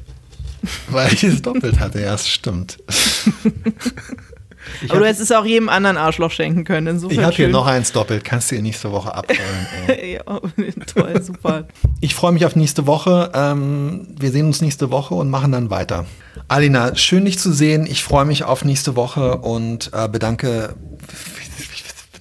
Weil 0.90 1.14
ich 1.14 1.24
es 1.24 1.42
doppelt 1.42 1.80
hatte, 1.80 2.00
ja, 2.02 2.12
das 2.12 2.28
stimmt. 2.28 2.78
Aber 4.88 5.00
du 5.00 5.06
hättest 5.06 5.22
es 5.22 5.32
auch 5.32 5.46
jedem 5.46 5.70
anderen 5.70 5.98
Arschloch 5.98 6.32
schenken 6.32 6.64
können. 6.64 6.88
Insofern 6.88 7.20
Ich 7.20 7.24
habe 7.26 7.36
hier 7.36 7.50
noch 7.50 7.68
eins 7.68 7.92
doppelt, 7.92 8.24
kannst 8.24 8.50
du 8.52 8.56
ihr 8.56 8.62
nächste 8.62 8.92
Woche 8.92 9.14
abrollen. 9.14 9.40
Ey. 9.88 10.14
ja, 10.26 10.40
toll, 10.86 11.22
super. 11.22 11.68
Ich 12.00 12.16
freue 12.16 12.32
mich 12.32 12.46
auf 12.46 12.56
nächste 12.56 12.88
Woche. 12.88 13.32
Ähm, 13.34 14.08
wir 14.20 14.32
sehen 14.32 14.46
uns 14.46 14.62
nächste 14.62 14.90
Woche 14.92 15.16
und 15.16 15.30
machen 15.30 15.52
dann 15.52 15.70
weiter. 15.70 16.06
Alina, 16.48 16.96
schön 16.96 17.26
dich 17.26 17.40
zu 17.40 17.52
sehen. 17.52 17.86
Ich 17.86 18.04
freue 18.04 18.26
mich 18.26 18.44
auf 18.46 18.64
nächste 18.64 18.96
Woche 18.96 19.38
und 19.40 19.92
äh, 19.94 20.08
bedanke, 20.08 20.76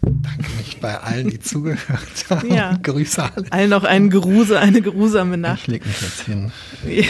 bedanke 0.01 0.49
mich 0.59 0.81
bei 0.81 0.99
allen, 0.99 1.31
die 1.31 1.39
zugehört 1.39 2.01
haben. 2.29 2.53
Ja. 2.53 2.77
Grüße 2.83 3.23
alle. 3.23 3.47
Allen 3.51 3.71
noch 3.71 3.85
einen 3.85 4.11
Geruse, 4.11 4.59
eine 4.59 4.83
geruhsame 4.83 5.37
Ich 5.37 5.41
Nacht. 5.41 5.67
leg 5.69 5.87
mich 5.87 6.01
jetzt 6.01 6.23
hin. 6.23 6.51
Ja, 6.89 7.05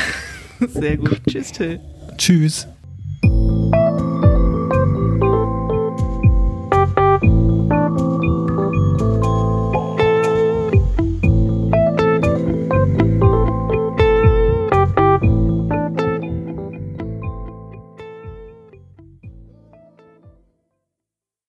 sehr 0.69 0.97
gut. 0.97 1.21
Tschüss, 1.29 1.53
Till. 1.53 1.81
Tschüss. 2.17 2.69